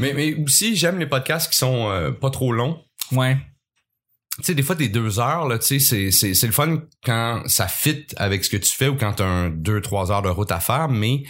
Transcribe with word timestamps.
Mais, 0.00 0.12
mais 0.14 0.34
aussi, 0.34 0.76
j'aime 0.76 0.98
les 0.98 1.06
podcasts 1.06 1.50
qui 1.50 1.58
sont 1.58 1.90
euh, 1.90 2.10
pas 2.10 2.30
trop 2.30 2.52
longs. 2.52 2.82
Ouais. 3.12 3.36
Tu 4.38 4.44
sais, 4.44 4.54
des 4.54 4.62
fois, 4.62 4.74
des 4.74 4.88
deux 4.88 5.18
heures, 5.20 5.46
là, 5.46 5.58
tu 5.58 5.66
sais, 5.66 5.78
c'est, 5.78 6.10
c'est, 6.10 6.34
c'est 6.34 6.46
le 6.46 6.52
fun 6.52 6.82
quand 7.04 7.42
ça 7.46 7.68
fit 7.68 8.06
avec 8.16 8.44
ce 8.44 8.50
que 8.50 8.56
tu 8.56 8.72
fais 8.72 8.88
ou 8.88 8.96
quand 8.96 9.14
t'as 9.14 9.26
un 9.26 9.50
deux, 9.50 9.80
trois 9.80 10.10
heures 10.10 10.22
de 10.22 10.28
route 10.28 10.50
à 10.50 10.60
faire, 10.60 10.88
mais, 10.88 11.22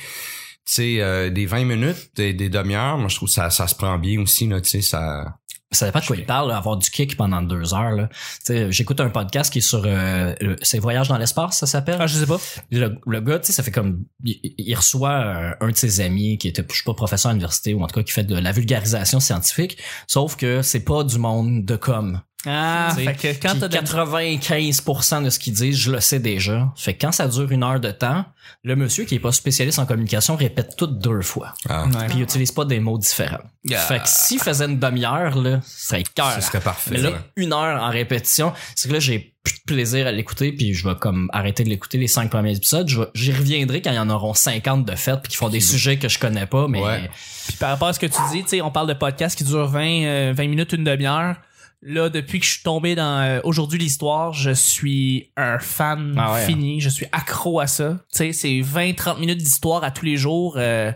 sais, 0.65 1.01
euh, 1.01 1.31
des 1.31 1.47
20 1.47 1.65
minutes, 1.65 2.11
des, 2.17 2.33
des 2.33 2.49
demi-heures, 2.49 2.99
moi, 2.99 3.09
je 3.09 3.17
trouve 3.17 3.29
que 3.29 3.35
ça, 3.35 3.51
ça 3.51 3.67
se 3.67 3.75
prend 3.75 3.99
bien 3.99 4.21
aussi, 4.21 4.47
là, 4.47 4.61
tu 4.61 4.69
sais, 4.69 4.83
ça... 4.83 5.37
Ça 5.73 5.87
dépend 5.87 6.01
de 6.01 6.05
quoi 6.07 6.17
il 6.17 6.27
parle, 6.27 6.49
là, 6.49 6.57
avoir 6.57 6.77
du 6.77 6.91
kick 6.91 7.17
pendant 7.17 7.43
deux 7.43 7.75
heures. 7.75 7.93
Là. 7.93 8.09
Tu 8.09 8.19
sais, 8.43 8.73
J'écoute 8.73 9.01
un 9.01 9.09
podcast 9.09 9.53
qui 9.53 9.59
est 9.59 9.63
sur 9.63 9.85
euh, 9.87 10.35
c'est 10.63 10.81
Voyage 10.81 11.07
dans 11.07 11.17
l'espace, 11.17 11.59
ça 11.59 11.67
s'appelle? 11.67 11.99
Ah, 12.01 12.09
je 12.09 12.19
sais 12.19 12.27
pas. 12.27 12.41
Le, 12.73 12.99
le 13.07 13.21
gars, 13.21 13.39
tu 13.39 13.47
sais, 13.47 13.53
ça 13.53 13.63
fait 13.63 13.71
comme 13.71 14.03
il, 14.25 14.41
il 14.59 14.75
reçoit 14.75 15.15
un, 15.15 15.55
un 15.61 15.71
de 15.71 15.77
ses 15.77 16.01
amis 16.01 16.39
qui 16.39 16.49
était, 16.49 16.65
je 16.69 16.77
sais 16.77 16.83
pas, 16.85 16.95
professeur 16.95 17.31
à 17.31 17.35
l'université 17.35 17.73
ou 17.75 17.85
en 17.85 17.87
tout 17.87 17.95
cas 17.95 18.03
qui 18.03 18.11
fait 18.11 18.25
de 18.25 18.37
la 18.37 18.51
vulgarisation 18.51 19.21
scientifique, 19.21 19.79
sauf 20.09 20.35
que 20.35 20.61
c'est 20.63 20.85
pas 20.85 21.05
du 21.05 21.19
monde 21.19 21.65
de 21.65 21.77
com. 21.77 22.21
Ah, 22.47 22.91
fait 22.97 23.15
que 23.15 23.29
quand 23.41 23.51
Puis 23.51 23.61
t'as 23.61 23.69
de 23.69 23.77
95% 23.77 25.25
de 25.25 25.31
ce 25.31 25.39
qu'ils 25.39 25.53
disent, 25.53 25.77
je 25.77 25.91
le 25.91 26.01
sais 26.01 26.19
déjà. 26.19 26.73
Fait 26.77 26.95
que 26.95 27.01
quand 27.05 27.13
ça 27.13 27.29
dure 27.29 27.51
une 27.53 27.63
heure 27.63 27.81
de 27.81 27.91
temps, 27.91 28.25
le 28.65 28.77
monsieur 28.77 29.05
qui 29.05 29.15
est 29.17 29.21
pas 29.21 29.33
spécialiste 29.33 29.79
en 29.79 29.87
communication 29.87 30.37
répète 30.37 30.75
tout 30.77 30.87
deux 30.87 31.21
fois. 31.23 31.55
Ah, 31.69 31.85
Ouais. 31.87 32.07
Puis 32.09 32.19
il 32.19 32.23
utilise 32.23 32.53
pas 32.53 32.65
des 32.65 32.81
mots 32.81 32.99
différents. 32.99 33.43
Yeah. 33.65 33.81
Fait 33.81 33.99
que 33.99 34.07
s'il 34.09 34.39
faisait 34.41 34.65
une 34.65 34.79
demi-heure, 34.79 35.37
là, 35.37 35.61
ça 35.65 35.89
serait 35.97 36.05
cœur. 36.15 36.33
ce 36.33 36.41
serait 36.41 36.61
parfait. 36.61 36.91
Mais 36.93 36.99
là, 36.99 37.11
ouais. 37.11 37.17
une 37.37 37.53
heure 37.53 37.83
en 37.83 37.91
répétition, 37.91 38.53
c'est 38.75 38.89
que 38.89 38.95
là, 38.95 39.01
j'ai 39.01 39.35
plus 39.43 39.55
de 39.59 39.65
plaisir 39.67 40.07
à 40.07 40.13
l'écouter, 40.13 40.53
puis 40.53 40.75
je 40.75 40.87
vais 40.87 40.95
comme 40.95 41.29
arrêter 41.33 41.65
de 41.65 41.69
l'écouter 41.71 41.99
les 41.99 42.07
cinq 42.09 42.31
premiers 42.31 42.57
épisodes. 42.57 42.89
J'y 43.15 43.33
reviendrai 43.33 43.81
quand 43.83 43.91
il 43.91 43.97
y 43.97 43.99
en 43.99 44.11
auront 44.11 44.35
50 44.35 44.85
de 44.85 44.95
fait, 44.95 45.17
puis 45.23 45.31
qui 45.31 45.37
font 45.37 45.49
des 45.49 45.61
sujets 45.61 45.99
que 45.99 46.09
je 46.09 46.19
connais 46.19 46.47
pas, 46.47 46.69
mais 46.69 46.81
Ouais. 46.83 47.11
Puis 47.49 47.57
par 47.57 47.71
rapport 47.71 47.89
à 47.89 47.93
ce 47.93 47.99
que 48.01 48.07
tu 48.07 48.19
dis, 48.33 48.43
tu 48.43 48.49
sais, 48.49 48.61
on 48.63 48.71
parle 48.71 48.87
de 48.89 48.95
podcasts 48.95 49.37
qui 49.37 49.45
durent 49.45 49.67
20, 49.69 49.81
euh, 50.05 50.33
20 50.37 50.49
minutes, 50.49 50.73
une 50.73 50.85
demi-heure. 50.85 51.37
Là, 51.83 52.11
depuis 52.11 52.41
que 52.41 52.45
je 52.47 52.51
suis 52.53 52.63
tombé 52.63 52.95
dans 52.95 53.21
euh, 53.23 53.41
aujourd'hui 53.43 53.79
l'histoire, 53.79 54.33
je 54.35 54.51
suis 54.51 55.33
un 55.37 55.59
fan 55.59 56.15
Ah 56.19 56.35
ouais. 56.35 56.45
fini. 56.45 56.81
Je 56.81 56.91
suis 56.91 57.07
accro 57.11 57.59
à 57.59 57.67
ça. 57.67 57.99
Tu 58.13 58.19
sais, 58.19 58.33
c'est 58.33 58.49
20-30 58.61 59.19
minutes 59.19 59.39
d'histoire 59.39 59.83
à 59.83 59.91
tous 59.91 60.05
les 60.05 60.17
jours. 60.19 60.57
euh, 60.59 60.93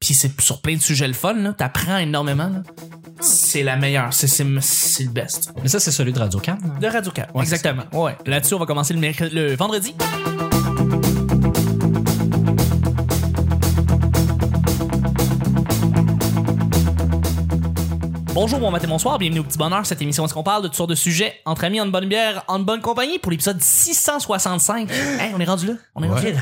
puis 0.00 0.12
c'est 0.14 0.38
sur 0.40 0.60
plein 0.60 0.74
de 0.74 0.80
sujets 0.82 1.06
le 1.08 1.14
fun. 1.14 1.32
Là. 1.34 1.52
T'apprends 1.52 1.98
énormément. 1.98 2.48
là. 2.48 2.62
C'est 3.20 3.62
la 3.62 3.76
meilleure. 3.76 4.12
C'est, 4.12 4.26
c'est, 4.26 4.44
c'est 4.60 5.04
le 5.04 5.10
best. 5.10 5.52
mais 5.62 5.68
ça, 5.68 5.78
c'est 5.80 5.92
celui 5.92 6.12
de 6.12 6.18
Radio 6.18 6.38
Can. 6.40 6.58
De 6.80 6.86
Radio 6.86 7.12
Can. 7.12 7.26
Ouais, 7.34 7.42
Exactement. 7.42 7.84
Ouais. 7.92 8.16
Là-dessus, 8.26 8.54
on 8.54 8.58
va 8.58 8.66
commencer 8.66 8.94
le, 8.94 9.00
le 9.32 9.54
vendredi. 9.54 9.94
Bonjour, 18.48 18.60
bon 18.60 18.70
matin, 18.70 18.86
bonsoir, 18.86 19.18
bienvenue 19.18 19.40
au 19.40 19.42
Petit 19.42 19.58
Bonheur, 19.58 19.84
cette 19.84 20.00
émission 20.00 20.22
où 20.22 20.26
est-ce 20.26 20.32
qu'on 20.34 20.44
parle 20.44 20.62
de 20.62 20.68
toutes 20.68 20.76
sortes 20.76 20.90
de 20.90 20.94
sujets 20.94 21.34
entre 21.46 21.64
amis, 21.64 21.80
en 21.80 21.88
bonne 21.88 22.08
bière, 22.08 22.44
en 22.46 22.60
bonne 22.60 22.80
compagnie 22.80 23.18
pour 23.18 23.32
l'épisode 23.32 23.60
665. 23.60 24.88
hey, 25.18 25.32
on 25.34 25.40
est 25.40 25.44
rendu 25.44 25.66
là, 25.66 25.72
on 25.96 26.04
est 26.04 26.08
rendu 26.08 26.30
là. 26.30 26.38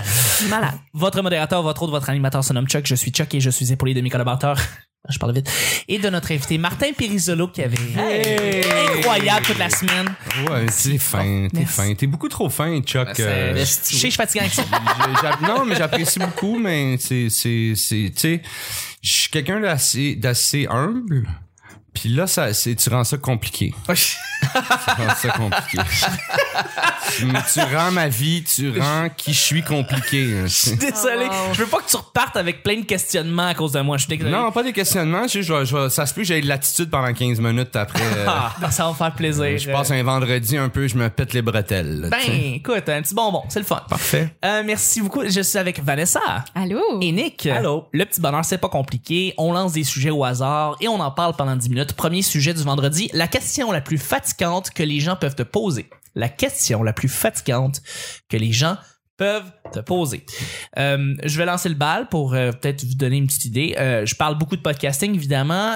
Malade. 0.50 0.74
Votre 0.92 1.22
modérateur, 1.22 1.62
votre 1.62 1.82
autre, 1.82 1.92
votre 1.92 2.10
animateur 2.10 2.44
se 2.44 2.52
nomme 2.52 2.66
Chuck, 2.68 2.84
je 2.86 2.94
suis 2.94 3.10
Chuck 3.10 3.32
et 3.32 3.40
je 3.40 3.48
suis 3.48 3.72
épaulé 3.72 3.94
de 3.94 4.02
mes 4.02 4.10
collaborateurs. 4.10 4.58
Je 5.10 5.18
parle 5.18 5.34
vite. 5.34 5.50
Et 5.86 5.98
de 5.98 6.08
notre 6.08 6.32
invité 6.32 6.56
Martin 6.56 6.92
Périsolo 6.96 7.48
qui 7.48 7.60
avait 7.62 7.76
incroyable 8.96 9.44
toute 9.44 9.58
la 9.58 9.68
semaine. 9.68 10.08
Ouais, 10.48 10.64
t'es 10.64 10.96
fin, 10.96 11.48
t'es 11.52 11.66
fin. 11.66 11.94
T'es 11.94 12.06
beaucoup 12.06 12.30
trop 12.30 12.48
fin, 12.48 12.80
Chuck. 12.80 13.08
c'est- 13.14 13.22
euh, 13.22 13.54
Je 13.54 13.64
sais, 13.64 13.80
je 13.92 13.96
suis 13.98 14.10
fatigué 14.12 14.40
avec 14.40 14.54
ça. 14.54 14.62
j'ai- 14.72 15.20
j'a- 15.28 15.46
non, 15.46 15.66
mais 15.66 15.74
j'apprécie 15.76 16.18
beaucoup, 16.18 16.58
mais 16.58 16.96
c'est, 16.98 17.28
c'est, 17.28 17.74
c'est, 17.76 18.12
tu 18.14 18.18
sais, 18.20 18.42
je 19.02 19.12
suis 19.12 19.28
quelqu'un 19.30 19.60
d'assez, 19.60 20.16
d'assez 20.16 20.66
humble. 20.70 21.28
Puis 21.94 22.08
là, 22.08 22.26
ça, 22.26 22.52
tu 22.52 22.90
rends 22.90 23.04
ça 23.04 23.16
compliqué. 23.16 23.72
Tu 24.44 25.02
rends 25.02 25.14
ça 25.14 25.28
compliqué. 25.30 25.78
tu, 27.16 27.26
tu 27.52 27.60
rends 27.76 27.90
ma 27.92 28.08
vie, 28.08 28.42
tu 28.44 28.78
rends 28.78 29.08
qui 29.16 29.32
je 29.32 29.40
suis 29.40 29.62
compliqué. 29.62 30.34
hein, 30.38 30.44
tu 30.44 30.50
sais. 30.50 30.76
Désolé. 30.76 31.26
Je 31.52 31.58
veux 31.62 31.66
pas 31.68 31.78
que 31.78 31.88
tu 31.90 31.96
repartes 31.96 32.36
avec 32.36 32.62
plein 32.62 32.76
de 32.80 32.84
questionnements 32.84 33.48
à 33.48 33.54
cause 33.54 33.72
de 33.72 33.80
moi. 33.80 33.96
Je 33.98 34.06
suis. 34.06 34.18
Non, 34.24 34.50
pas 34.52 34.62
des 34.62 34.72
questionnements. 34.72 35.26
Je, 35.26 35.42
je, 35.42 35.64
je 35.64 35.88
ça 35.88 36.06
se 36.06 36.14
peut 36.14 36.20
que 36.22 36.26
j'aie 36.26 36.40
de 36.40 36.46
l'attitude 36.48 36.90
pendant 36.90 37.12
15 37.12 37.40
minutes 37.40 37.74
après. 37.76 38.00
euh, 38.02 38.24
Ah, 38.28 38.52
ben, 38.60 38.70
ça 38.70 38.84
va 38.84 38.90
me 38.90 38.94
faire 38.94 39.12
plaisir. 39.14 39.58
je 39.58 39.70
passe 39.70 39.90
un 39.90 40.02
vendredi 40.02 40.56
un 40.56 40.68
peu, 40.68 40.86
je 40.88 40.96
me 40.96 41.08
pète 41.10 41.32
les 41.32 41.42
bretelles. 41.42 42.00
là, 42.02 42.08
Ben, 42.10 42.18
tu 42.20 42.26
sais. 42.30 42.52
écoute, 42.56 42.88
un 42.88 43.02
petit 43.02 43.14
bonbon. 43.14 43.42
C'est 43.48 43.58
le 43.60 43.64
fun. 43.64 43.82
Parfait. 43.88 44.34
Euh, 44.44 44.62
merci 44.64 45.00
beaucoup. 45.00 45.22
Je 45.28 45.40
suis 45.40 45.58
avec 45.58 45.82
Vanessa 45.82 46.20
Allô? 46.54 46.80
et 47.00 47.12
Nick. 47.12 47.46
Allô? 47.46 47.88
Le 47.92 48.04
petit 48.04 48.20
bonheur, 48.20 48.44
c'est 48.44 48.58
pas 48.58 48.68
compliqué. 48.68 49.34
On 49.38 49.52
lance 49.52 49.72
des 49.72 49.84
sujets 49.84 50.10
au 50.10 50.24
hasard 50.24 50.76
et 50.80 50.88
on 50.88 51.00
en 51.00 51.10
parle 51.10 51.34
pendant 51.36 51.56
10 51.56 51.68
minutes. 51.70 51.92
Premier 51.94 52.22
sujet 52.22 52.54
du 52.54 52.62
vendredi. 52.62 53.10
La 53.12 53.26
question 53.28 53.72
la 53.72 53.80
plus 53.80 53.98
que 54.36 54.82
les 54.82 55.00
gens 55.00 55.16
peuvent 55.16 55.34
te 55.34 55.42
poser. 55.42 55.88
La 56.14 56.28
question 56.28 56.82
la 56.82 56.92
plus 56.92 57.08
fatigante 57.08 57.82
que 58.28 58.36
les 58.36 58.52
gens 58.52 58.76
peuvent 59.16 59.52
te 59.72 59.80
poser. 59.80 60.24
Euh, 60.78 61.14
je 61.24 61.38
vais 61.38 61.46
lancer 61.46 61.68
le 61.68 61.74
bal 61.74 62.08
pour 62.08 62.34
euh, 62.34 62.52
peut-être 62.52 62.84
vous 62.84 62.94
donner 62.94 63.16
une 63.16 63.26
petite 63.26 63.46
idée. 63.46 63.74
Euh, 63.78 64.04
je 64.06 64.14
parle 64.14 64.36
beaucoup 64.36 64.56
de 64.56 64.60
podcasting, 64.60 65.14
évidemment. 65.14 65.74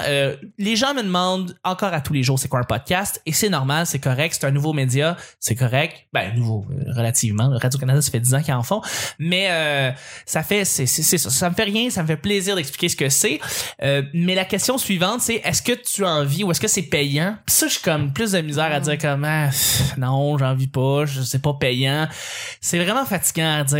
Les 0.57 0.75
gens 0.75 0.93
me 0.93 1.03
demandent 1.03 1.57
encore 1.63 1.93
à 1.93 2.01
tous 2.01 2.13
les 2.13 2.23
jours 2.23 2.39
c'est 2.39 2.47
quoi 2.47 2.59
un 2.59 2.63
podcast? 2.63 3.21
Et 3.25 3.33
c'est 3.33 3.49
normal, 3.49 3.85
c'est 3.85 3.99
correct, 3.99 4.37
c'est 4.39 4.45
un 4.45 4.51
nouveau 4.51 4.73
média, 4.73 5.17
c'est 5.39 5.55
correct. 5.55 6.07
Ben, 6.13 6.33
nouveau, 6.35 6.65
relativement. 6.95 7.49
Radio-Canada, 7.49 8.01
ça 8.01 8.11
fait 8.11 8.19
10 8.19 8.35
ans 8.35 8.41
qu'ils 8.41 8.53
en 8.53 8.63
font. 8.63 8.81
Mais 9.17 9.95
ça 10.25 10.43
fait, 10.43 10.65
c'est, 10.65 10.85
ça. 10.85 11.29
Ça 11.29 11.49
me 11.49 11.55
fait 11.55 11.63
rien, 11.63 11.89
ça 11.89 12.03
me 12.03 12.07
fait 12.07 12.17
plaisir 12.17 12.55
d'expliquer 12.55 12.89
ce 12.89 12.95
que 12.95 13.09
c'est. 13.09 13.39
Mais 14.13 14.35
la 14.35 14.45
question 14.45 14.77
suivante, 14.77 15.21
c'est 15.21 15.35
est-ce 15.35 15.61
que 15.61 15.73
tu 15.73 16.05
as 16.05 16.09
envie 16.09 16.43
ou 16.43 16.51
est-ce 16.51 16.61
que 16.61 16.67
c'est 16.67 16.83
payant? 16.83 17.37
Puis 17.45 17.55
ça, 17.55 17.67
je 17.67 17.73
suis 17.73 17.81
comme 17.81 18.13
plus 18.13 18.31
de 18.31 18.41
misère 18.41 18.71
à 18.71 18.79
dire 18.79 18.97
comme 18.97 19.25
ah, 19.25 19.49
non, 19.97 20.37
j'en 20.37 20.51
envie 20.51 20.67
pas, 20.67 21.05
je 21.05 21.21
sais 21.21 21.39
pas 21.39 21.53
payant. 21.53 22.07
C'est 22.61 22.83
vraiment 22.83 23.05
fatigant 23.05 23.59
à 23.59 23.63
dire 23.63 23.78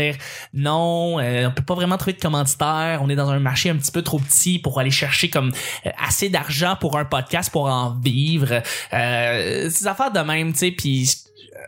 non, 0.54 1.18
euh, 1.20 1.48
on 1.48 1.52
peut 1.52 1.62
pas 1.62 1.74
vraiment 1.74 1.96
trouver 1.96 2.14
de 2.14 2.20
commanditaire, 2.20 3.00
on 3.02 3.08
est 3.08 3.16
dans 3.16 3.30
un 3.30 3.38
marché 3.40 3.70
un 3.70 3.76
petit 3.76 3.92
peu 3.92 4.02
trop 4.02 4.18
petit 4.18 4.58
pour 4.58 4.78
aller 4.80 4.90
chercher 4.90 5.28
comme 5.30 5.52
euh, 5.86 5.90
assez 6.04 6.28
d'argent 6.28 6.76
pour 6.80 6.98
un 6.98 7.04
podcast 7.04 7.50
pour 7.50 7.66
en 7.66 7.94
vivre. 8.00 8.62
Euh, 8.92 9.70
ces 9.70 9.86
affaires 9.86 10.10
de 10.12 10.20
même, 10.20 10.52
tu 10.52 10.58
sais, 10.58 10.70
puis 10.70 11.10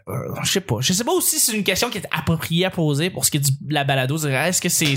euh, 0.09 0.35
je 0.43 0.51
sais 0.51 0.61
pas. 0.61 0.77
Je 0.81 0.93
sais 0.93 1.05
pas 1.05 1.13
aussi 1.13 1.39
si 1.39 1.47
c'est 1.51 1.57
une 1.57 1.63
question 1.63 1.89
qui 1.91 1.99
est 1.99 2.07
appropriée 2.11 2.65
à 2.65 2.71
poser 2.71 3.11
pour 3.11 3.25
ce 3.25 3.31
qui 3.31 3.37
est 3.37 3.41
de 3.41 3.73
la 3.73 3.85
balado. 3.85 4.17
Est-ce 4.27 4.61
que 4.61 4.69
c'est, 4.69 4.95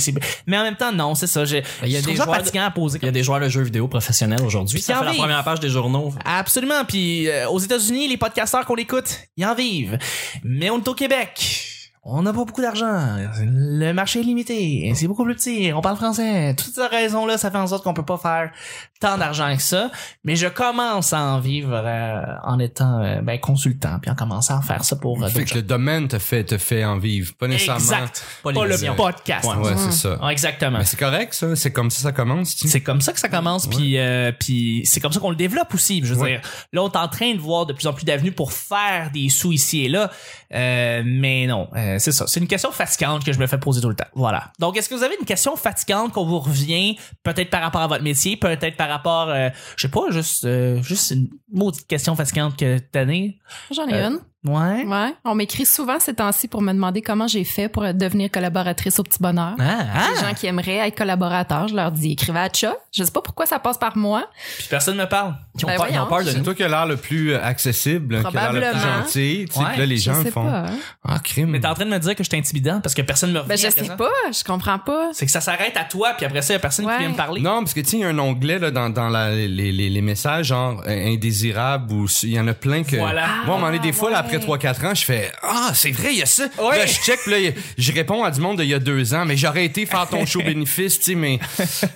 mais 0.47 0.57
en 0.57 0.63
même 0.63 0.77
temps, 0.77 0.91
non, 0.91 1.13
c'est 1.15 1.27
ça. 1.27 1.43
Il 1.43 1.89
y 1.89 1.97
a 1.97 2.01
des 2.01 2.15
joueurs 2.15 2.27
de- 2.41 2.57
à 2.57 2.71
poser. 2.71 2.99
Il 3.01 3.05
y 3.05 3.09
a 3.09 3.11
des 3.11 3.23
joueurs 3.23 3.39
de 3.39 3.49
jeux 3.49 3.61
vidéo 3.61 3.87
professionnels 3.87 4.41
aujourd'hui. 4.41 4.81
Ça 4.81 4.97
en 4.97 4.99
fait 4.99 5.05
la 5.05 5.13
première 5.13 5.43
page 5.43 5.59
des 5.59 5.69
journaux. 5.69 6.13
Absolument. 6.23 6.85
Puis 6.87 7.27
euh, 7.29 7.47
aux 7.49 7.59
États-Unis, 7.59 8.07
les 8.07 8.17
podcasteurs 8.17 8.65
qu'on 8.65 8.75
écoute, 8.77 9.19
ils 9.37 9.45
en 9.45 9.53
vivent. 9.53 9.97
Mais 10.43 10.69
on 10.69 10.79
est 10.79 10.87
au 10.87 10.95
Québec. 10.95 11.64
On 12.07 12.21
n'a 12.21 12.31
pas 12.33 12.45
beaucoup 12.45 12.61
d'argent. 12.61 13.17
Le 13.43 13.91
marché 13.91 14.19
est 14.19 14.23
limité. 14.23 14.91
C'est 14.93 15.07
beaucoup 15.07 15.23
plus 15.25 15.33
petit. 15.33 15.71
On 15.73 15.81
parle 15.81 15.95
français. 15.97 16.53
Toutes 16.55 16.75
ces 16.75 16.85
raisons-là, 16.85 17.39
ça 17.39 17.49
fait 17.49 17.57
en 17.57 17.65
sorte 17.65 17.83
qu'on 17.83 17.95
peut 17.95 18.05
pas 18.05 18.19
faire 18.19 18.51
tant 18.99 19.17
d'argent 19.17 19.55
que 19.55 19.61
ça. 19.63 19.89
Mais 20.23 20.35
je 20.35 20.45
commence 20.45 21.13
à 21.13 21.19
en 21.21 21.39
vivre 21.39 21.71
euh, 21.73 22.21
en 22.43 22.59
étant 22.59 23.01
euh, 23.01 23.21
ben, 23.21 23.39
consultant, 23.39 23.97
puis 23.99 24.11
en 24.11 24.15
commençant 24.15 24.59
à 24.59 24.61
faire 24.61 24.83
ça 24.85 24.95
pour 24.97 25.23
euh, 25.23 25.27
Fait 25.29 25.45
que 25.45 25.55
le 25.55 25.63
domaine 25.63 26.07
te 26.07 26.19
fait, 26.19 26.43
te 26.43 26.59
fait 26.59 26.85
en 26.85 26.99
vivre. 26.99 27.33
Pas 27.39 27.47
nécessairement. 27.47 27.79
Exact. 27.81 28.23
Pas 28.43 28.53
Pas, 28.53 28.65
le 28.67 28.95
podcast. 28.95 29.49
Ouais. 29.49 29.55
Ouais, 29.65 29.73
c'est 29.75 29.91
ça. 29.91 30.19
Exactement. 30.29 30.77
Mais 30.77 30.85
c'est 30.85 30.99
correct, 30.99 31.33
ça. 31.33 31.55
C'est 31.55 31.71
comme 31.71 31.89
ça, 31.89 32.03
ça 32.03 32.11
commence. 32.11 32.55
C'est 32.55 32.81
comme 32.81 33.01
ça 33.01 33.13
que 33.13 33.19
ça 33.19 33.29
commence, 33.29 33.65
puis 33.65 33.97
euh, 33.97 34.31
puis 34.31 34.83
c'est 34.85 34.99
comme 34.99 35.11
ça 35.11 35.19
qu'on 35.19 35.31
le 35.31 35.35
développe 35.35 35.73
aussi. 35.73 36.01
Je 36.03 36.13
veux 36.13 36.21
Ouais. 36.21 36.31
dire, 36.33 36.41
là, 36.71 36.83
on 36.83 36.89
est 36.91 36.97
en 36.97 37.07
train 37.07 37.33
de 37.33 37.39
voir 37.39 37.65
de 37.65 37.73
plus 37.73 37.87
en 37.87 37.93
plus 37.93 38.05
d'avenues 38.05 38.31
pour 38.31 38.53
faire 38.53 39.09
des 39.11 39.29
sous 39.29 39.51
ici 39.51 39.85
et 39.85 39.89
là, 39.89 40.11
euh, 40.55 41.03
mais 41.05 41.45
non, 41.47 41.69
euh, 41.75 41.97
c'est 41.99 42.11
ça. 42.11 42.25
C'est 42.27 42.39
une 42.39 42.47
question 42.47 42.71
fatigante 42.71 43.23
que 43.23 43.31
je 43.33 43.39
me 43.39 43.47
fais 43.47 43.57
poser 43.57 43.81
tout 43.81 43.89
le 43.89 43.95
temps. 43.95 44.05
Voilà. 44.13 44.51
Donc, 44.59 44.77
est-ce 44.77 44.89
que 44.89 44.95
vous 44.95 45.03
avez 45.03 45.15
une 45.19 45.25
question 45.25 45.55
fatigante 45.55 46.11
qu'on 46.13 46.25
vous 46.25 46.39
revient, 46.39 46.97
peut-être 47.23 47.49
par 47.49 47.61
rapport 47.61 47.81
à 47.81 47.87
votre 47.87 48.03
métier, 48.03 48.37
peut-être 48.37 48.77
par 48.77 48.89
rapport, 48.89 49.29
euh, 49.29 49.49
je 49.77 49.81
sais 49.87 49.91
pas, 49.91 50.09
juste 50.09 50.45
euh, 50.45 50.81
juste 50.81 51.11
une 51.11 51.29
maudite 51.51 51.87
question 51.87 52.15
fatigante 52.15 52.57
que 52.57 52.77
t'as? 52.79 53.05
J'en 53.05 53.87
ai 53.87 53.93
Euh, 53.93 54.07
une. 54.09 54.19
Ouais. 54.45 54.85
Ouais. 54.85 55.13
On 55.23 55.35
m'écrit 55.35 55.65
souvent 55.65 55.99
ces 55.99 56.13
temps-ci 56.13 56.47
pour 56.47 56.61
me 56.61 56.71
demander 56.71 57.01
comment 57.01 57.27
j'ai 57.27 57.43
fait 57.43 57.67
pour 57.67 57.83
devenir 57.93 58.29
collaboratrice 58.31 58.99
au 58.99 59.03
Petit 59.03 59.17
Bonheur. 59.19 59.55
Ah, 59.59 60.09
Les 60.13 60.27
gens 60.27 60.33
qui 60.33 60.45
aimeraient 60.47 60.87
être 60.87 60.97
collaborateurs, 60.97 61.67
je 61.67 61.75
leur 61.75 61.91
dis 61.91 62.11
écrivez 62.11 62.39
à 62.39 62.49
Cha. 62.53 62.73
Je 62.93 63.03
sais 63.03 63.11
pas 63.11 63.21
pourquoi 63.21 63.45
ça 63.45 63.59
passe 63.59 63.77
par 63.77 63.97
moi. 63.97 64.29
Puis 64.57 64.67
personne 64.69 64.97
me 64.97 65.05
parle. 65.05 65.35
Qui 65.57 65.65
ont 65.65 65.67
Ben 65.69 65.77
peur, 65.77 65.87
ils 65.89 65.93
ont 65.99 66.05
voyons. 66.05 66.09
peur 66.09 66.19
de 66.25 66.29
C'est 66.31 66.37
nous. 66.37 66.43
toi 66.43 66.53
qui 66.53 66.63
as 66.63 66.67
l'air 66.67 66.85
le 66.85 66.97
plus 66.97 67.33
accessible, 67.33 68.21
qui 68.21 68.27
a 68.27 68.31
l'air 68.31 68.53
le 68.53 68.59
plus 68.61 68.69
Probablement. 68.69 68.97
gentil. 69.01 69.45
Tu 69.47 69.53
sais, 69.53 69.59
Ouais, 69.59 69.65
puis 69.71 69.79
là, 69.79 69.85
les 69.85 69.97
je 69.97 70.03
gens 70.03 70.21
sais 70.23 70.31
font. 70.31 70.43
pas. 70.45 70.59
hein. 70.67 70.73
Ah, 71.07 71.19
crime. 71.19 71.49
Mais 71.49 71.59
t'es 71.59 71.67
en 71.67 71.73
train 71.73 71.85
de 71.85 71.89
me 71.89 71.99
dire 71.99 72.15
que 72.15 72.23
je 72.23 72.29
suis 72.29 72.37
intimidant 72.37 72.81
parce 72.81 72.93
que 72.93 73.01
personne 73.01 73.31
me 73.31 73.39
revient. 73.39 73.49
Ben 73.49 73.57
je 73.57 73.63
sais 73.69 73.71
présent. 73.71 73.95
pas, 73.97 74.11
je 74.31 74.43
comprends 74.43 74.79
pas. 74.79 75.09
C'est 75.13 75.25
que 75.25 75.31
ça 75.31 75.41
s'arrête 75.41 75.75
à 75.77 75.83
toi, 75.85 76.13
puis 76.17 76.25
après 76.25 76.41
ça, 76.41 76.53
y 76.53 76.55
a 76.55 76.59
personne 76.59 76.85
qui 76.85 76.97
vient 76.99 77.09
me 77.09 77.15
parler. 77.15 77.41
Non, 77.41 77.59
parce 77.59 77.73
que 77.73 77.79
tu 77.79 77.87
sais, 77.89 77.97
il 77.97 78.01
y 78.01 78.03
a 78.03 78.09
un 78.09 78.19
onglet 78.19 78.59
là, 78.59 78.69
dans, 78.71 78.89
dans 78.89 79.09
la, 79.09 79.31
les, 79.33 79.47
les, 79.47 79.71
les 79.89 80.01
messages 80.01 80.47
genre 80.47 80.81
euh, 80.87 81.13
indésirables 81.13 81.91
ou 81.93 82.05
il 82.23 82.29
y 82.31 82.39
en 82.39 82.47
a 82.47 82.53
plein 82.53 82.83
que. 82.83 82.97
Voilà. 82.97 83.27
Moi, 83.45 83.55
on 83.55 83.59
m'en 83.59 83.69
est 83.71 83.79
des 83.79 83.93
fois, 83.93 84.11
là, 84.11 84.17
après 84.19 84.34
après 84.35 84.57
3-4 84.57 84.85
ans, 84.87 84.95
je 84.95 85.05
fais 85.05 85.31
Ah, 85.41 85.71
c'est 85.73 85.91
vrai, 85.91 86.09
il 86.13 86.19
y 86.19 86.21
a 86.23 86.25
ça. 86.25 86.47
Ouais. 86.59 86.77
Là, 86.79 86.85
je 86.85 86.93
check, 86.93 87.19
puis 87.23 87.31
là, 87.31 87.51
je 87.77 87.91
réponds 87.91 88.23
à 88.23 88.31
du 88.31 88.39
monde 88.41 88.57
d'il 88.59 88.69
y 88.69 88.73
a 88.73 88.79
deux 88.79 89.13
ans, 89.13 89.25
mais 89.25 89.37
j'aurais 89.37 89.65
été 89.65 89.85
faire 89.85 90.07
ton 90.07 90.25
show 90.25 90.39
bénéfice, 90.45 90.97
tu 90.99 91.03
sais, 91.05 91.15
mais 91.15 91.39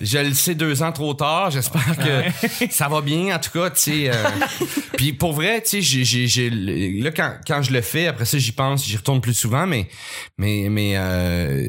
je 0.01 0.17
le 0.19 0.33
sais 0.33 0.55
deux 0.55 0.81
ans 0.83 0.91
trop 0.91 1.13
tard. 1.13 1.51
J'espère 1.51 1.95
que 1.97 2.67
ça 2.71 2.87
va 2.87 3.01
bien, 3.01 3.35
en 3.35 3.39
tout 3.39 3.51
cas, 3.51 3.69
tu 3.69 3.81
sais. 3.81 4.09
euh. 4.09 4.13
Puis 4.97 5.13
pour 5.13 5.33
vrai, 5.33 5.61
tu 5.61 5.69
sais, 5.69 5.81
j'ai- 5.81 6.03
j'ai- 6.03 6.27
j'ai- 6.27 6.49
là, 6.49 7.11
quand, 7.11 7.33
quand 7.47 7.61
je 7.61 7.71
le 7.71 7.81
fais, 7.81 8.07
après 8.07 8.25
ça, 8.25 8.37
j'y 8.37 8.51
pense, 8.51 8.85
j'y 8.85 8.97
retourne 8.97 9.21
plus 9.21 9.33
souvent, 9.33 9.65
mais, 9.65 9.87
mais, 10.37 10.67
mais, 10.69 10.93
euh, 10.97 11.67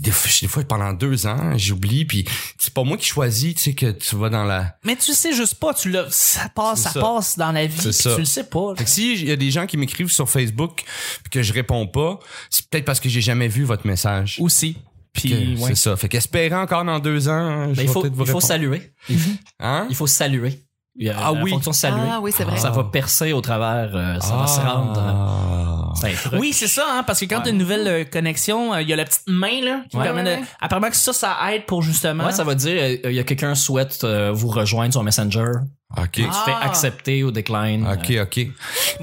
des, 0.00 0.10
fois, 0.10 0.30
des 0.40 0.48
fois, 0.48 0.62
pendant 0.64 0.92
deux 0.92 1.26
ans, 1.26 1.52
j'oublie, 1.56 2.04
puis 2.04 2.24
c'est 2.58 2.72
pas 2.72 2.82
moi 2.82 2.96
qui 2.96 3.06
choisis, 3.06 3.54
tu 3.54 3.60
sais, 3.62 3.74
que 3.74 3.90
tu 3.90 4.16
vas 4.16 4.28
dans 4.30 4.44
la. 4.44 4.76
Mais 4.84 4.96
tu 4.96 5.12
sais 5.12 5.34
juste 5.34 5.56
pas, 5.56 5.74
tu 5.74 5.90
l'as, 5.90 6.06
ça 6.10 6.48
passe, 6.54 6.82
ça, 6.82 6.90
ça. 6.90 7.00
passe 7.00 7.36
dans 7.36 7.52
la 7.52 7.66
vie, 7.66 7.92
ça. 7.92 8.14
tu 8.14 8.20
le 8.20 8.24
sais 8.26 8.44
pas. 8.44 8.74
Fait 8.76 8.84
que 8.84 8.90
si 8.90 9.12
il 9.14 9.28
y 9.28 9.32
a 9.32 9.36
des 9.36 9.50
gens 9.50 9.66
qui 9.66 9.76
m'écrivent 9.76 10.01
sur 10.08 10.28
Facebook 10.28 10.82
puis 11.22 11.30
que 11.30 11.42
je 11.42 11.52
réponds 11.52 11.86
pas, 11.86 12.18
c'est 12.50 12.68
peut-être 12.68 12.84
parce 12.84 13.00
que 13.00 13.08
j'ai 13.08 13.20
jamais 13.20 13.48
vu 13.48 13.64
votre 13.64 13.86
message. 13.86 14.38
Aussi. 14.40 14.76
Puis, 15.12 15.56
ouais. 15.58 15.68
C'est 15.68 15.74
ça. 15.74 15.96
Fait 15.96 16.08
qu'espérant 16.08 16.62
encore 16.62 16.84
dans 16.84 16.98
deux 16.98 17.28
ans, 17.28 17.32
hein, 17.32 17.64
je 17.64 17.68
Ben, 17.68 17.74
vais 17.76 17.82
il 17.84 17.88
faut, 17.90 18.06
il 18.06 18.26
faut 18.26 18.40
saluer. 18.40 18.92
Hein? 19.60 19.86
Il 19.90 19.96
faut 19.96 20.06
saluer. 20.06 20.58
Il 20.96 21.06
y 21.06 21.10
a 21.10 21.16
Ah 21.18 21.32
la 21.32 21.42
oui. 21.42 21.50
fonction 21.50 21.72
saluer. 21.72 22.00
Ah 22.10 22.20
oui, 22.20 22.32
c'est 22.36 22.44
vrai. 22.44 22.58
Ça 22.58 22.70
va 22.70 22.84
percer 22.84 23.32
au 23.32 23.40
travers, 23.40 23.94
euh, 23.96 24.20
ça 24.20 24.36
va 24.36 24.46
se 24.46 24.60
rendre. 24.60 24.92
Ah. 24.98 25.92
euh, 26.04 26.08
un 26.08 26.14
truc. 26.14 26.40
Oui, 26.40 26.52
c'est 26.52 26.66
ça, 26.68 26.84
hein, 26.90 27.02
parce 27.06 27.20
que 27.20 27.24
quand 27.26 27.36
Ouais. 27.38 27.44
t'as 27.44 27.50
une 27.50 27.56
nouvelle 27.58 27.86
euh, 27.88 28.04
connexion, 28.04 28.74
euh, 28.74 28.82
il 28.82 28.88
y 28.88 28.92
a 28.92 28.96
la 28.96 29.04
petite 29.06 29.22
main 29.26 29.60
là 29.62 29.84
qui 29.90 29.96
Ouais. 29.96 30.02
permet 30.02 30.22
de. 30.24 30.42
Apparemment 30.60 30.90
que 30.90 30.96
ça, 30.96 31.12
ça 31.14 31.36
aide 31.50 31.64
pour 31.64 31.80
justement. 31.82 32.26
Ouais, 32.26 32.32
ça 32.32 32.44
va 32.44 32.54
dire, 32.54 32.72
euh, 32.82 32.96
il 33.10 33.14
y 33.14 33.18
a 33.20 33.24
quelqu'un 33.24 33.54
souhaite 33.54 34.04
euh, 34.04 34.32
vous 34.32 34.48
rejoindre 34.48 34.92
sur 34.92 35.02
Messenger. 35.02 35.52
OK. 35.96 36.10
Tu 36.12 36.22
fais 36.22 36.52
accepter 36.62 37.22
ou 37.24 37.30
decline. 37.30 37.86
OK, 37.86 38.12
OK. 38.22 38.36
Ouais. 38.36 38.50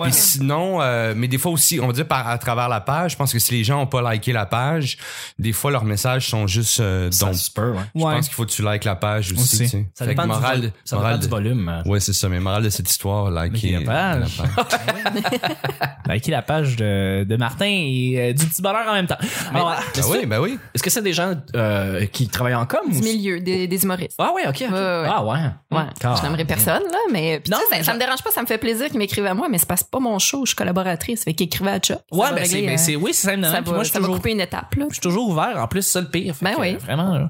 Puis 0.04 0.14
sinon, 0.14 0.82
euh, 0.82 1.14
mais 1.16 1.28
des 1.28 1.38
fois 1.38 1.52
aussi, 1.52 1.80
on 1.80 1.88
va 1.88 1.94
dire 1.94 2.08
par, 2.08 2.28
à 2.28 2.38
travers 2.38 2.70
la 2.70 2.82
page, 2.82 3.12
je 3.12 3.18
pense 3.18 3.32
que 3.32 3.40
si 3.40 3.54
les 3.54 3.64
gens 3.64 3.82
ont 3.82 3.88
pas 3.88 4.12
liké 4.14 4.32
la 4.34 4.46
page, 4.46 4.98
des 5.38 5.54
fois 5.54 5.72
leurs 5.72 5.84
messages 5.86 6.28
sont 6.30 6.48
juste 6.48 6.80
euh, 6.80 7.10
Ça 7.12 7.28
donc 7.28 7.36
se 7.36 7.52
peut, 7.52 7.72
ouais. 7.72 7.80
je 7.96 8.02
Ouais. 8.04 8.16
pense 8.16 8.26
qu'il 8.28 8.36
faut 8.36 8.46
que 8.46 8.52
tu 8.52 8.64
likes 8.64 8.86
la 8.86 8.96
page 8.96 9.32
aussi. 9.32 9.42
Aussi. 9.42 9.58
tu 9.60 9.68
sais. 9.68 9.86
Ça 9.94 10.06
Fait 10.06 10.12
dépend, 10.12 10.24
que 10.24 10.28
du, 10.28 10.34
morale, 10.34 10.72
ça 10.86 10.96
morale 10.96 11.20
dépend 11.20 11.38
du 11.38 11.44
de- 11.44 11.50
volume. 11.50 11.70
euh. 11.70 11.90
Ouais, 11.90 12.00
c'est 12.00 12.14
ça, 12.14 12.28
mais 12.30 12.40
morale 12.40 12.64
de 12.64 12.70
cette 12.70 12.90
histoire, 12.90 13.30
liker 13.30 13.56
Likez 13.78 13.86
la 13.86 13.92
page. 13.92 14.42
Liker 16.08 16.32
la 16.32 16.42
page 16.42 16.76
de, 16.76 17.24
de 17.24 17.36
Martin 17.38 17.66
et 17.68 18.16
euh, 18.18 18.34
du 18.34 18.46
petit 18.46 18.62
bonheur 18.62 18.88
en 18.88 18.94
même 18.94 19.08
temps. 19.08 19.18
Alors. 19.54 19.76
Ben 19.96 20.04
oui, 20.10 20.26
ben 20.26 20.40
oui. 20.40 20.58
Est-ce 20.74 20.82
que 20.84 20.90
c'est 20.90 21.02
des 21.02 21.14
gens 21.14 21.34
euh, 21.56 22.06
qui 22.08 22.28
travaillent 22.28 22.56
en 22.56 22.66
com? 22.66 22.80
Du 22.90 22.98
ou- 22.98 23.02
milieu, 23.04 23.40
des, 23.40 23.68
des 23.68 23.84
humoristes. 23.84 24.16
Ah 24.18 24.32
ouais, 24.34 24.48
ok. 24.48 24.50
ok. 24.50 24.60
Ouais, 24.62 24.68
ouais. 24.72 25.08
Ah 25.08 25.24
ouais. 25.24 25.40
Ouais, 25.78 25.84
Ah. 26.04 26.16
je 26.18 26.24
n'aimerais 26.24 26.46
personne, 26.80 26.92
là, 26.92 26.98
mais, 27.12 27.40
puis 27.40 27.52
Non, 27.52 27.58
ça, 27.70 27.84
ça 27.84 27.94
me 27.94 28.00
dérange 28.00 28.22
pas, 28.24 28.32
ça 28.32 28.42
me 28.42 28.48
fait 28.48 28.58
plaisir 28.58 28.88
qu'ils 28.88 28.98
m'écrivent 28.98 29.26
à 29.26 29.34
moi, 29.34 29.48
mais 29.50 29.58
c'est 29.58 29.68
c'est 29.76 29.90
pas 29.90 30.00
mon 30.00 30.20
show, 30.20 30.46
je 30.46 30.50
suis 30.50 30.56
collaboratrice, 30.56 31.24
fait 31.24 31.34
qu'écrivez 31.34 31.72
à 31.72 31.80
Chuck. 31.80 32.00
Ouais, 32.12 32.30
va 32.30 32.34
ben 32.34 32.46
c'est, 32.46 32.56
régler, 32.56 32.68
ben 32.68 32.74
euh, 32.74 32.78
c'est, 32.84 32.96
oui, 32.96 33.14
c'est 33.14 33.28
simple. 33.28 33.44
ça 33.44 33.62
va, 33.62 33.72
moi, 33.72 33.80
je 33.80 33.84
suis 33.86 33.94
ça 33.94 34.00
va 34.00 34.06
toujours, 34.06 34.16
couper 34.18 34.32
une 34.32 34.42
étape, 34.42 34.76
là. 34.76 34.86
je 34.90 34.94
suis 34.96 35.02
toujours 35.02 35.30
ouvert. 35.30 35.56
En 35.58 35.68
plus, 35.68 35.82
ça 35.84 36.02
le 36.02 36.10
pire. 36.10 36.36
Ben 36.42 36.56
que, 36.56 36.62
oui. 36.62 36.74
euh, 36.76 36.78
Vraiment, 36.80 37.18
là. 37.18 37.30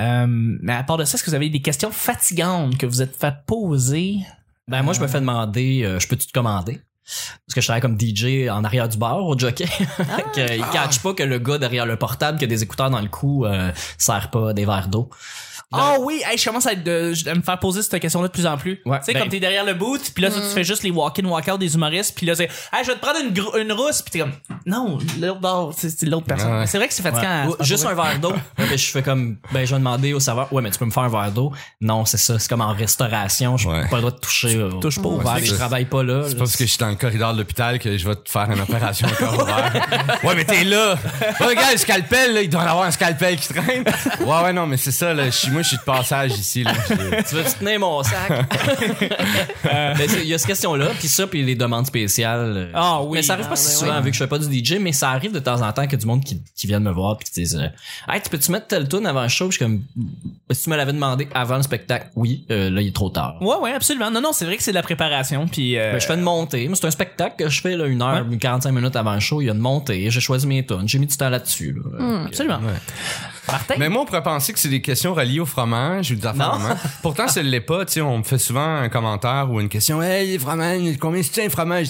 Euh, 0.00 0.26
mais 0.28 0.74
à 0.74 0.82
part 0.82 0.96
de 0.96 1.04
ça, 1.04 1.14
est-ce 1.14 1.24
que 1.24 1.30
vous 1.30 1.36
avez 1.36 1.48
des 1.50 1.62
questions 1.62 1.90
fatigantes 1.90 2.76
que 2.76 2.86
vous 2.86 3.02
êtes 3.02 3.16
fait 3.16 3.34
poser? 3.46 4.16
Ben 4.66 4.82
moi, 4.82 4.92
je 4.92 5.00
me 5.00 5.06
fais 5.06 5.20
demander, 5.20 5.82
euh, 5.84 5.98
je 5.98 6.06
peux-tu 6.08 6.26
te 6.26 6.32
commander? 6.32 6.80
Parce 7.46 7.54
que 7.54 7.60
je 7.62 7.66
travaille 7.66 7.80
comme 7.80 7.98
DJ 7.98 8.48
en 8.50 8.64
arrière 8.64 8.86
du 8.86 8.98
bar 8.98 9.24
au 9.24 9.38
jockey. 9.38 9.64
Que, 10.34 10.56
il 10.56 10.64
catch 10.72 10.98
pas 10.98 11.14
que 11.14 11.22
le 11.22 11.38
gars 11.38 11.56
derrière 11.56 11.86
le 11.86 11.96
portable 11.96 12.36
qui 12.38 12.44
a 12.44 12.46
des 12.46 12.62
écouteurs 12.62 12.90
dans 12.90 13.00
le 13.00 13.08
cou 13.08 13.46
euh, 13.46 13.72
sert 13.96 14.28
pas 14.30 14.52
des 14.52 14.66
verres 14.66 14.88
d'eau. 14.88 15.08
Ah 15.70 15.96
oui, 16.00 16.22
hey, 16.26 16.38
je 16.38 16.44
commence 16.46 16.66
à, 16.66 16.72
être 16.72 16.82
de- 16.82 17.12
à 17.28 17.34
me 17.34 17.42
faire 17.42 17.58
poser 17.58 17.82
cette 17.82 18.00
question-là 18.00 18.28
de 18.28 18.32
plus 18.32 18.46
en 18.46 18.56
plus. 18.56 18.80
Ouais, 18.86 18.98
tu 19.00 19.04
sais, 19.04 19.12
ben- 19.12 19.20
comme 19.20 19.28
t'es 19.28 19.38
derrière 19.40 19.64
le 19.64 19.74
boot, 19.74 20.00
puis 20.14 20.22
là, 20.24 20.30
tu 20.30 20.40
fais 20.54 20.64
juste 20.64 20.82
les 20.82 20.90
walk-in, 20.90 21.24
walk-out 21.26 21.58
des 21.60 21.74
humoristes, 21.74 22.14
puis 22.16 22.24
là, 22.26 22.34
c'est, 22.34 22.44
hey, 22.44 22.82
je 22.82 22.86
vais 22.88 22.94
te 22.94 23.00
prendre 23.00 23.18
une, 23.58 23.72
rousse, 23.72 24.00
puis 24.00 24.12
t'es 24.12 24.18
comme, 24.20 24.32
non, 24.64 24.98
l'autre 25.20 25.40
bord, 25.40 25.74
c'est, 25.76 26.02
l'autre 26.04 26.24
personne. 26.26 26.52
Ouais. 26.52 26.58
Mais 26.60 26.66
C'est 26.66 26.78
vrai 26.78 26.88
que 26.88 26.94
c'est 26.94 27.02
fatigant. 27.02 27.48
Ou 27.48 27.52
à- 27.54 27.60
à 27.60 27.64
juste 27.64 27.84
un 27.84 27.94
verre 27.94 28.18
d'eau. 28.18 28.32
Ouais, 28.58 28.76
je 28.78 28.90
fais 28.90 29.02
comme, 29.02 29.36
ben 29.52 29.64
je 29.66 29.72
vais 29.74 29.78
demander 29.78 30.12
au 30.14 30.20
serveur, 30.20 30.50
ouais, 30.52 30.62
mais 30.62 30.70
tu 30.70 30.78
peux 30.78 30.84
me 30.86 30.90
faire 30.90 31.02
un 31.04 31.08
verre 31.08 31.32
d'eau. 31.32 31.52
Non, 31.80 32.04
c'est 32.06 32.16
ça, 32.18 32.38
c'est 32.38 32.48
comme 32.48 32.60
en 32.62 32.72
restauration, 32.72 33.56
je 33.56 33.68
Ouais. 33.68 33.86
pas 33.88 33.96
le 33.96 34.02
droit 34.02 34.12
de 34.14 34.18
toucher. 34.20 34.62
au- 34.62 34.80
Touche 34.80 34.98
pas 35.00 35.08
au 35.08 35.18
Ouais, 35.18 35.24
verre. 35.24 35.44
je 35.44 35.54
travaille 35.54 35.84
pas 35.84 36.02
là. 36.02 36.22
C'est 36.24 36.32
là. 36.32 36.38
parce 36.38 36.56
que 36.56 36.64
je 36.64 36.70
suis 36.70 36.78
dans 36.78 36.88
le 36.88 36.94
corridor 36.96 37.32
de 37.34 37.38
l'hôpital 37.38 37.78
que 37.78 37.96
je 37.96 38.08
vais 38.08 38.16
te 38.16 38.28
faire 38.30 38.50
une 38.50 38.60
opération 38.60 39.06
au 39.08 39.24
ouvert. 39.42 40.18
Ouais, 40.24 40.34
mais 40.34 40.44
t'es 40.44 40.64
là. 40.64 40.96
Ouais, 41.40 41.46
regarde, 41.46 41.72
le 41.72 41.78
scalpel, 41.78 42.34
là, 42.34 42.42
il 42.42 42.48
doit 42.50 42.62
y 42.62 42.66
avoir 42.66 42.84
un 42.86 42.90
scalpel 42.90 43.36
qui 43.36 43.48
traîne. 43.52 43.84
Ouais, 44.20 44.42
ouais, 44.44 44.52
non, 44.52 44.66
mais 44.66 44.76
c'est 44.76 44.92
ça, 44.92 45.12
là. 45.14 45.26
Je 45.26 45.30
suis, 45.30 45.50
moi, 45.58 45.62
je 45.62 45.68
suis 45.68 45.76
de 45.76 45.82
passage 45.82 46.32
ici, 46.38 46.62
là. 46.62 46.72
Tu 47.28 47.34
veux 47.34 47.42
te 47.42 47.58
tenir 47.58 47.80
mon 47.80 48.02
sac? 48.02 48.30
mais 49.98 50.08
c'est- 50.08 50.22
il 50.22 50.28
y 50.28 50.34
a 50.34 50.38
cette 50.38 50.46
question-là, 50.46 50.86
puis 50.98 51.08
ça, 51.08 51.26
puis 51.26 51.42
les 51.42 51.54
demandes 51.54 51.86
spéciales. 51.86 52.54
euh, 52.56 52.70
Ah 52.74 53.02
oui. 53.02 53.18
Mais 53.18 53.22
ça 53.22 53.32
arrive 53.34 53.46
Ah, 53.46 53.50
pas 53.50 53.56
si 53.56 53.66
ben 53.68 53.78
souvent, 53.78 53.96
oui. 53.98 54.04
vu 54.04 54.10
que 54.10 54.16
je 54.16 54.22
fais 54.22 54.28
pas 54.28 54.38
du 54.38 54.46
DJ, 54.64 54.74
mais 54.80 54.92
ça 54.92 55.10
arrive 55.10 55.32
de 55.32 55.38
temps 55.40 55.60
en 55.62 55.72
temps 55.72 55.86
que 55.86 55.96
du 55.96 56.06
monde 56.06 56.22
qui, 56.24 56.40
qui 56.54 56.66
vienne 56.66 56.82
me 56.84 56.92
voir 56.92 57.16
puis 57.18 57.26
qui 57.28 57.40
disent 57.40 57.56
euh, 57.56 58.12
Hey, 58.12 58.20
tu 58.22 58.30
peux-tu 58.30 58.50
mettre 58.52 58.66
tel 58.68 58.88
tune 58.88 59.06
avant 59.06 59.22
le 59.22 59.28
show? 59.28 59.48
Puis 59.48 59.58
Je 59.58 59.64
suis 59.64 59.72
comme 59.72 59.82
Si 60.50 60.62
tu 60.64 60.70
me 60.70 60.76
l'avais 60.76 60.92
demandé 60.92 61.28
avant 61.34 61.56
le 61.56 61.62
spectacle, 61.62 62.08
oui, 62.14 62.46
euh, 62.50 62.70
là, 62.70 62.80
il 62.80 62.88
est 62.88 62.94
trop 62.94 63.10
tard. 63.10 63.36
Ouais, 63.40 63.56
ouais, 63.56 63.72
absolument. 63.72 64.10
Non, 64.10 64.20
non, 64.20 64.32
c'est 64.32 64.44
vrai 64.44 64.56
que 64.56 64.62
c'est 64.62 64.70
de 64.72 64.76
la 64.76 64.82
préparation, 64.82 65.46
puis 65.48 65.76
euh, 65.76 65.92
Ben, 65.92 66.00
je 66.00 66.06
fais 66.06 66.14
une 66.14 66.20
montée. 66.22 66.68
Mais 66.68 66.74
c'est 66.76 66.86
un 66.86 66.90
spectacle 66.90 67.34
que 67.44 67.48
je 67.48 67.60
fais 67.60 67.76
là, 67.76 67.86
une 67.86 68.02
heure, 68.02 68.24
45 68.40 68.70
minutes 68.72 68.96
avant 68.96 69.14
le 69.14 69.20
show. 69.20 69.40
Il 69.42 69.46
y 69.46 69.50
a 69.50 69.52
une 69.54 69.58
montée. 69.58 70.10
J'ai 70.10 70.20
choisi 70.20 70.46
mes 70.46 70.64
tunes. 70.64 70.86
J'ai 70.88 70.98
mis 70.98 71.06
du 71.06 71.16
temps 71.16 71.28
là-dessus. 71.30 71.74
là. 71.74 71.98
Hmm, 71.98 72.26
absolument. 72.26 72.60
Martin? 73.50 73.74
Mais 73.78 73.88
moi, 73.88 74.02
on 74.02 74.04
pourrait 74.06 74.22
penser 74.22 74.52
que 74.52 74.58
c'est 74.58 74.68
des 74.68 74.80
questions 74.82 75.14
reliées 75.14 75.40
au 75.40 75.46
fromage 75.46 76.10
ou 76.10 76.14
des 76.16 76.26
affaires 76.26 76.52
Non. 76.58 76.62
de 76.64 76.68
même. 76.68 76.76
Pourtant, 77.02 77.28
ce 77.28 77.40
l'est 77.40 77.60
pas. 77.60 77.84
Tu 77.84 77.94
sais, 77.94 78.00
on 78.00 78.18
me 78.18 78.22
fait 78.22 78.38
souvent 78.38 78.76
un 78.76 78.88
commentaire 78.88 79.50
ou 79.50 79.60
une 79.60 79.68
question. 79.68 80.02
Hey, 80.02 80.28
les 80.30 80.38
fromages, 80.38 80.80
combien 81.00 81.22
c'est 81.22 81.44
un 81.44 81.48
fromage? 81.50 81.88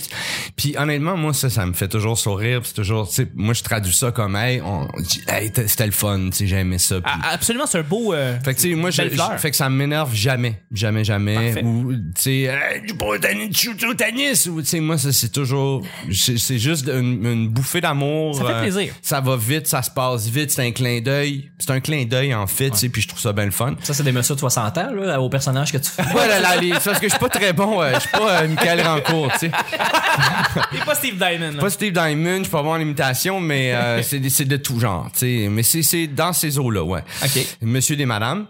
Puis 0.56 0.75
honnêtement, 0.78 1.16
moi, 1.16 1.32
ça, 1.34 1.50
ça 1.50 1.66
me 1.66 1.72
fait 1.72 1.88
toujours 1.88 2.19
sourire. 2.19 2.60
C'est 2.64 2.75
toujours, 2.75 3.08
tu 3.08 3.14
sais, 3.14 3.28
moi, 3.34 3.55
je 3.55 3.62
traduis 3.62 3.93
ça 3.94 4.10
comme, 4.12 4.37
hey, 4.37 4.60
on, 4.62 4.87
dit, 5.00 5.22
hey, 5.28 5.50
c'était 5.55 5.87
le 5.87 5.93
fun, 5.93 6.28
tu 6.31 6.37
sais, 6.38 6.46
j'ai 6.46 6.56
aimé 6.56 6.78
ça. 6.78 6.96
Ah, 7.05 7.31
absolument, 7.32 7.66
c'est 7.66 7.78
un 7.78 7.82
beau. 7.82 8.12
euh, 8.12 8.38
Fait 8.44 8.54
que 8.54 8.61
tu 8.61 8.70
sais 8.70 8.75
moi 8.76 8.90
je, 8.90 9.02
fait 9.38 9.50
que 9.50 9.56
ça 9.56 9.69
m'énerve 9.69 10.14
jamais, 10.14 10.62
jamais 10.72 11.04
jamais 11.04 11.52
Parfait. 11.52 11.64
ou 11.64 11.93
tu 11.93 12.00
sais 12.16 12.31
hey, 12.43 12.81
du 12.81 12.87
du 12.88 12.94
botanis 12.94 14.49
ou 14.49 14.61
tu 14.61 14.66
sais 14.66 14.81
moi 14.81 14.99
ça 14.99 15.12
c'est 15.12 15.31
toujours 15.32 15.82
c'est 16.12 16.58
juste 16.58 16.88
une, 16.88 17.25
une 17.25 17.49
bouffée 17.49 17.81
d'amour. 17.81 18.34
Ça 18.34 18.44
fait 18.44 18.52
euh, 18.52 18.61
plaisir. 18.62 18.94
Ça 19.02 19.20
va 19.20 19.37
vite, 19.37 19.66
ça 19.66 19.82
se 19.82 19.90
passe 19.90 20.26
vite, 20.28 20.50
c'est 20.50 20.66
un 20.66 20.72
clin 20.72 21.00
d'œil, 21.00 21.48
c'est 21.59 21.71
un 21.71 21.81
clin 21.81 22.05
d'œil 22.05 22.35
en 22.35 22.47
fait, 22.47 22.71
tu 22.71 22.77
sais 22.77 22.89
puis 22.89 23.03
je 23.03 23.09
trouve 23.09 23.21
ça 23.21 23.33
bien 23.33 23.45
le 23.47 23.50
fun. 23.50 23.75
Ça, 23.83 23.95
c'est 23.95 24.03
des 24.03 24.12
messieurs 24.12 24.35
de 24.35 24.41
60 24.41 24.79
ans, 24.79 24.91
là, 24.95 25.21
au 25.21 25.29
personnage 25.29 25.73
que 25.73 25.79
tu 25.79 25.91
fais. 25.91 26.03
Ouais, 26.15 26.29
là, 26.29 26.41
là, 26.41 26.56
les- 26.56 26.75
c'est 26.75 26.85
parce 26.91 26.99
que 27.00 27.06
je 27.06 27.11
suis 27.12 27.19
pas 27.19 27.29
très 27.29 27.53
bon, 27.53 27.81
euh, 27.83 27.93
je 27.95 28.00
suis 28.00 28.11
pas 28.11 28.43
euh, 28.43 28.49
Michael 28.49 28.81
Rancourt, 28.87 29.33
tu 29.33 29.39
sais. 29.41 29.50
T'es 30.73 30.79
pas 30.85 30.95
Steve 30.95 31.17
Diamond. 31.17 31.53
là. 31.55 31.61
Pas 31.61 31.71
Steve 31.71 31.93
Diamond, 31.93 32.45
je 32.45 32.49
peux 32.50 32.56
avoir 32.59 32.79
l'imitation, 32.79 33.41
mais 33.41 33.75
euh, 33.75 34.03
c'est 34.03 34.19
des- 34.21 34.31
c'est 34.31 34.45
de 34.45 34.56
tout 34.56 34.79
genre, 34.81 35.09
tu 35.12 35.19
sais. 35.21 35.49
Mais 35.50 35.62
c'est 35.62 35.83
c'est 35.83 36.06
dans 36.06 36.33
ces 36.33 36.59
eaux-là, 36.59 36.83
ouais. 36.85 37.03
Ok. 37.25 37.47
Monsieur 37.62 37.97
des 37.97 38.06
madames. 38.06 38.47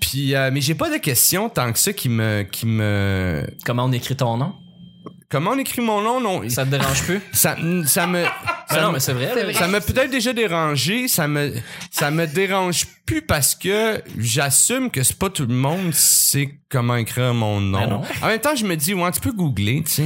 Puis, 0.00 0.34
euh, 0.34 0.50
mais 0.52 0.60
j'ai 0.60 0.74
pas 0.74 0.90
de 0.90 0.96
questions 0.96 1.48
tant 1.48 1.72
que 1.72 1.78
ça 1.78 1.92
qui 1.92 2.08
me, 2.08 2.42
qui 2.42 2.66
me. 2.66 3.46
Comment 3.64 3.84
on 3.84 3.92
écrit 3.92 4.16
ton 4.16 4.36
nom? 4.36 4.54
Comment 5.30 5.50
on 5.50 5.58
écrit 5.58 5.82
mon 5.82 6.00
nom 6.00 6.20
Non, 6.20 6.48
Ça 6.48 6.64
te 6.64 6.70
dérange 6.70 7.02
plus? 7.02 7.20
ça, 7.32 7.56
ça 7.84 8.06
me. 8.06 8.24
Ben 8.68 8.74
ça 8.76 8.82
non, 8.82 8.88
me- 8.88 8.92
mais 8.94 9.00
c'est 9.00 9.12
vrai. 9.12 9.54
Ça 9.54 9.66
m'a 9.68 9.80
peut-être 9.80 10.10
déjà 10.10 10.32
dérangé, 10.32 11.08
ça 11.08 11.26
me 11.28 11.52
ça 11.90 12.10
me 12.10 12.26
dérange 12.26 12.84
plus 13.08 13.22
parce 13.22 13.54
que 13.54 14.02
j'assume 14.18 14.90
que 14.90 15.02
c'est 15.02 15.18
pas 15.18 15.30
tout 15.30 15.46
le 15.46 15.54
monde 15.54 15.94
sait 15.94 16.50
comment 16.70 16.96
écrire 16.96 17.32
mon 17.32 17.58
nom. 17.58 17.78
Ben 17.80 17.86
non. 17.88 18.02
En 18.22 18.26
même 18.26 18.38
temps, 18.40 18.54
je 18.54 18.66
me 18.66 18.76
dis 18.76 18.92
ouais, 18.92 19.10
tu 19.12 19.20
peux 19.20 19.32
googler, 19.32 19.82
tu 19.86 19.90
sais. 19.90 20.04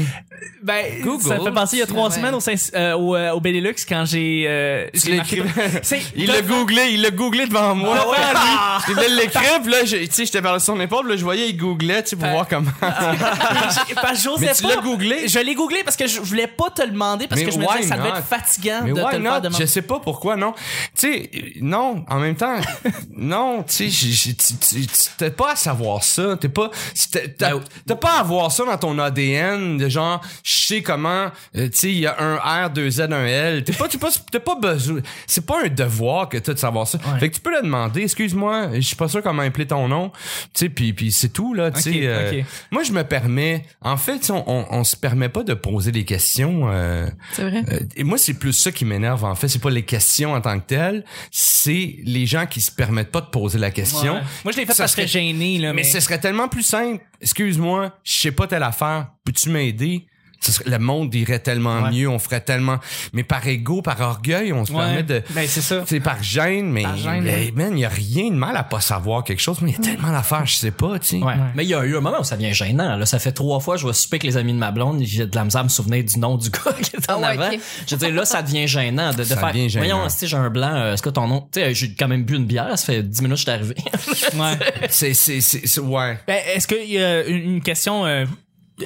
Ben, 0.62 1.02
Google. 1.02 1.24
ça 1.24 1.38
me 1.38 1.44
fait 1.44 1.50
penser 1.52 1.76
il 1.76 1.78
y 1.80 1.82
a 1.82 1.86
trois 1.86 2.08
Ouais. 2.08 2.14
semaines 2.14 2.34
au, 2.34 2.40
Saint- 2.40 2.54
euh, 2.74 2.94
au, 2.94 3.16
euh, 3.16 3.32
au 3.32 3.40
Benelux 3.40 3.74
quand 3.88 4.04
j'ai. 4.06 4.44
Euh, 4.46 4.86
marqué- 4.94 5.42
Il 6.16 6.26
l'a 6.28 6.42
googlé, 6.42 6.90
il 6.92 7.02
l'a 7.02 7.10
googlé 7.10 7.46
devant 7.46 7.74
moi. 7.74 7.96
Ah 8.00 8.08
ouais, 8.08 8.16
lui. 8.16 8.86
Je 8.88 8.92
devais 8.92 9.08
l'écrire, 9.22 9.60
puis 9.62 9.72
là, 9.72 9.84
je- 9.84 9.96
tu 9.96 10.06
sais, 10.12 10.24
j'étais 10.24 10.40
par 10.42 10.60
son 10.60 10.80
épaule, 10.80 11.08
là, 11.08 11.16
je 11.16 11.24
voyais, 11.24 11.48
il 11.48 11.56
googlait, 11.56 12.02
tu 12.04 12.10
sais, 12.10 12.16
pour 12.16 12.28
voir 12.28 12.46
comment. 12.46 12.70
J'ai- 12.80 13.94
parce 13.94 14.22
que 14.22 14.40
Mais 14.40 14.54
tu 14.54 14.62
pas. 14.62 14.68
l'as 14.68 14.80
googlé? 14.82 15.26
Je 15.28 15.38
l'ai 15.40 15.54
googlé 15.56 15.82
parce 15.84 15.96
que 15.96 16.06
je 16.06 16.20
voulais 16.20 16.46
pas 16.46 16.70
te 16.70 16.82
le 16.82 16.90
demander 16.90 17.26
parce 17.26 17.40
Mais 17.40 17.46
que 17.46 17.52
je 17.52 17.58
me 17.58 17.66
disais 17.66 17.80
que 17.80 17.86
ça 17.86 17.96
devait 17.96 18.08
être 18.10 18.24
fatigant 18.26 18.80
Mais 18.84 18.90
de 18.90 18.94
te 18.96 19.00
why 19.00 19.16
le 19.16 19.22
faire 19.22 19.32
not? 19.34 19.40
demander. 19.40 19.62
Je 19.64 19.66
sais 19.66 19.82
pas 19.82 19.98
pourquoi, 19.98 20.36
non. 20.36 20.52
Tu 20.54 20.60
sais, 20.94 21.30
non, 21.60 22.04
en 22.08 22.18
même 22.20 22.36
temps, 22.36 22.56
non, 23.16 23.62
tu 23.64 23.90
sais, 23.90 24.34
t'as 25.18 25.30
pas 25.30 25.52
à 25.52 25.56
savoir 25.56 26.02
ça. 26.04 26.36
T'es 26.40 26.48
pas, 26.48 26.70
t'as- 27.38 27.50
Ben, 27.52 27.60
t'as 27.86 27.96
pas 27.96 28.16
à 28.16 28.20
avoir 28.20 28.50
ça 28.52 28.64
dans 28.64 28.76
ton 28.78 28.98
ADN, 28.98 29.78
de 29.78 29.88
genre, 29.88 30.20
je 30.42 30.52
sais 30.66 30.82
comment, 30.82 31.26
euh, 31.56 31.68
tu 31.68 31.78
sais, 31.78 31.90
il 31.90 31.98
y 31.98 32.06
a 32.06 32.16
un 32.20 32.66
R, 32.66 32.70
deux 32.70 32.90
Z, 32.90 33.00
un 33.00 33.24
L. 33.26 33.64
T'es 33.64 33.72
pas, 33.72 33.88
t'es 33.88 34.38
pas, 34.40 34.54
besoin, 34.60 35.00
c'est 35.26 35.44
pas 35.46 35.64
un 35.64 35.68
devoir 35.68 36.28
que 36.28 36.38
t'as 36.38 36.54
de 36.54 36.58
savoir 36.58 36.86
ça. 36.86 36.98
Ouais. 36.98 37.20
Fait 37.20 37.28
que 37.30 37.34
tu 37.36 37.40
peux 37.40 37.54
le 37.54 37.62
demander, 37.62 38.02
excuse-moi, 38.02 38.70
je 38.74 38.80
suis 38.80 38.96
pas 38.96 39.08
sûr 39.08 39.22
comment 39.22 39.42
appeler 39.42 39.66
ton 39.66 39.88
nom, 39.88 40.10
tu 40.10 40.18
sais, 40.54 40.68
puis 40.68 40.92
puis 40.92 41.12
c'est 41.12 41.30
tout, 41.30 41.54
là, 41.54 41.70
tu 41.70 41.80
sais. 41.80 41.90
Ok, 41.90 41.96
euh. 42.04 42.42
Moi, 42.70 42.82
je 42.82 42.92
me 42.92 43.02
permets, 43.04 43.64
en 43.80 43.96
fait, 43.96 44.30
on, 44.30 44.44
on, 44.46 44.66
on 44.70 44.84
se 44.84 44.96
permet 44.96 45.28
pas 45.28 45.42
de 45.42 45.54
poser 45.54 45.92
des 45.92 46.04
questions, 46.04 46.62
euh, 46.70 47.06
C'est 47.32 47.42
vrai. 47.48 47.62
euh, 47.70 47.80
et 47.96 48.04
moi, 48.04 48.18
c'est 48.18 48.34
plus 48.34 48.52
ça 48.52 48.70
qui 48.72 48.84
m'énerve, 48.84 49.24
en 49.24 49.34
fait. 49.34 49.48
C'est 49.48 49.58
pas 49.60 49.70
les 49.70 49.84
questions 49.84 50.32
en 50.34 50.40
tant 50.40 50.58
que 50.60 50.66
telles, 50.66 51.04
c'est 51.30 51.96
les 52.04 52.26
gens 52.26 52.46
qui 52.46 52.60
se 52.60 52.70
permettent 52.86 53.10
pas 53.12 53.20
de 53.20 53.26
poser 53.26 53.58
la 53.58 53.70
question. 53.70 54.14
Ouais. 54.14 54.20
Moi, 54.44 54.52
je 54.52 54.56
l'ai 54.58 54.66
fait 54.66 54.72
Ça 54.74 54.82
parce 54.84 54.94
que 54.96 55.02
serait- 55.06 55.08
gêné, 55.08 55.58
là. 55.58 55.68
Mais 55.72 55.82
Mais, 55.82 55.84
ce 55.84 56.00
serait 56.00 56.18
tellement 56.20 56.48
plus 56.48 56.62
simple. 56.62 57.04
Excuse-moi, 57.20 57.92
je 58.02 58.12
sais 58.12 58.32
pas 58.32 58.46
telle 58.46 58.62
affaire. 58.62 59.08
Peux-tu 59.24 59.50
m'aider? 59.50 60.06
Serait- 60.50 60.68
le 60.70 60.78
monde 60.78 61.14
irait 61.14 61.38
tellement 61.38 61.82
Ouais. 61.82 61.90
mieux, 61.92 62.08
on 62.08 62.18
ferait 62.18 62.40
tellement. 62.40 62.78
Mais 63.12 63.22
par 63.22 63.46
ego, 63.46 63.82
par 63.82 64.00
orgueil, 64.00 64.52
on 64.52 64.64
se 64.64 64.72
permet 64.72 65.02
de. 65.04 65.22
Ben, 65.30 65.46
c'est 65.46 65.60
ça. 65.60 65.84
C'est 65.86 66.00
par 66.00 66.20
gêne, 66.22 66.70
mais, 66.70 66.82
Par 66.82 66.96
gêne, 66.96 67.20
mais, 67.22 67.30
ouais. 67.30 67.52
man, 67.54 67.72
il 67.76 67.82
y 67.82 67.84
a 67.84 67.88
rien 67.88 68.30
de 68.30 68.34
mal 68.36 68.56
à 68.56 68.64
pas 68.64 68.80
savoir 68.80 69.22
quelque 69.22 69.40
chose, 69.42 69.58
mais 69.62 69.70
il 69.70 69.74
y 69.74 69.76
a 69.76 69.92
tellement 69.92 70.10
d'affaires, 70.10 70.46
je 70.46 70.54
sais 70.56 70.70
pas, 70.72 70.98
tu 70.98 71.06
sais. 71.06 71.16
Ouais. 71.18 71.34
Mais 71.54 71.64
il 71.64 71.68
y 71.68 71.74
a 71.74 71.84
eu 71.84 71.96
un 71.96 72.00
moment 72.00 72.20
où 72.20 72.24
ça 72.24 72.36
devient 72.36 72.52
gênant. 72.54 72.96
Là, 72.96 73.06
ça 73.06 73.18
fait 73.18 73.32
trois 73.32 73.60
fois 73.60 73.76
je 73.76 73.86
vais 73.86 73.92
souper 73.92 74.16
avec 74.16 74.24
les 74.24 74.36
amis 74.36 74.52
de 74.52 74.58
ma 74.58 74.70
blonde, 74.72 75.00
j'ai 75.02 75.26
de 75.26 75.36
la 75.36 75.44
misère 75.44 75.60
à 75.60 75.64
me 75.64 75.68
souvenir 75.68 76.02
du 76.02 76.18
nom 76.18 76.36
du 76.36 76.50
gars 76.50 76.72
qui 76.82 76.96
est 76.96 77.10
en 77.10 77.14
Ah 77.22 77.34
ouais, 77.34 77.38
avant. 77.44 77.54
ok. 77.54 77.60
Je 77.86 77.94
veux 77.94 78.06
dire, 78.06 78.14
là, 78.14 78.24
ça 78.24 78.42
devient 78.42 78.66
gênant 78.66 79.12
de, 79.12 79.18
de 79.18 79.24
Ça 79.24 79.36
faire. 79.36 79.48
devient 79.52 79.68
gênant. 79.68 79.84
Voyons, 79.86 80.08
si 80.08 80.26
j'ai 80.26 80.36
un 80.36 80.50
blanc, 80.50 80.72
euh, 80.74 80.94
est-ce 80.94 81.02
que 81.02 81.10
ton 81.10 81.26
nom. 81.28 81.46
Tu 81.52 81.60
sais, 81.60 81.74
j'ai 81.74 81.94
quand 81.94 82.08
même 82.08 82.24
bu 82.24 82.36
une 82.36 82.46
bière, 82.46 82.78
ça 82.78 82.86
fait 82.86 83.02
10 83.02 83.22
minutes 83.22 83.36
que 83.36 83.38
je 83.38 83.42
suis 83.42 83.50
arrivé. 83.50 83.74
Ouais. 84.34 84.58
C'est, 84.90 85.14
c'est, 85.14 85.40
c'est, 85.40 85.66
c'est- 85.66 85.80
ouais. 85.80 86.18
Ben, 86.26 86.38
est-ce 86.54 86.66
qu'il 86.66 86.90
y 86.90 86.98
a 87.02 87.24
une, 87.26 87.36
une 87.54 87.60
question 87.62 88.04
euh, 88.06 88.24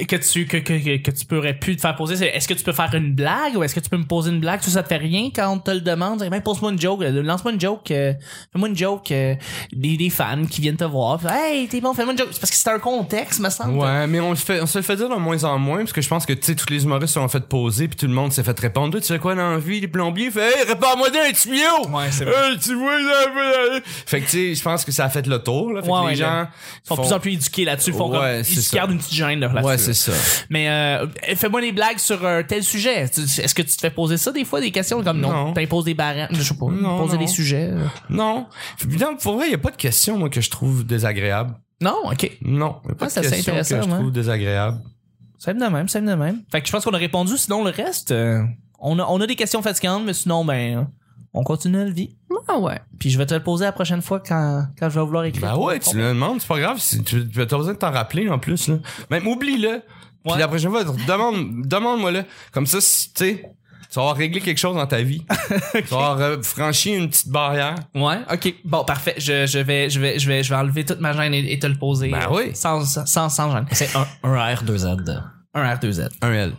que 0.05 0.17
tu 0.17 0.47
que, 0.47 0.57
que, 0.59 0.97
que 0.99 1.11
tu 1.11 1.25
pourrais 1.27 1.55
plus 1.55 1.77
te 1.77 1.81
faire 1.81 1.97
poser 1.97 2.17
c'est 2.17 2.27
est-ce 2.29 2.47
que 2.49 2.55
tu 2.55 2.63
peux 2.65 2.73
faire 2.73 2.93
une 2.95 3.15
blague 3.15 3.57
ou 3.57 3.63
est-ce 3.63 3.75
que 3.75 3.81
tu 3.81 3.89
peux 3.89 3.97
me 3.97 4.05
poser 4.05 4.31
une 4.31 4.41
blague? 4.41 4.61
Ça 4.63 4.71
ça 4.71 4.83
te 4.83 4.89
fait 4.89 4.97
rien 4.97 5.31
quand 5.35 5.51
on 5.53 5.59
te 5.59 5.71
le 5.71 5.81
demande? 5.81 6.23
Ben 6.29 6.41
pose-moi 6.41 6.73
une 6.73 6.81
joke 6.81 7.03
euh, 7.03 7.23
lance-moi 7.23 7.53
une 7.53 7.61
joke 7.61 7.91
euh, 7.91 8.13
fais-moi 8.53 8.69
une 8.69 8.77
joke 8.77 9.11
euh, 9.13 9.35
des, 9.73 9.97
des 9.97 10.11
fans 10.11 10.45
qui 10.51 10.61
viennent 10.61 10.77
te 10.77 10.85
voir 10.85 11.19
puis, 11.19 11.29
hey 11.29 11.69
t'es 11.69 11.81
bon 11.81 11.95
fais-moi 11.95 12.13
une 12.13 12.19
joke 12.19 12.29
c'est 12.33 12.41
parce 12.41 12.51
que 12.51 12.57
c'est 12.57 12.71
un 12.71 12.79
contexte 12.79 13.41
me 13.41 13.49
semble 13.51 13.77
Ouais, 13.79 14.07
mais 14.07 14.21
on 14.21 14.31
le 14.31 14.37
fait, 14.37 14.61
on 14.61 14.67
se 14.67 14.79
le 14.79 14.83
fait 14.85 14.97
dire 14.97 15.09
de 15.09 15.15
moins 15.17 15.43
en 15.45 15.59
moins, 15.59 15.79
parce 15.79 15.93
que 15.93 16.01
je 16.01 16.09
pense 16.09 16.25
que, 16.27 16.33
tu 16.33 16.43
sais, 16.47 16.55
tous 16.55 16.71
les 16.71 16.85
humoristes 16.85 17.15
se 17.15 17.21
sont 17.21 17.29
fait 17.29 17.47
poser, 17.47 17.89
puis 17.89 17.97
tout 17.97 18.07
le 18.07 18.13
monde 18.13 18.33
s'est 18.33 18.43
fait 18.43 18.59
répondre. 18.59 18.99
Tu 18.99 19.07
fais 19.07 19.19
quoi 19.19 19.35
dans 19.35 19.51
la 19.53 19.59
vie, 19.59 19.81
les 19.81 19.89
plombiers? 19.89 20.31
Fait, 20.31 20.41
hey, 20.61 20.67
réponds-moi 20.69 21.11
d'un 21.11 21.31
tuyau! 21.33 21.89
Ouais, 21.91 22.07
c'est 22.11 22.25
vrai. 22.25 22.35
Hey, 22.53 22.59
tu 22.59 22.75
vois, 22.75 22.97
fait- 22.97 23.83
Fait 24.07 24.21
que, 24.21 24.25
tu 24.25 24.31
sais, 24.31 24.55
je 24.55 24.63
pense 24.63 24.85
que 24.85 24.93
ça 24.93 25.05
a 25.05 25.09
fait 25.09 25.27
le 25.27 25.39
tour, 25.43 25.73
là. 25.73 25.83
Fait 25.83 25.91
Ouais, 25.91 26.01
que 26.01 26.05
ouais, 26.07 26.11
les 26.13 26.17
gens. 26.17 26.47
sont 26.85 26.95
de 26.97 27.01
plus 27.01 27.13
en 27.13 27.21
plus 27.21 27.33
éduqués 27.33 27.65
là-dessus 27.65 27.91
ils 27.91 27.97
font 27.97 28.11
Ouais, 28.11 28.19
comme, 28.19 28.39
ils 28.41 28.45
c'est 28.45 28.61
se 28.63 28.75
gardent 28.75 28.93
une 28.93 28.99
petite 28.99 29.15
gêne 29.15 29.41
là, 29.41 29.49
Ouais, 29.63 29.79
c'est 29.93 30.13
ça. 30.13 30.47
mais 30.51 30.69
euh, 30.69 31.07
fais-moi 31.37 31.61
des 31.61 31.73
blagues 31.73 31.99
sur 31.99 32.25
un 32.27 32.43
tel 32.43 32.63
sujet 32.63 33.03
est-ce 33.03 33.55
que 33.55 33.63
tu 33.63 33.75
te 33.77 33.81
fais 33.81 33.91
poser 33.91 34.17
ça 34.17 34.33
des 34.33 34.45
fois 34.45 34.61
des 34.61 34.71
questions 34.71 35.03
comme 35.03 35.21
non, 35.21 35.33
Non. 35.33 35.53
t'imposes 35.53 35.85
des 35.85 35.95
barèmes 35.95 36.29
je 36.33 36.43
sais 36.43 36.55
pas 36.55 36.67
Non, 36.67 36.99
poser 36.99 37.15
non. 37.15 37.21
des 37.21 37.27
sujets 37.27 37.71
euh. 37.73 37.85
Non. 38.11 38.47
Non, 39.01 39.17
pour 39.17 39.37
vrai, 39.37 39.47
il 39.49 39.53
y 39.53 39.55
a 39.55 39.59
pas 39.59 39.71
de 39.71 39.77
question, 39.77 40.19
moi, 40.19 40.29
que 40.31 40.41
je 40.41 40.51
trouve 40.51 40.85
désagréable. 40.85 41.55
non 41.81 41.97
ok 42.11 42.31
Non. 42.43 42.77
Y 42.89 42.93
a 42.93 42.95
pas 42.95 43.07
Ah, 43.07 43.09
ça, 43.11 43.21
de 43.21 43.27
c'est 43.27 43.37
question 43.37 43.53
que 43.55 43.59
intéressant, 43.61 43.91
je 43.91 43.95
trouve 43.97 44.13
désagréable. 44.13 44.79
Ça 45.39 45.53
de 45.53 45.59
même, 45.65 45.89
ça 45.89 46.01
de 46.01 46.15
même. 46.15 46.43
Fait 46.51 46.61
que 46.61 46.67
je 46.67 46.73
pense 46.73 46.85
qu'on 46.85 46.95
a 46.95 46.99
répondu, 46.99 47.37
sinon 47.37 47.63
le 47.63 47.71
reste, 47.71 48.11
euh, 48.11 48.43
on, 48.81 48.99
a, 48.99 49.05
on 49.05 49.21
a 49.21 49.27
des 49.27 49.37
questions 49.37 49.63
fatigantes, 49.63 50.03
mais 50.05 50.15
sinon, 50.15 50.45
ben, 50.45 50.89
on 51.37 51.45
continue 51.45 51.77
notre 51.79 51.93
vie. 51.95 52.17
Ah 52.49 52.59
ouais. 52.59 52.81
Puis 52.99 53.11
je 53.11 53.19
vais 53.19 53.27
te 53.27 53.35
le 53.35 53.43
poser 53.43 53.65
la 53.65 53.73
prochaine 53.73 54.03
fois 54.03 54.21
quand, 54.21 54.67
quand 54.79 54.89
je 54.91 54.99
vais 54.99 55.05
vouloir 55.05 55.25
écrire. 55.25 55.53
Ben 55.57 55.57
ouais, 55.63 55.79
tu 55.79 55.97
le 55.97 56.09
demandes, 56.09 56.41
c'est 56.41 56.49
pas 56.49 56.59
grave. 56.61 56.79
si 56.79 57.03
Tu 57.05 57.17
as 57.37 57.45
besoin 57.45 57.73
de 57.75 57.79
t'en 57.79 57.91
rappeler 57.91 58.29
en 58.29 58.39
plus. 58.39 58.69
Là. 58.69 58.77
Même 59.11 59.27
oublie-le. 59.27 59.81
Puis 60.25 60.33
Ouais. 60.33 60.39
la 60.41 60.49
prochaine 60.49 60.71
fois, 60.71 60.83
demande, 60.85 61.67
demande-moi 61.67 62.11
le. 62.11 62.25
Comme 62.53 62.67
ça, 62.67 62.81
si, 62.81 63.13
tu 63.13 63.25
sais, 63.25 63.51
tu 63.89 63.95
vas 63.95 64.03
avoir 64.03 64.17
réglé 64.17 64.41
quelque 64.41 64.59
chose 64.59 64.75
dans 64.75 64.87
ta 64.87 65.01
vie. 65.03 65.25
Tu 65.73 65.83
vas 65.83 65.97
avoir 66.11 66.21
euh, 66.21 66.43
franchi 66.43 66.93
une 66.95 67.09
petite 67.09 67.29
barrière. 67.29 67.77
Ouais, 67.95 68.19
ok. 68.33 68.55
Bon, 68.65 68.85
parfait. 68.85 69.15
Je, 69.19 69.47
je, 69.47 69.59
vais, 69.61 69.89
je, 69.89 70.01
vais, 70.01 70.19
je, 70.19 70.27
vais, 70.27 70.43
je 70.43 70.51
vais 70.51 70.57
enlever 70.57 70.85
toute 70.85 70.99
ma 71.01 71.13
gêne 71.13 71.33
et, 71.33 71.53
et 71.53 71.59
te 71.61 71.67
le 71.69 71.77
poser. 71.77 72.11
Ben 72.11 72.27
oui. 72.33 72.51
Sans, 72.55 72.85
sans, 73.07 73.29
sans 73.29 73.53
gêne. 73.53 73.67
C'est 73.71 73.95
un, 73.97 74.07
un 74.25 74.55
R2Z. 74.55 75.23
Un 75.55 75.75
R2Z. 75.75 76.09
Un 76.23 76.33
L. 76.33 76.53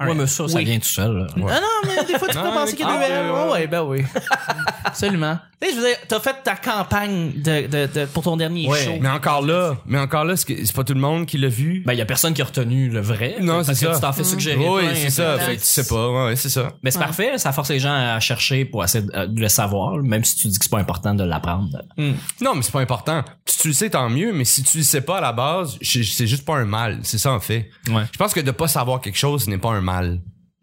Ouais, 0.00 0.12
mais 0.14 0.26
ça, 0.26 0.48
ça 0.48 0.56
Oui. 0.56 0.64
vient 0.64 0.78
tout 0.78 0.84
seul. 0.88 1.16
là. 1.16 1.26
Ouais. 1.36 1.52
Ah 1.54 1.60
non, 1.60 1.88
mais 1.88 2.04
des 2.04 2.18
fois, 2.18 2.28
tu 2.28 2.34
peux 2.36 2.42
Non, 2.44 2.52
penser 2.52 2.74
qu'il 2.76 2.84
y 2.84 2.88
a 2.88 2.92
ah, 2.92 2.96
R. 2.96 3.00
ouais, 3.00 3.30
Ouais, 3.30 3.44
ouais. 3.46 3.52
ouais, 3.52 3.66
ben 3.68 3.82
oui. 3.82 4.02
Absolument. 4.84 5.38
Tu 5.60 5.68
sais, 5.68 5.74
je 5.76 5.80
veux 5.80 5.86
dire, 5.86 5.96
t'as 6.08 6.20
fait 6.20 6.36
ta 6.42 6.56
campagne 6.56 7.32
de, 7.36 7.66
de, 7.66 7.86
de, 8.00 8.04
pour 8.06 8.22
ton 8.24 8.36
dernier 8.36 8.68
Ouais. 8.68 8.84
show. 8.84 8.92
Mais 9.00 9.08
encore 9.08 9.40
là, 9.42 9.76
mais 9.86 9.98
encore 9.98 10.24
là, 10.24 10.36
c'est 10.36 10.46
que- 10.46 10.64
c'est 10.64 10.74
pas 10.74 10.84
tout 10.84 10.92
le 10.94 11.00
monde 11.00 11.24
qui 11.26 11.38
l'a 11.38 11.48
vu. 11.48 11.82
Ben, 11.86 11.92
il 11.94 11.98
y 11.98 12.02
a 12.02 12.06
personne 12.06 12.34
qui 12.34 12.42
a 12.42 12.44
retenu 12.44 12.90
le 12.90 13.00
vrai. 13.00 13.36
Non, 13.40 13.54
Parce 13.64 13.68
c'est 13.68 13.72
que 13.86 13.92
ça. 13.92 13.94
tu 13.94 14.00
t'en 14.00 14.12
fais 14.12 14.24
suggérer. 14.24 14.68
oui, 14.68 14.82
plein, 14.82 14.94
c'est 14.94 15.10
ça. 15.10 15.36
plein. 15.36 15.46
Fait 15.46 15.56
que 15.56 15.60
tu 15.60 15.66
sais 15.66 15.86
pas. 15.86 16.10
Ouais, 16.10 16.24
ouais, 16.26 16.36
c'est 16.36 16.48
ça. 16.50 16.72
Mais 16.82 16.90
c'est 16.90 16.98
parfait, 16.98 17.38
ça 17.38 17.52
force 17.52 17.70
les 17.70 17.78
gens 17.78 17.94
à 17.94 18.20
chercher 18.20 18.64
pour 18.64 18.84
essayer 18.84 19.04
de, 19.04 19.26
de 19.26 19.40
le 19.40 19.48
savoir, 19.48 19.96
même 19.98 20.24
si 20.24 20.36
tu 20.36 20.48
dis 20.48 20.58
que 20.58 20.64
c'est 20.64 20.70
pas 20.70 20.78
important 20.80 21.14
de 21.14 21.24
l'apprendre. 21.24 21.82
Non, 21.96 22.54
mais 22.54 22.62
c'est 22.62 22.72
pas 22.72 22.80
important. 22.80 23.24
Si 23.46 23.58
tu 23.60 23.68
le 23.68 23.74
sais, 23.74 23.90
tant 23.90 24.10
mieux, 24.10 24.32
mais 24.32 24.44
si 24.44 24.62
tu 24.64 24.78
le 24.78 24.84
sais 24.84 25.00
pas 25.00 25.18
à 25.18 25.20
la 25.20 25.32
base, 25.32 25.78
c'est 25.80 26.02
c'est 26.02 26.26
juste 26.26 26.44
pas 26.44 26.56
un 26.56 26.64
mal. 26.66 26.98
C'est 27.02 27.18
ça, 27.18 27.32
en 27.32 27.40
fait. 27.40 27.70
Ouais. 27.88 28.02
Je 28.12 28.18
pense 28.18 28.34
que 28.34 28.40
de 28.40 28.50
pas 28.50 28.68
savoir 28.68 29.00
quelque 29.00 29.16
chose 29.18 29.48
n'est 29.48 29.58
pas 29.58 29.70
un 29.70 29.80
mal, 29.84 30.22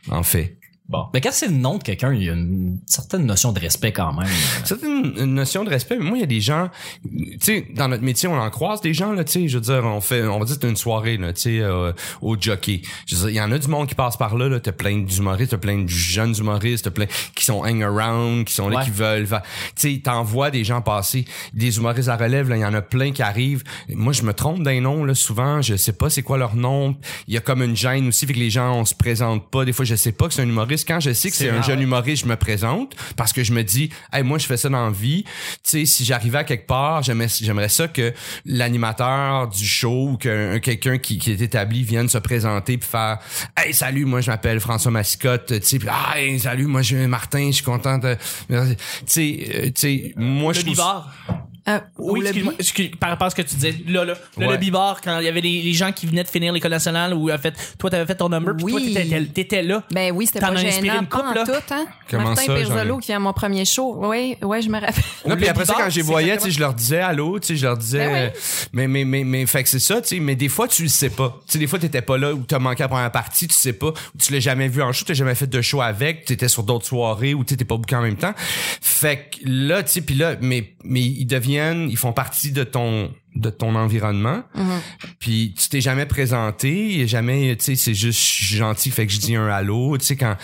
en 0.09 0.23
fait. 0.23 0.60
Bon. 0.91 1.05
Mais 1.13 1.21
quand 1.21 1.31
c'est 1.31 1.47
le 1.47 1.53
nom 1.53 1.77
de 1.77 1.83
quelqu'un, 1.83 2.13
il 2.13 2.23
y 2.23 2.29
a 2.29 2.33
une 2.33 2.79
certaine 2.85 3.25
notion 3.25 3.53
de 3.53 3.59
respect 3.59 3.93
quand 3.93 4.11
même. 4.13 4.27
C'est 4.65 4.81
une, 4.83 5.13
une 5.17 5.33
notion 5.35 5.63
de 5.63 5.69
respect, 5.69 5.97
mais 5.97 6.03
moi, 6.05 6.17
il 6.17 6.21
y 6.21 6.23
a 6.23 6.27
des 6.27 6.41
gens, 6.41 6.69
tu 7.03 7.37
sais, 7.39 7.67
dans 7.73 7.87
notre 7.87 8.03
métier, 8.03 8.27
on 8.27 8.37
en 8.37 8.49
croise 8.49 8.81
des 8.81 8.93
gens, 8.93 9.13
là, 9.13 9.23
tu 9.23 9.31
sais, 9.31 9.47
je 9.47 9.57
veux 9.57 9.61
dire, 9.63 9.83
on 9.85 10.01
fait, 10.01 10.23
on 10.23 10.37
va 10.39 10.45
dire, 10.45 10.57
c'est 10.61 10.67
une 10.69 10.75
soirée, 10.75 11.15
là, 11.17 11.31
tu 11.33 11.41
sais, 11.41 11.59
euh, 11.61 11.93
au 12.21 12.35
jockey. 12.39 12.81
Je 13.07 13.15
veux 13.15 13.21
dire, 13.21 13.29
il 13.29 13.35
y 13.35 13.41
en 13.41 13.51
a 13.51 13.57
du 13.57 13.67
monde 13.67 13.87
qui 13.87 13.95
passe 13.95 14.17
par 14.17 14.35
là, 14.37 14.49
là, 14.49 14.59
t'as 14.59 14.73
plein 14.73 14.97
d'humoristes, 14.99 15.51
t'as 15.51 15.57
plein 15.57 15.77
de 15.79 15.87
jeunes 15.87 16.35
humoristes, 16.37 16.83
t'as 16.85 16.91
plein 16.91 17.05
qui 17.35 17.45
sont 17.45 17.63
hang 17.63 17.81
around, 17.83 18.45
qui 18.45 18.53
sont 18.53 18.67
là, 18.67 18.79
Ouais. 18.79 18.83
qui 18.85 18.91
veulent, 18.91 19.27
tu 19.27 19.35
sais, 19.75 20.01
t'envoies 20.03 20.51
des 20.51 20.63
gens 20.65 20.81
passer, 20.81 21.25
des 21.53 21.77
humoristes 21.77 22.09
à 22.09 22.17
relève, 22.17 22.49
là, 22.49 22.57
il 22.57 22.61
y 22.61 22.65
en 22.65 22.73
a 22.73 22.81
plein 22.81 23.11
qui 23.11 23.21
arrivent. 23.21 23.63
Moi, 23.89 24.11
je 24.13 24.23
me 24.23 24.33
trompe 24.33 24.63
d'un 24.63 24.81
nom, 24.81 25.03
là, 25.05 25.15
souvent, 25.15 25.61
je 25.61 25.75
sais 25.77 25.93
pas 25.93 26.09
c'est 26.09 26.23
quoi 26.23 26.37
leur 26.37 26.55
nom. 26.55 26.97
Il 27.27 27.33
y 27.33 27.37
a 27.37 27.41
comme 27.41 27.61
une 27.63 27.75
gêne 27.77 28.09
aussi, 28.09 28.25
fait 28.27 28.33
que 28.33 28.39
les 28.39 28.49
gens, 28.49 28.73
on 28.75 28.83
se 28.85 28.95
présente 28.95 29.49
pas. 29.49 29.63
Des 29.63 29.71
fois, 29.73 29.85
je 29.85 29.95
sais 29.95 30.11
pas 30.11 30.27
que 30.27 30.33
c'est 30.33 30.41
un 30.41 30.47
humoriste. 30.49 30.80
Quand 30.87 30.99
je 30.99 31.13
sais 31.13 31.29
que 31.29 31.35
c'est 31.35 31.49
un 31.49 31.61
jeune 31.61 31.81
humoriste, 31.81 32.23
je 32.23 32.29
me 32.29 32.35
présente 32.35 32.95
parce 33.15 33.33
que 33.33 33.43
je 33.43 33.53
me 33.53 33.63
dis, 33.63 33.89
hey, 34.13 34.23
moi, 34.23 34.37
je 34.37 34.45
fais 34.45 34.57
ça 34.57 34.69
dans 34.69 34.85
la 34.85 34.91
vie. 34.91 35.23
Tu 35.23 35.59
sais, 35.63 35.85
si 35.85 36.05
j'arrivais 36.05 36.39
à 36.39 36.43
quelque 36.43 36.67
part, 36.67 37.03
j'aimerais, 37.03 37.69
ça 37.69 37.87
que 37.87 38.13
l'animateur 38.45 39.47
du 39.47 39.65
show 39.65 40.09
ou 40.11 40.17
que 40.17 40.57
quelqu'un 40.57 40.97
qui, 40.97 41.17
qui 41.17 41.31
est 41.31 41.41
établi 41.41 41.83
vienne 41.83 42.09
se 42.09 42.17
présenter 42.17 42.77
puis 42.77 42.89
faire, 42.89 43.19
hey, 43.57 43.73
salut, 43.73 44.05
moi, 44.05 44.21
je 44.21 44.31
m'appelle 44.31 44.59
François 44.59 44.91
Mascotte. 44.91 45.59
Tu 45.59 45.79
sais, 45.79 45.79
ah, 45.87 46.17
hey, 46.17 46.39
salut, 46.39 46.67
moi, 46.67 46.81
je 46.81 46.95
suis 46.95 47.07
Martin, 47.07 47.47
je 47.47 47.55
suis 47.55 47.63
content 47.63 47.97
de, 47.97 48.15
tu 48.49 48.55
sais, 49.05 49.49
euh, 49.53 49.65
tu 49.65 49.71
sais, 49.75 50.13
moi, 50.15 50.53
je 50.53 50.61
trouve 50.61 50.81
Euh, 51.67 51.79
Oui, 51.97 52.21
excuse-moi, 52.21 52.53
excuse- 52.57 52.91
par 52.99 53.09
rapport 53.11 53.27
à 53.27 53.29
ce 53.29 53.35
que 53.35 53.41
tu 53.43 53.53
disais. 53.55 53.75
Là, 53.87 54.03
là, 54.03 54.13
le, 54.37 54.45
Ouais. 54.47 54.51
le 54.53 54.57
bivard, 54.57 54.99
quand 55.01 55.19
il 55.19 55.25
y 55.25 55.27
avait 55.27 55.41
les, 55.41 55.61
les 55.61 55.73
gens 55.73 55.91
qui 55.91 56.07
venaient 56.07 56.23
de 56.23 56.27
finir 56.29 56.51
l'école 56.53 56.71
nationale 56.71 57.13
ou 57.13 57.31
en 57.31 57.37
fait, 57.37 57.53
toi, 57.77 57.89
t'avais 57.89 58.05
fait 58.07 58.15
ton 58.15 58.29
number, 58.29 58.55
puis 58.55 58.65
toi, 58.65 58.81
Oui. 58.81 58.93
t'étais, 58.93 59.25
t'étais 59.25 59.61
là. 59.63 59.83
Ben 59.91 60.11
oui, 60.11 60.25
c'était 60.25 60.39
pas 60.39 60.55
gênant. 60.55 61.01
une 61.01 61.07
couple, 61.07 61.23
pas 61.23 61.33
là? 61.35 61.41
en 61.43 61.45
tout, 61.45 61.51
hein? 61.73 61.85
Comment 62.09 62.23
Martin 62.29 62.45
ça, 62.45 62.57
ai- 62.59 62.99
qui 62.99 63.07
vient 63.07 63.15
à 63.17 63.19
mon 63.19 63.33
premier 63.33 63.63
show. 63.65 63.95
Oui, 63.99 64.35
ouais, 64.41 64.61
je 64.61 64.69
me 64.69 64.79
rappelle. 64.79 65.03
Non, 65.27 65.35
puis 65.35 65.47
après 65.47 65.65
ça, 65.65 65.75
quand 65.77 65.89
j'ai 65.89 66.01
c'est 66.01 66.07
voyais, 66.07 66.35
tu 66.37 66.43
sais, 66.45 66.51
je 66.51 66.59
leur 66.59 66.73
disais 66.73 66.99
allô, 66.99 67.39
tu 67.39 67.47
sais, 67.49 67.55
je 67.55 67.65
leur 67.65 67.77
disais, 67.77 67.99
Ben 67.99 68.11
oui. 68.13 68.19
euh, 68.19 68.29
mais, 68.73 68.87
mais, 68.87 69.05
mais, 69.05 69.23
mais, 69.23 69.45
fait 69.45 69.63
que 69.63 69.69
c'est 69.69 69.79
ça, 69.79 70.01
tu 70.01 70.07
sais, 70.07 70.19
mais 70.19 70.35
des 70.35 70.49
fois, 70.49 70.67
tu 70.67 70.83
le 70.83 70.89
sais 70.89 71.09
pas. 71.11 71.39
Tu 71.45 71.53
sais, 71.53 71.59
des 71.59 71.67
fois, 71.67 71.77
t'étais 71.79 72.01
pas 72.01 72.17
là 72.17 72.33
ou 72.33 72.39
t'as 72.39 72.59
manqué 72.59 72.81
à 72.83 72.85
la 72.85 72.89
première 72.89 73.11
partie, 73.11 73.47
tu 73.47 73.53
sais 73.55 73.73
pas, 73.73 73.89
ou 73.89 74.17
tu 74.19 74.33
l'as 74.33 74.39
jamais 74.39 74.67
vu 74.67 74.81
en 74.81 74.91
show, 74.91 75.05
t'as 75.07 75.13
jamais 75.13 75.35
fait 75.35 75.47
de 75.47 75.61
show 75.61 75.81
avec, 75.81 76.25
t'étais 76.25 76.47
sur 76.47 76.63
d'autres 76.63 76.85
soirées 76.87 77.33
ou 77.35 77.43
t'étais 77.43 77.65
pas 77.65 77.77
beaucoup 77.77 77.95
en 77.95 78.01
même 78.01 78.15
temps. 78.17 78.33
Fait 78.81 79.29
que 79.31 79.37
là, 79.45 79.83
tu 79.83 79.91
sais, 79.91 80.01
puis 80.01 80.15
là, 80.15 80.35
mais, 80.41 80.73
mais 80.83 81.01
ils 81.01 81.25
ils 81.89 81.97
font 81.97 82.13
partie 82.13 82.51
de 82.51 82.63
ton, 82.63 83.13
de 83.35 83.49
ton 83.49 83.75
environnement. 83.75 84.43
Puis 85.19 85.53
tu 85.57 85.69
t'es 85.69 85.81
jamais 85.81 86.05
présenté, 86.05 87.07
jamais, 87.07 87.55
tu 87.55 87.65
sais, 87.65 87.75
c'est 87.75 87.93
juste 87.93 88.19
je 88.19 88.43
suis 88.45 88.55
gentil, 88.57 88.91
fait 88.91 89.05
que 89.07 89.13
je 89.13 89.19
dis 89.19 89.35
un 89.35 89.47
allô. 89.47 89.97
Tu 89.97 90.05
sais, 90.05 90.15
quand 90.15 90.35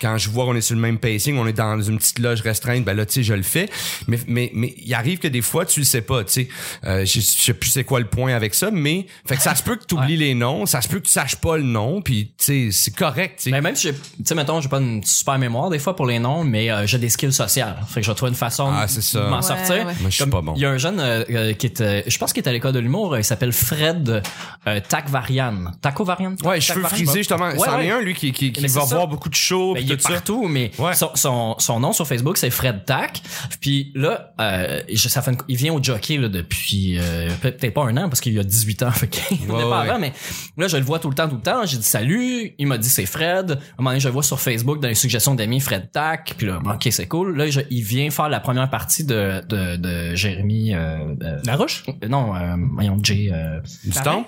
quand 0.00 0.18
je 0.18 0.30
vois 0.30 0.44
qu'on 0.44 0.54
est 0.54 0.60
sur 0.60 0.74
le 0.74 0.80
même 0.80 0.98
pacing, 0.98 1.36
on 1.38 1.46
est 1.46 1.52
dans 1.52 1.80
une 1.80 1.98
petite 1.98 2.18
loge 2.18 2.40
restreinte, 2.42 2.84
ben 2.84 2.94
là, 2.94 3.06
tu 3.06 3.14
sais, 3.14 3.22
je 3.22 3.34
le 3.34 3.42
fais. 3.42 3.68
Mais 4.08 4.18
mais 4.26 4.50
mais 4.54 4.74
il 4.78 4.92
arrive 4.94 5.18
que 5.18 5.28
des 5.28 5.42
fois 5.42 5.64
tu 5.66 5.80
le 5.80 5.86
sais 5.86 6.02
pas, 6.02 6.24
tu 6.24 6.32
sais. 6.32 6.48
Euh, 6.84 7.04
je, 7.04 7.20
je 7.20 7.20
sais 7.20 7.54
plus 7.54 7.70
c'est 7.70 7.84
quoi 7.84 8.00
le 8.00 8.06
point 8.06 8.34
avec 8.34 8.54
ça, 8.54 8.70
mais 8.70 9.06
fait 9.26 9.36
que 9.36 9.42
ça 9.42 9.54
se 9.54 9.62
peut 9.62 9.76
que 9.76 9.84
tu 9.84 9.94
oublies 9.94 10.16
les 10.16 10.34
noms, 10.34 10.66
ça 10.66 10.80
se 10.80 10.88
peut 10.88 10.98
que 11.00 11.06
tu 11.06 11.12
saches 11.12 11.36
pas 11.36 11.56
le 11.56 11.62
nom, 11.64 12.02
puis 12.02 12.26
tu 12.38 12.44
sais, 12.44 12.68
c'est 12.72 12.94
correct, 12.94 13.36
tu 13.38 13.42
sais. 13.44 13.50
Mais 13.50 13.60
même 13.60 13.74
si 13.76 13.88
j'ai, 13.88 13.94
tu 13.94 14.00
sais, 14.24 14.34
mettons, 14.34 14.60
j'ai 14.60 14.68
pas 14.68 14.78
une 14.80 15.02
super 15.04 15.38
mémoire 15.38 15.70
des 15.70 15.78
fois 15.78 15.96
pour 15.96 16.06
les 16.06 16.18
noms, 16.18 16.44
mais 16.44 16.70
euh, 16.70 16.86
j'ai 16.86 16.98
des 16.98 17.08
skills 17.08 17.32
sociales. 17.32 17.76
Fait 17.88 18.00
que 18.00 18.06
je 18.06 18.10
vais 18.10 18.14
trouver 18.14 18.30
une 18.30 18.36
façon 18.36 18.70
Ah, 18.72 18.86
c'est 18.88 19.02
ça. 19.02 19.24
de 19.24 19.28
m'en 19.30 19.36
Ouais, 19.36 19.42
sortir. 19.42 19.76
ouais. 19.76 19.84
Moi, 19.84 19.94
je 20.06 20.10
suis 20.10 20.20
Comme 20.22 20.30
pas 20.30 20.40
bon. 20.42 20.54
Il 20.56 20.62
y 20.62 20.64
a 20.64 20.70
un 20.70 20.78
jeune 20.78 21.00
euh, 21.00 21.24
euh, 21.30 21.52
qui 21.54 21.66
est, 21.66 21.80
euh, 21.80 22.02
je 22.06 22.18
pense 22.18 22.32
qu'il 22.36 22.44
est 22.44 22.48
à 22.48 22.52
l'école 22.52 22.72
de 22.72 22.78
l'humour, 22.78 23.14
euh, 23.14 23.20
il 23.20 23.24
s'appelle 23.24 23.52
Fred 23.52 24.22
euh, 24.66 24.80
Takvarian. 24.88 25.72
Taco 25.80 26.04
Varian? 26.04 26.34
Ouais, 26.44 26.60
cheveux 26.60 26.82
frisés 26.82 27.18
justement. 27.18 27.46
Ouais, 27.50 27.58
c'en 27.58 27.76
ouais. 27.78 27.86
est 27.86 27.90
un 27.90 28.00
lui 28.00 28.14
qui 28.14 28.32
qui, 28.32 28.52
qui 28.52 28.66
va 28.66 28.84
voir 28.84 29.08
beaucoup 29.08 29.28
de 29.28 29.34
shows 29.34 29.74
Ben, 29.74 29.80
il 29.82 29.92
est 29.92 30.00
ça. 30.00 30.10
partout, 30.10 30.46
mais 30.48 30.70
Ouais. 30.78 30.94
son, 30.94 31.10
son, 31.14 31.54
son 31.58 31.80
nom 31.80 31.92
sur 31.92 32.06
Facebook, 32.06 32.36
c'est 32.36 32.50
Fred 32.50 32.84
Tack. 32.84 33.22
Puis 33.60 33.92
là, 33.94 34.32
euh, 34.40 34.80
je- 34.92 35.08
ça 35.08 35.22
fait 35.22 35.32
une- 35.32 35.38
il 35.48 35.56
vient 35.56 35.72
au 35.72 35.82
jockey 35.82 36.16
là, 36.18 36.28
depuis 36.28 36.98
euh, 36.98 37.28
peut-être 37.40 37.74
pas 37.74 37.84
un 37.84 37.96
an, 37.96 38.08
parce 38.08 38.20
qu'il 38.20 38.32
y 38.34 38.38
a 38.38 38.44
18 38.44 38.82
ans. 38.82 38.90
Fait 38.96 39.08
venait 39.46 39.52
Ouais, 39.64 39.70
pas 39.70 39.80
avant, 39.80 39.98
mais 39.98 40.12
là, 40.56 40.68
je 40.68 40.76
le 40.76 40.82
vois 40.84 40.98
tout 40.98 41.08
le 41.08 41.14
temps, 41.14 41.28
tout 41.28 41.36
le 41.36 41.42
temps. 41.42 41.64
J'ai 41.64 41.76
dit 41.78 41.82
salut. 41.84 42.54
Il 42.58 42.66
m'a 42.66 42.78
dit 42.78 42.88
c'est 42.88 43.06
Fred. 43.06 43.52
À 43.52 43.54
un 43.54 43.58
moment 43.78 43.90
donné, 43.90 44.00
je 44.00 44.08
le 44.08 44.12
vois 44.12 44.22
sur 44.22 44.40
Facebook 44.40 44.80
dans 44.80 44.88
les 44.88 44.94
suggestions 44.94 45.34
d'amis 45.34 45.60
Fred 45.60 45.90
Tack. 45.92 46.34
Puis 46.36 46.46
là, 46.46 46.58
ok, 46.64 46.88
c'est 46.90 47.06
cool. 47.06 47.36
Là, 47.36 47.48
je- 47.50 47.60
il 47.70 47.82
vient 47.82 48.10
faire 48.10 48.28
la 48.28 48.40
première 48.40 48.68
partie 48.70 49.04
de, 49.04 49.42
de, 49.48 49.76
de 49.76 50.14
Jérémy... 50.14 50.74
Euh, 50.74 51.14
euh, 51.22 51.38
La 51.44 51.56
roche? 51.56 51.84
Non, 52.26 52.32
voyons, 52.32 52.52
euh, 52.52 52.66
voyons, 52.74 52.98
Jay, 53.02 53.30
euh, 53.32 53.60
Du 53.84 53.90
temps? 53.90 54.24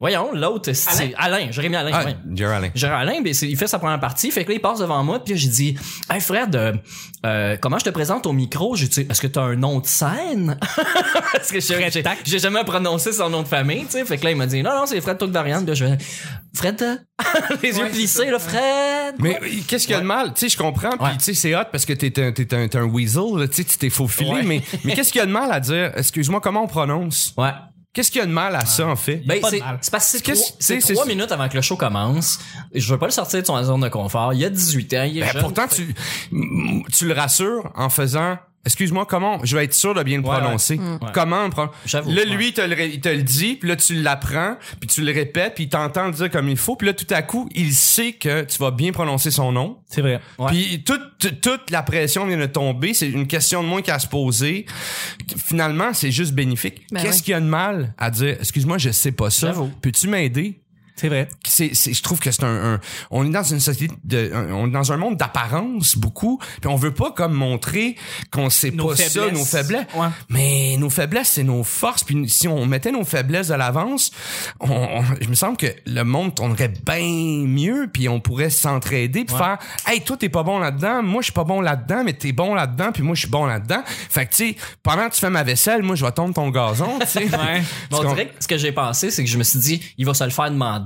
voyons, 0.00 0.32
l'autre, 0.32 0.72
c'est 0.72 1.14
Alain, 1.16 1.50
Jérémy 1.50 1.76
Alain. 1.76 1.90
Ah. 1.94 2.04
Jerry 2.34 2.54
Allen. 2.56 2.70
Gérard 2.74 3.00
Alain, 3.00 3.20
ben, 3.22 3.34
il 3.42 3.56
fait 3.56 3.66
sa 3.66 3.78
première 3.78 4.00
partie, 4.00 4.30
fait 4.30 4.44
que 4.44 4.50
là, 4.50 4.54
il 4.56 4.60
passe 4.60 4.78
devant 4.80 5.02
moi, 5.02 5.22
puis 5.22 5.34
là, 5.34 5.40
j'ai 5.40 5.48
dit, 5.48 5.76
hey 6.10 6.20
Fred, 6.20 6.80
euh, 7.26 7.56
comment 7.60 7.78
je 7.78 7.84
te 7.84 7.90
présente 7.90 8.26
au 8.26 8.32
micro? 8.32 8.76
Est-ce 8.76 9.20
que 9.20 9.26
t'as 9.26 9.42
un 9.42 9.56
nom 9.56 9.80
de 9.80 9.86
scène? 9.86 10.58
Parce 11.32 11.50
que 11.50 11.60
j'ai, 11.60 11.90
j'ai, 11.90 12.02
j'ai 12.24 12.38
jamais 12.38 12.62
prononcé 12.64 13.12
son 13.12 13.28
nom 13.30 13.42
de 13.42 13.48
famille, 13.48 13.84
tu 13.84 13.92
sais. 13.92 14.04
Fait 14.04 14.16
que 14.18 14.24
là, 14.24 14.30
il 14.30 14.36
m'a 14.36 14.46
dit, 14.46 14.62
non, 14.62 14.70
non, 14.74 14.86
c'est 14.86 15.00
Fred 15.00 15.18
Talk 15.18 15.30
Variant. 15.30 15.58
Puis 15.58 15.66
là, 15.68 15.74
je 15.74 15.84
vais, 15.84 15.98
Fred, 16.54 16.80
les 17.62 17.78
yeux 17.78 17.88
plissés, 17.88 18.30
là, 18.30 18.38
Fred. 18.38 19.16
Mais 19.18 19.38
euh, 19.42 19.46
qu'est-ce 19.66 19.86
qu'il 19.86 19.94
y 19.94 19.98
a 19.98 20.00
de 20.00 20.06
mal? 20.06 20.32
Tu 20.34 20.40
sais, 20.40 20.48
je 20.48 20.56
comprends. 20.56 20.90
Puis, 20.90 21.00
Ouais. 21.00 21.16
tu 21.18 21.24
sais, 21.24 21.34
c'est 21.34 21.54
hot 21.54 21.64
parce 21.70 21.84
que 21.84 21.92
t'es 21.92 22.22
un, 22.22 22.32
t'es 22.32 22.54
un, 22.54 22.68
t'es 22.68 22.78
un 22.78 22.84
weasel. 22.84 23.36
là, 23.36 23.48
Tu 23.48 23.56
sais, 23.56 23.64
tu 23.64 23.76
t'es 23.78 23.90
faufilé. 23.90 24.30
Ouais. 24.30 24.42
Mais, 24.42 24.62
mais 24.84 24.94
qu'est-ce 24.94 25.10
qu'il 25.12 25.18
y 25.20 25.22
a 25.22 25.26
de 25.26 25.32
mal 25.32 25.50
à 25.52 25.60
dire? 25.60 25.92
Excuse-moi, 25.96 26.40
comment 26.40 26.62
on 26.64 26.68
prononce? 26.68 27.34
Ouais. 27.36 27.50
Qu'est-ce 27.96 28.10
qu'il 28.10 28.18
y 28.18 28.22
a 28.22 28.26
de 28.26 28.30
mal 28.30 28.54
à 28.54 28.66
ça, 28.66 28.86
en 28.86 28.94
fait? 28.94 29.22
Ben, 29.24 29.40
c'est, 29.48 29.90
parce 29.90 30.20
que 30.20 30.32
c'est 30.58 30.80
trois, 30.80 31.06
minutes 31.06 31.32
avant 31.32 31.48
que 31.48 31.54
le 31.56 31.62
show 31.62 31.76
commence. 31.76 32.38
Je 32.74 32.92
veux 32.92 32.98
pas 32.98 33.06
le 33.06 33.10
sortir 33.10 33.40
de 33.40 33.46
son 33.46 33.64
zone 33.64 33.80
de 33.80 33.88
confort. 33.88 34.34
Il 34.34 34.40
y 34.40 34.44
a 34.44 34.50
18 34.50 34.92
ans, 34.92 35.04
il 35.04 35.16
est 35.16 35.20
Ben, 35.22 35.32
jeune. 35.32 35.40
pourtant, 35.40 35.66
tu, 35.66 35.94
tu 36.92 37.06
le 37.08 37.14
rassures 37.14 37.72
en 37.74 37.88
faisant. 37.88 38.36
Excuse-moi, 38.66 39.06
comment? 39.06 39.38
Je 39.44 39.56
vais 39.56 39.64
être 39.64 39.72
sûr 39.74 39.94
de 39.94 40.02
bien 40.02 40.18
le 40.20 40.24
Ouais, 40.26 40.38
prononcer. 40.38 40.74
Ouais. 40.76 41.08
Comment 41.14 41.44
le 41.44 41.50
prononcer? 41.50 41.74
J'avoue, 41.86 42.10
Là, 42.10 42.24
lui, 42.24 42.48
il 42.48 42.52
te, 42.52 42.60
le, 42.60 42.78
il 42.80 43.00
te 43.00 43.08
le 43.08 43.22
dit, 43.22 43.54
puis 43.54 43.68
là, 43.68 43.76
tu 43.76 43.94
l'apprends, 43.94 44.56
puis 44.80 44.88
tu 44.88 45.02
le 45.02 45.12
répètes, 45.12 45.54
puis 45.54 45.64
il 45.64 45.68
t'entend 45.68 46.06
le 46.06 46.12
dire 46.12 46.30
comme 46.30 46.48
il 46.48 46.56
faut, 46.56 46.76
puis 46.76 46.86
là, 46.88 46.92
tout 46.92 47.06
à 47.10 47.22
coup, 47.22 47.48
il 47.54 47.72
sait 47.72 48.12
que 48.12 48.42
tu 48.42 48.58
vas 48.58 48.72
bien 48.72 48.92
prononcer 48.92 49.30
son 49.30 49.52
nom. 49.52 49.78
C'est 49.88 50.02
vrai. 50.02 50.20
Ouais. 50.38 50.48
Puis 50.48 50.82
toute, 50.84 51.40
toute- 51.40 51.70
la 51.70 51.82
pression 51.82 52.26
vient 52.26 52.36
de 52.36 52.46
tomber. 52.46 52.92
C'est 52.92 53.08
une 53.08 53.26
question 53.26 53.62
de 53.62 53.68
moins 53.68 53.82
qu'à 53.82 53.98
se 53.98 54.06
poser. 54.08 54.66
Finalement, 55.36 55.92
c'est 55.92 56.10
juste 56.10 56.32
bénéfique. 56.32 56.86
Ben 56.90 57.00
Qu'est-ce 57.02 57.18
ouais. 57.18 57.22
qu'il 57.22 57.30
y 57.32 57.34
a 57.34 57.40
de 57.40 57.46
mal 57.46 57.94
à 57.98 58.10
dire, 58.10 58.36
excuse-moi, 58.40 58.78
je 58.78 58.90
sais 58.90 59.12
pas 59.12 59.30
ça. 59.30 59.48
J'avoue. 59.48 59.70
Peux-tu 59.80 60.08
m'aider? 60.08 60.60
C'est 60.96 61.08
vrai. 61.08 61.28
c'est, 61.46 61.74
c'est- 61.74 61.92
je 61.94 62.02
trouve 62.02 62.18
que 62.20 62.30
c'est 62.30 62.42
un, 62.44 62.74
un- 62.74 62.80
on 63.10 63.26
est 63.26 63.30
dans 63.30 63.42
une 63.42 63.60
société 63.60 63.94
de, 64.04 64.30
un- 64.34 64.52
on 64.54 64.66
est 64.68 64.70
dans 64.72 64.92
un 64.92 64.96
monde 64.96 65.16
d'apparence 65.16 65.96
beaucoup, 65.96 66.38
puis 66.60 66.68
on 66.70 66.76
veut 66.76 66.94
pas 66.94 67.12
comme 67.12 67.34
montrer 67.34 67.96
qu'on 68.30 68.48
sait 68.50 68.70
Nos 68.70 68.88
pas 68.88 68.96
ça, 68.96 69.04
faiblesses. 69.04 69.32
nos 69.38 69.44
faiblesses. 69.44 69.86
Ouais. 69.94 70.08
Mais 70.30 70.76
nos 70.78 70.90
faiblesses, 70.90 71.28
c'est 71.28 71.42
nos 71.44 71.62
forces. 71.64 72.02
Puis 72.04 72.28
si 72.28 72.48
on 72.48 72.66
mettait 72.66 72.92
nos 72.92 73.04
faiblesses 73.04 73.48
de 73.48 73.54
l'avance, 73.54 74.10
on, 74.60 74.70
on- 74.70 75.04
je 75.20 75.28
me 75.28 75.34
semble 75.34 75.56
que 75.56 75.66
le 75.86 76.02
monde 76.02 76.34
tournerait 76.34 76.72
bien 76.84 77.46
mieux, 77.46 77.88
puis 77.92 78.08
on 78.08 78.20
pourrait 78.20 78.50
s'entraider, 78.50 79.24
puis 79.24 79.36
faire, 79.36 79.58
hey, 79.86 80.00
toi 80.00 80.16
t'es 80.16 80.28
pas 80.28 80.42
bon 80.42 80.58
là-dedans, 80.58 81.02
moi 81.02 81.20
je 81.20 81.26
suis 81.26 81.32
pas 81.32 81.44
bon 81.44 81.60
là-dedans, 81.60 82.02
mais 82.04 82.12
t'es 82.14 82.32
bon 82.32 82.54
là-dedans, 82.54 82.90
puis 82.92 83.02
moi 83.02 83.14
je 83.14 83.20
suis 83.20 83.28
bon 83.30 83.44
là-dedans. 83.46 83.82
Fait 83.86 84.26
que 84.26 84.30
tu 84.34 84.36
sais, 84.50 84.56
pendant 84.82 85.08
que 85.08 85.14
tu 85.14 85.20
fais 85.20 85.30
ma 85.30 85.42
vaisselle, 85.42 85.82
moi 85.82 85.94
je 85.96 86.04
vais 86.04 86.12
tomber 86.12 86.34
ton 86.34 86.50
gazon, 86.50 86.98
tu 87.00 87.06
sais. 87.06 87.24
Ouais. 87.24 87.62
Bon, 87.90 87.98
on 88.04 88.08
dirait 88.10 88.28
que 88.28 88.34
ce 88.40 88.48
que 88.48 88.56
j'ai 88.58 88.72
pensé, 88.72 89.10
c'est 89.10 89.22
que 89.22 89.30
je 89.30 89.38
me 89.38 89.42
suis 89.44 89.58
dit, 89.58 89.82
il 89.98 90.06
va 90.06 90.14
se 90.14 90.24
le 90.24 90.30
faire 90.30 90.50
demander 90.50 90.85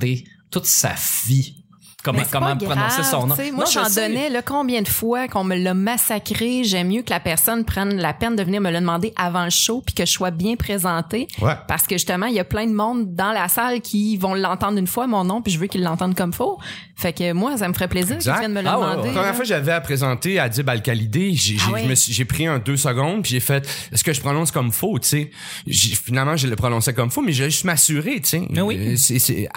toute 0.51 0.67
sa 0.67 0.95
vie. 1.27 1.60
Comment, 2.03 2.23
comment 2.31 2.57
prononcer 2.57 3.03
son 3.03 3.27
nom? 3.27 3.37
tu 3.37 3.43
sais. 3.45 3.51
Moi, 3.53 3.65
je 3.67 3.73
j'en 3.73 3.85
sais. 3.85 4.09
donnais 4.09 4.31
là, 4.31 4.43
combien 4.43 4.83
de 4.83 4.89
fois 4.89 5.29
qu'on 5.29 5.45
me 5.45 5.57
l'a 5.57 5.75
massacré? 5.75 6.65
J'aime 6.65 6.89
mieux 6.89 7.03
que 7.03 7.11
la 7.11 7.21
personne 7.21 7.65
prenne 7.65 7.97
la 7.97 8.13
peine 8.13 8.37
de 8.37 8.43
venir 8.43 8.61
me 8.61 8.71
le 8.71 8.81
demander 8.81 9.13
avant 9.17 9.45
le 9.45 9.51
show 9.51 9.83
puis 9.85 9.95
que 9.95 10.07
je 10.07 10.11
sois 10.11 10.31
bien 10.31 10.57
présentée. 10.57 11.29
Ouais. 11.41 11.53
Parce 11.69 11.85
que 11.87 11.97
justement, 11.97 12.27
il 12.27 12.35
y 12.35 12.41
a 12.41 12.45
plein 12.45 12.67
de 12.67 12.73
monde 12.73 13.15
dans 13.15 13.33
la 13.33 13.49
salle 13.49 13.81
qui 13.81 14.17
vont 14.17 14.35
l'entendre 14.35 14.79
une 14.79 14.87
fois, 14.87 15.07
mon 15.07 15.25
nom, 15.25 15.43
puis 15.43 15.53
je 15.53 15.59
veux 15.59 15.67
qu'ils 15.67 15.83
l'entendent 15.83 16.15
comme 16.15 16.33
faut. 16.33 16.59
Fait 16.97 17.13
que 17.13 17.33
moi, 17.33 17.57
ça 17.57 17.67
me 17.69 17.73
ferait 17.73 17.89
plaisir 17.89 18.19
qu'ils 18.19 18.33
viennent 18.33 18.53
me 18.53 18.61
le 18.63 18.69
Ah 18.69 18.75
demander. 18.75 19.01
ouais. 19.01 19.07
La 19.09 19.13
première 19.21 19.35
fois 19.35 19.43
que 19.45 19.49
j'avais 19.49 19.73
à 19.73 19.81
présenter 19.81 20.39
à 20.39 20.49
Dib 20.49 20.69
Al-Khalidé, 20.69 21.33
j'ai 21.35 21.57
Ah 21.61 21.79
j'ai- 21.79 22.13
je 22.13 22.25
pris 22.25 22.47
un 22.47 22.59
deux 22.59 22.77
secondes 22.77 23.23
puis 23.23 23.33
j'ai 23.33 23.41
fait 23.41 23.67
est-ce 23.93 24.05
que 24.05 24.13
je 24.13 24.21
prononce 24.21 24.51
comme 24.51 24.71
faux, 24.71 24.99
tu 24.99 25.09
sais? 25.09 25.31
J'ai- 25.67 25.95
Finalement, 25.95 26.37
je 26.37 26.47
le 26.47 26.57
prononçais 26.57 26.93
comme 26.95 27.11
faux, 27.11 27.23
mais 27.23 27.33
j'ai 27.33 27.47
juste 27.47 27.65
m'assurer, 27.65 28.21
tu 28.21 28.29
sais. 28.29 28.43
Oui. 28.61 28.77
Euh, 28.79 28.95
C'est. 28.97 29.49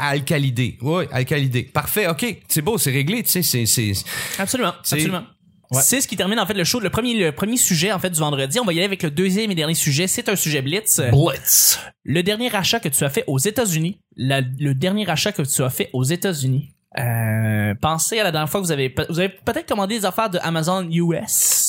Oui, 0.82 1.06
Al-Khalidé. 1.12 1.64
Parfait, 1.64 2.08
OK, 2.08 2.33
c'est 2.48 2.62
beau, 2.62 2.78
c'est 2.78 2.92
réglé, 2.92 3.24
tu 3.24 3.30
sais, 3.30 3.42
c'est 3.44 3.66
c'est 3.66 3.94
Absolument, 4.40 4.74
C'est- 4.84 4.96
absolument. 4.96 5.24
Ouais. 5.72 5.82
C'est 5.82 6.02
ce 6.02 6.08
qui 6.08 6.16
termine 6.16 6.40
en 6.40 6.46
fait 6.46 6.54
le 6.54 6.64
show, 6.64 6.80
le 6.80 6.92
premier, 6.92 7.16
le 7.16 7.32
premier 7.32 7.58
sujet 7.58 7.92
en 7.92 7.98
fait 7.98 8.12
du 8.12 8.20
vendredi. 8.20 8.60
On 8.60 8.64
va 8.66 8.74
y 8.74 8.78
aller 8.78 8.86
avec 8.86 9.02
le 9.02 9.10
deuxième 9.10 9.50
et 9.50 9.56
dernier 9.56 9.74
sujet. 9.74 10.06
C'est 10.08 10.30
un 10.30 10.36
sujet 10.36 10.62
blitz. 10.62 11.02
Blitz. 11.12 11.80
Le 12.04 12.22
dernier 12.22 12.54
achat 12.56 12.80
que 12.80 12.90
tu 12.90 13.04
as 13.04 13.10
fait 13.10 13.24
aux 13.26 13.40
États-Unis, 13.40 14.00
le 14.18 14.74
dernier 14.74 15.10
achat 15.10 15.32
que 15.32 15.42
tu 15.42 15.64
as 15.64 15.70
fait 15.72 15.90
aux 15.94 16.04
États-Unis. 16.04 16.70
Euh, 17.00 17.74
pensez 17.82 18.20
à 18.20 18.24
la 18.24 18.32
dernière 18.32 18.48
fois 18.50 18.62
que 18.62 18.68
vous 18.68 18.72
avez 18.72 18.94
vous 19.10 19.18
avez 19.20 19.30
peut-être 19.30 19.68
commandé 19.68 19.98
des 19.98 20.06
affaires 20.06 20.30
de 20.30 20.38
Amazon 20.44 20.88
US. 20.92 21.63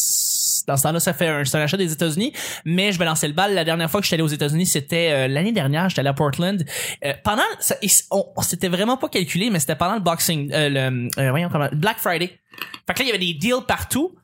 Dans 0.66 0.76
ce 0.76 0.83
temps-là, 0.85 1.00
ça 1.00 1.12
fait 1.12 1.28
un, 1.28 1.42
un 1.42 1.61
achat 1.61 1.76
des 1.76 1.92
États-Unis, 1.92 2.33
mais 2.64 2.92
je 2.92 2.99
vais 2.99 3.04
lancer 3.04 3.26
le 3.28 3.35
bal. 3.35 3.54
La 3.54 3.64
dernière 3.64 3.90
fois 3.90 4.00
que 4.00 4.06
j'étais 4.06 4.14
allé 4.14 4.23
aux 4.23 4.28
États-Unis, 4.28 4.66
c'était 4.66 5.11
euh, 5.12 5.28
l'année 5.28 5.52
dernière. 5.52 5.88
J'étais 5.88 6.00
allé 6.00 6.09
à 6.09 6.14
Portland. 6.14 6.64
Euh, 7.04 7.12
pendant, 7.23 7.42
ça, 7.61 7.76
on, 8.11 8.25
on 8.37 8.42
s'était 8.42 8.68
vraiment 8.68 8.97
pas 8.97 9.09
calculé, 9.09 9.50
mais 9.50 9.61
c'était 9.61 9.76
pendant 9.76 9.94
le 9.94 10.00
Boxing, 10.00 10.50
euh, 10.52 10.68
le, 10.68 11.09
euh, 11.18 11.30
voyons 11.30 11.49
comment, 11.50 11.68
Black 11.73 11.98
Friday. 11.98 12.38
Fait 12.87 12.94
que 12.94 12.98
là, 13.00 13.05
il 13.05 13.07
y 13.07 13.11
avait 13.11 13.18
des 13.18 13.35
deals 13.35 13.64
partout. 13.66 14.14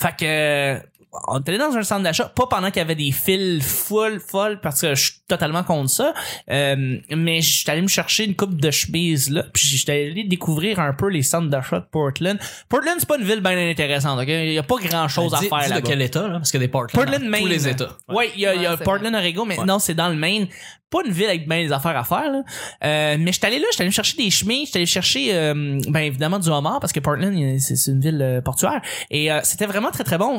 Fait 0.00 0.16
que 0.16 0.80
on 1.28 1.38
était 1.40 1.50
allé 1.50 1.58
dans 1.58 1.76
un 1.76 1.82
centre 1.82 2.02
d'achat, 2.02 2.24
pas 2.34 2.46
pendant 2.46 2.68
qu'il 2.68 2.78
y 2.78 2.80
avait 2.80 2.94
des 2.94 3.12
files 3.12 3.62
full, 3.62 4.20
full, 4.20 4.60
parce 4.62 4.80
que 4.80 4.94
je 4.94 5.02
suis 5.02 5.12
totalement 5.28 5.62
contre 5.62 5.90
ça. 5.90 6.14
Euh, 6.50 6.98
mais 7.10 7.40
j'étais 7.40 7.72
allé 7.72 7.82
me 7.82 7.88
chercher 7.88 8.24
une 8.24 8.34
coupe 8.34 8.60
de 8.60 8.70
chemises 8.70 9.30
là, 9.30 9.44
puis 9.52 9.66
j'étais 9.66 10.10
allé 10.10 10.24
découvrir 10.24 10.80
un 10.80 10.92
peu 10.92 11.08
les 11.08 11.22
centres 11.22 11.48
d'achat 11.48 11.80
de 11.80 11.86
Portland. 11.90 12.38
Portland, 12.68 12.96
c'est 12.98 13.08
pas 13.08 13.16
une 13.18 13.24
ville 13.24 13.40
bien 13.40 13.56
intéressante, 13.70 14.18
ok? 14.20 14.28
Il 14.28 14.52
y 14.52 14.58
a 14.58 14.62
pas 14.62 14.76
grand 14.76 15.08
chose 15.08 15.32
à 15.34 15.38
faire 15.38 15.60
dis 15.64 15.70
là 15.70 15.80
de 15.80 15.86
quel 15.86 16.02
état, 16.02 16.26
là? 16.28 16.34
Parce 16.34 16.50
que 16.50 16.58
des 16.58 16.68
Portland. 16.68 17.04
Portland, 17.04 17.28
Maine. 17.28 17.42
Tous 17.42 17.48
les 17.48 17.68
états. 17.68 17.96
Ouais, 18.08 18.30
il 18.34 18.40
y 18.40 18.46
a, 18.46 18.54
il 18.54 18.62
y 18.62 18.66
a 18.66 18.70
Ouais, 18.72 18.76
c'est 18.78 18.84
Portland, 18.84 19.14
Oregon, 19.14 19.44
mais 19.46 19.58
Ouais. 19.58 19.64
non, 19.66 19.78
c'est 19.78 19.94
dans 19.94 20.08
le 20.08 20.16
Maine. 20.16 20.48
Pas 20.90 21.00
une 21.04 21.12
ville 21.12 21.26
avec 21.26 21.48
bien 21.48 21.64
des 21.64 21.72
affaires 21.72 21.96
à 21.96 22.04
faire, 22.04 22.30
là. 22.30 22.42
Euh, 22.84 23.16
mais 23.18 23.32
j'étais 23.32 23.48
allé 23.48 23.58
là, 23.58 23.66
j'étais 23.72 23.82
allé 23.82 23.90
chercher 23.90 24.16
des 24.16 24.30
chemises, 24.30 24.66
j'étais 24.66 24.78
allé 24.78 24.86
chercher, 24.86 25.34
euh, 25.34 25.80
ben 25.88 26.00
évidemment, 26.00 26.38
du 26.38 26.48
homard, 26.48 26.78
parce 26.78 26.92
que 26.92 27.00
Portland, 27.00 27.34
c'est 27.58 27.90
une 27.90 28.00
ville 28.00 28.22
euh, 28.22 28.40
portuaire. 28.40 28.80
Et 29.10 29.32
euh, 29.32 29.40
c'était 29.42 29.66
vraiment 29.66 29.90
très, 29.90 30.04
très 30.04 30.18
bon. 30.18 30.38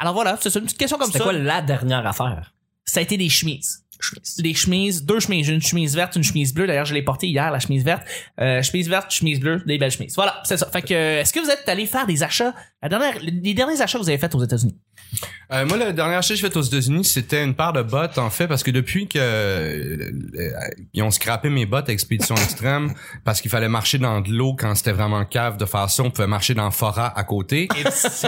Alors 0.00 0.14
voilà, 0.14 0.38
c'est 0.40 0.54
une 0.54 0.62
petite 0.62 0.78
question 0.78 0.96
comme 0.96 1.12
ça. 1.12 1.20
quoi 1.20 1.34
la 1.34 1.60
dernière 1.60 2.06
affaire? 2.06 2.54
Ça 2.86 3.00
a 3.00 3.02
été 3.02 3.18
des 3.18 3.28
chemises. 3.28 3.84
Chemise. 4.00 4.36
Des 4.38 4.54
chemises, 4.54 5.04
deux 5.04 5.20
chemises. 5.20 5.48
Une 5.48 5.60
chemise 5.60 5.94
verte, 5.94 6.16
une 6.16 6.24
chemise 6.24 6.54
bleue. 6.54 6.66
D'ailleurs, 6.66 6.86
je 6.86 6.94
l'ai 6.94 7.02
portée 7.02 7.28
hier, 7.28 7.50
la 7.50 7.58
chemise 7.58 7.84
verte. 7.84 8.06
Euh, 8.40 8.62
chemise 8.62 8.88
verte, 8.88 9.10
chemise 9.10 9.38
bleue, 9.40 9.62
des 9.66 9.76
belles 9.76 9.90
chemises. 9.90 10.14
Voilà, 10.14 10.40
c'est 10.44 10.56
ça. 10.56 10.70
Fait 10.70 10.80
que, 10.80 10.94
euh, 10.94 11.20
est-ce 11.20 11.34
que 11.34 11.40
vous 11.40 11.50
êtes 11.50 11.68
allé 11.68 11.84
faire 11.84 12.06
des 12.06 12.22
achats, 12.22 12.54
la 12.82 12.88
dernière, 12.88 13.18
les 13.20 13.52
derniers 13.52 13.78
achats 13.82 13.98
que 13.98 14.02
vous 14.02 14.08
avez 14.08 14.16
faits 14.16 14.34
aux 14.34 14.42
États-Unis? 14.42 14.78
Euh, 15.52 15.66
moi, 15.66 15.76
la 15.76 15.92
dernière 15.92 16.22
chose 16.22 16.30
que 16.30 16.34
j'ai 16.36 16.42
faite 16.42 16.56
aux 16.56 16.62
États-Unis, 16.62 17.04
c'était 17.04 17.42
une 17.42 17.54
paire 17.54 17.72
de 17.72 17.82
bottes, 17.82 18.18
en 18.18 18.30
fait, 18.30 18.46
parce 18.46 18.62
que 18.62 18.70
depuis 18.70 19.08
que 19.08 19.18
euh, 19.18 20.10
euh, 20.38 20.50
ils 20.94 21.02
ont 21.02 21.10
scrappé 21.10 21.50
mes 21.50 21.66
bottes 21.66 21.88
à 21.88 21.92
Expédition 21.92 22.36
Extrême, 22.36 22.94
parce 23.24 23.40
qu'il 23.40 23.50
fallait 23.50 23.68
marcher 23.68 23.98
dans 23.98 24.20
de 24.20 24.30
l'eau 24.30 24.54
quand 24.56 24.74
c'était 24.76 24.92
vraiment 24.92 25.24
cave 25.24 25.56
de 25.56 25.64
faire 25.66 25.90
ça, 25.90 26.04
on 26.04 26.10
pouvait 26.10 26.28
marcher 26.28 26.54
dans 26.54 26.66
le 26.66 26.70
fora 26.70 27.12
à 27.18 27.24
côté. 27.24 27.68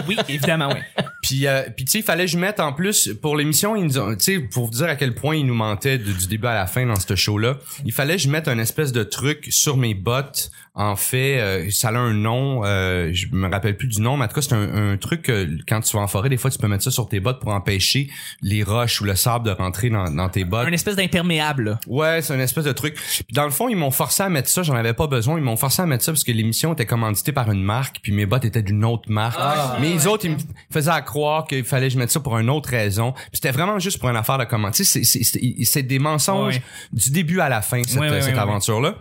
oui, 0.07 0.17
évidemment, 0.27 0.69
oui. 0.73 1.03
Puis, 1.21 1.47
euh, 1.47 1.63
puis 1.75 1.85
tu 1.85 1.91
sais, 1.91 1.99
il 1.99 2.03
fallait 2.03 2.25
que 2.25 2.31
je 2.31 2.37
mette 2.37 2.59
en 2.59 2.73
plus 2.73 3.13
pour 3.21 3.37
l'émission, 3.37 3.75
ils 3.77 3.85
nous 3.85 3.97
ont- 3.99 4.13
tu 4.15 4.23
sais, 4.23 4.39
pour 4.39 4.65
vous 4.65 4.71
dire 4.71 4.87
à 4.87 4.95
quel 4.95 5.15
point 5.15 5.35
ils 5.37 5.45
nous 5.45 5.53
mentaient 5.55 5.97
du, 5.97 6.13
du 6.13 6.27
début 6.27 6.47
à 6.47 6.53
la 6.55 6.67
fin 6.67 6.85
dans 6.85 6.99
ce 6.99 7.15
show-là, 7.15 7.55
il 7.85 7.93
fallait 7.93 8.17
que 8.17 8.21
je 8.21 8.29
mette 8.29 8.49
un 8.49 8.59
espèce 8.59 8.91
de 8.91 9.03
truc 9.03 9.47
sur 9.49 9.77
mes 9.77 9.93
bottes. 9.93 10.51
En 10.75 10.95
fait, 10.95 11.39
euh, 11.39 11.69
ça 11.69 11.89
a 11.89 11.93
un 11.97 12.13
nom, 12.13 12.63
euh, 12.65 13.11
je 13.13 13.27
me 13.31 13.47
rappelle 13.47 13.77
plus 13.77 13.87
du 13.87 14.01
nom, 14.01 14.17
mais 14.17 14.25
en 14.25 14.27
tout 14.27 14.33
cas 14.33 14.41
c'est 14.41 14.53
un, 14.55 14.93
un 14.93 14.97
truc 14.97 15.21
que 15.21 15.47
quand 15.67 15.81
tu 15.81 15.95
vas 15.95 16.01
en 16.01 16.07
forêt, 16.07 16.29
des 16.29 16.37
fois 16.37 16.49
tu 16.49 16.57
peux 16.57 16.67
mettre 16.67 16.83
ça 16.83 16.89
sur 16.89 17.07
tes 17.07 17.19
bottes 17.19 17.39
pour 17.39 17.53
empêcher 17.53 18.09
les 18.41 18.63
roches 18.63 18.99
ou 18.99 19.03
le 19.03 19.13
sable 19.13 19.45
de 19.45 19.51
rentrer 19.51 19.91
dans, 19.91 20.09
dans 20.09 20.29
tes 20.29 20.45
bottes. 20.45 20.67
Un 20.67 20.71
espèce 20.71 20.95
d'imperméable, 20.95 21.63
là. 21.63 21.79
Ouais, 21.85 22.23
c'est 22.23 22.33
une 22.33 22.39
espèce 22.41 22.63
de 22.63 22.71
truc. 22.71 22.95
Puis 22.95 23.23
dans 23.33 23.43
le 23.45 23.51
fond, 23.51 23.69
ils 23.69 23.75
m'ont 23.75 23.91
forcé 23.91 24.23
à 24.23 24.29
mettre 24.29 24.49
ça, 24.49 24.63
j'en 24.63 24.73
avais 24.73 24.93
pas 24.95 25.05
besoin, 25.05 25.37
ils 25.37 25.43
m'ont 25.43 25.57
forcé 25.57 25.83
à 25.83 25.85
mettre 25.85 26.03
ça 26.03 26.11
parce 26.11 26.23
que 26.23 26.31
l'émission 26.31 26.73
était 26.73 26.87
commanditée 26.87 27.33
par 27.33 27.51
une 27.51 27.61
marque, 27.61 27.99
puis 28.01 28.11
mes 28.11 28.25
bottes 28.25 28.45
étaient 28.45 28.63
d'une 28.63 28.83
autre 28.83 29.11
marque. 29.11 29.39
Mais 29.79 29.89
les 29.89 30.07
autres, 30.07 30.25
ils 30.25 30.31
me 30.31 30.37
faisaient 30.71 30.89
à 30.89 31.01
croire 31.03 31.45
qu'il 31.45 31.63
fallait 31.65 31.89
que 31.89 31.93
je 31.93 31.99
mette 31.99 32.09
ça 32.09 32.19
pour 32.19 32.35
une 32.39 32.49
autre 32.49 32.69
raison. 32.69 33.11
Puis 33.11 33.29
c'était 33.33 33.51
vraiment 33.51 33.77
juste 33.77 33.99
pour 33.99 34.09
une 34.09 34.15
affaire 34.17 34.39
de 34.39 34.45
commande. 34.45 34.73
Tu 34.73 34.83
sais, 34.83 35.03
c'est- 35.03 35.23
c'est 35.23 35.23
c'est- 35.23 35.63
c'est 35.65 35.83
des 35.83 35.99
mensonges 35.99 36.55
Ouais. 36.55 36.61
du 36.93 37.11
début 37.11 37.41
à 37.41 37.49
la 37.49 37.61
fin, 37.61 37.83
cette, 37.85 37.99
Ouais, 37.99 38.09
ouais, 38.09 38.21
cette 38.23 38.33
ouais, 38.33 38.39
aventure-là. 38.39 38.95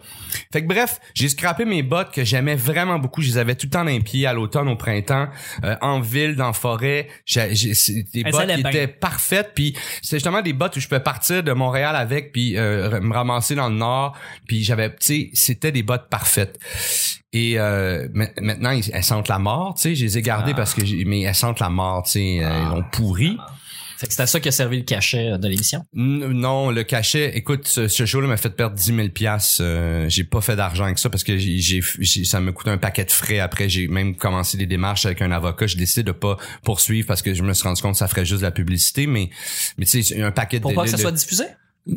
Fait 0.53 0.61
que 0.63 0.67
bref, 0.69 0.99
j'ai 1.15 1.31
scrappé 1.31 1.62
mes 1.65 1.83
bottes 1.83 2.13
que 2.13 2.25
j'aimais 2.25 2.55
vraiment 2.57 2.99
beaucoup. 2.99 3.23
Je 3.23 3.29
les 3.29 3.39
avais 3.39 3.55
tout 3.55 3.67
le 3.67 3.71
temps 3.71 3.85
dans 3.85 3.91
les 3.91 4.01
pieds 4.01 4.27
à 4.27 4.33
l'automne, 4.33 4.69
au 4.69 4.77
printemps, 4.77 5.29
euh, 5.65 5.77
en 5.81 6.01
ville, 6.01 6.37
dans 6.37 6.49
la 6.49 6.53
forêt. 6.53 7.09
J'ai 7.25 7.55
j'ai- 7.55 7.75
c'est 7.75 8.05
des 8.13 8.25
bottes 8.25 8.47
qui 8.55 8.61
étaient 8.61 8.87
parfaites. 8.89 9.53
Puis 9.55 9.75
c'était 10.03 10.17
justement 10.17 10.43
des 10.43 10.53
bottes 10.53 10.77
où 10.77 10.81
je 10.81 10.89
peux 10.89 11.01
partir 11.01 11.43
de 11.43 11.53
Montréal 11.53 11.97
avec, 11.97 12.33
puis 12.33 12.57
euh, 12.57 13.01
me 13.01 13.13
ramasser 13.15 13.55
dans 13.55 13.69
le 13.69 13.75
nord. 13.77 14.17
Puis 14.47 14.63
j'avais, 14.65 14.91
tu 14.91 14.97
sais, 15.01 15.31
c'était 15.35 15.73
des 15.73 15.83
bottes 15.83 16.09
parfaites. 16.09 16.59
Et 17.35 17.59
euh, 17.59 18.09
ma- 18.13 18.27
maintenant, 18.41 18.71
elles 18.93 19.05
sentent 19.05 19.29
la 19.29 19.39
mort, 19.39 19.75
tu 19.75 19.83
sais. 19.83 19.95
Je 19.95 20.05
les 20.05 20.19
ai 20.19 20.23
gardées 20.23 20.53
Ah. 20.53 20.57
parce 20.57 20.75
que, 20.75 20.85
j'ai- 20.85 21.05
mais 21.07 21.23
elles 21.23 21.35
sentent 21.35 21.61
la 21.61 21.71
mort, 21.71 22.03
tu 22.03 22.13
sais. 22.13 22.35
Elles 22.37 22.67
ont 22.75 22.85
pourri. 22.93 23.39
Fait 24.03 24.09
que 24.09 24.15
c'était 24.15 24.27
ça 24.27 24.41
qui 24.41 24.49
a 24.49 24.51
servi 24.51 24.79
le 24.79 24.83
cachet 24.83 25.39
de 25.39 25.47
l'émission. 25.49 25.85
Non, 25.95 26.73
le 26.73 26.83
cachet, 26.83 27.37
écoute, 27.37 27.69
ce, 27.69 27.87
ce 27.87 28.05
show-là 28.05 28.27
m'a 28.27 28.37
fait 28.37 28.51
perdre 28.51 28.75
10 28.75 28.85
000 28.97 29.09
piastres. 29.11 29.61
Euh, 29.63 30.09
j'ai 30.09 30.25
pas 30.25 30.41
fait 30.41 30.57
d'argent 30.57 30.83
avec 30.87 30.99
ça 30.99 31.09
parce 31.09 31.23
que 31.23 31.39
j'ai, 31.39 31.81
ça 32.25 32.41
me 32.41 32.51
coûte 32.51 32.67
un 32.67 32.79
paquet 32.79 33.05
de 33.05 33.13
frais. 33.13 33.39
Après, 33.39 33.69
j'ai 33.69 33.87
même 33.87 34.17
commencé 34.17 34.57
des 34.57 34.67
démarches 34.67 35.07
avec 35.07 35.23
un 35.23 35.31
avocat. 35.31 35.69
J'ai 35.69 35.79
décidé 35.79 36.03
de 36.03 36.11
pas 36.11 36.37
poursuivre 36.65 37.07
parce 37.07 37.23
que 37.23 37.33
je 37.33 37.45
me 37.45 37.53
suis 37.55 37.63
rendu 37.63 37.81
compte 37.81 37.93
que 37.93 37.99
ça 37.99 38.09
ferait 38.09 38.25
juste 38.25 38.41
de 38.41 38.47
la 38.47 38.51
publicité. 38.51 39.07
Mais, 39.07 39.31
mais 39.79 39.87
tu 39.87 40.03
sais, 40.03 40.21
un 40.21 40.33
paquet 40.33 40.59
de... 40.59 40.63
Pour 40.65 40.75
pas 40.75 40.83
que 40.83 40.91
ça 40.91 40.97
de- 40.97 41.03
soit 41.03 41.13
diffusé? 41.13 41.45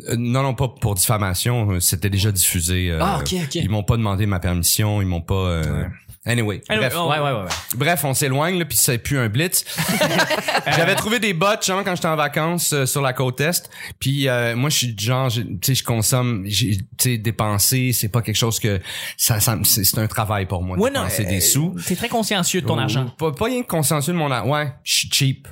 Euh, 0.08 0.14
non, 0.16 0.44
non, 0.44 0.54
pas 0.54 0.68
pour 0.68 0.94
diffamation. 0.94 1.72
euh, 1.72 1.80
C'était 1.80 2.10
déjà 2.10 2.30
diffusé. 2.30 2.90
euh, 2.92 2.98
Ah, 3.02 3.18
ok, 3.20 3.34
ok. 3.44 3.54
Ils 3.56 3.68
m'ont 3.68 3.82
pas 3.82 3.96
demandé 3.96 4.26
ma 4.26 4.38
permission. 4.38 5.02
Ils 5.02 5.08
m'ont 5.08 5.22
pas. 5.22 5.34
euh, 5.34 5.84
Anyway, 6.26 6.60
Anyway, 6.68 6.88
bref, 6.88 6.94
on- 6.98 7.08
Ouais, 7.08 7.18
ouais, 7.18 7.30
ouais. 7.32 7.42
ouais. 7.42 7.48
bref, 7.76 8.04
on 8.04 8.12
s'éloigne 8.12 8.58
là, 8.58 8.64
puis 8.64 8.76
c'est 8.76 8.98
plus 8.98 9.16
un 9.18 9.28
blitz. 9.28 9.64
J'avais 10.76 10.94
trouvé 10.96 11.18
des 11.20 11.32
bottes, 11.34 11.64
genre 11.64 11.84
quand 11.84 11.94
j'étais 11.94 12.08
en 12.08 12.16
vacances 12.16 12.72
euh, 12.72 12.84
sur 12.86 13.00
la 13.00 13.12
côte 13.12 13.40
est. 13.40 13.70
Puis 14.00 14.28
euh, 14.28 14.56
moi, 14.56 14.68
je 14.70 14.76
suis 14.76 14.94
genre, 14.98 15.28
j'ai- 15.30 15.44
tu 15.44 15.58
sais, 15.62 15.74
je 15.76 15.84
consomme, 15.84 16.42
j'ai- 16.46 16.76
tu 16.78 16.84
sais, 16.98 17.18
dépenser, 17.18 17.92
c'est 17.92 18.08
pas 18.08 18.22
quelque 18.22 18.36
chose 18.36 18.58
que 18.58 18.80
ça, 19.16 19.38
ça 19.40 19.56
c'est 19.62 19.98
un 19.98 20.06
travail 20.08 20.46
pour 20.46 20.62
moi. 20.62 20.76
Ouais, 20.76 20.90
non, 20.90 21.02
dépenser 21.02 21.26
euh, 21.26 21.28
des 21.30 21.40
sous. 21.40 21.76
T'es 21.86 21.96
très 21.96 22.08
consciencieux 22.08 22.60
de 22.60 22.66
ton 22.66 22.76
Oh, 22.76 22.80
argent. 22.80 23.06
Pas, 23.18 23.32
pas 23.32 23.44
rien 23.46 23.62
que 23.62 23.68
consciencieux 23.68 24.12
de 24.12 24.18
mon 24.18 24.30
argent. 24.30 24.50
Ouais, 24.50 24.72
je 24.82 24.92
suis 24.98 25.10
cheap. 25.12 25.48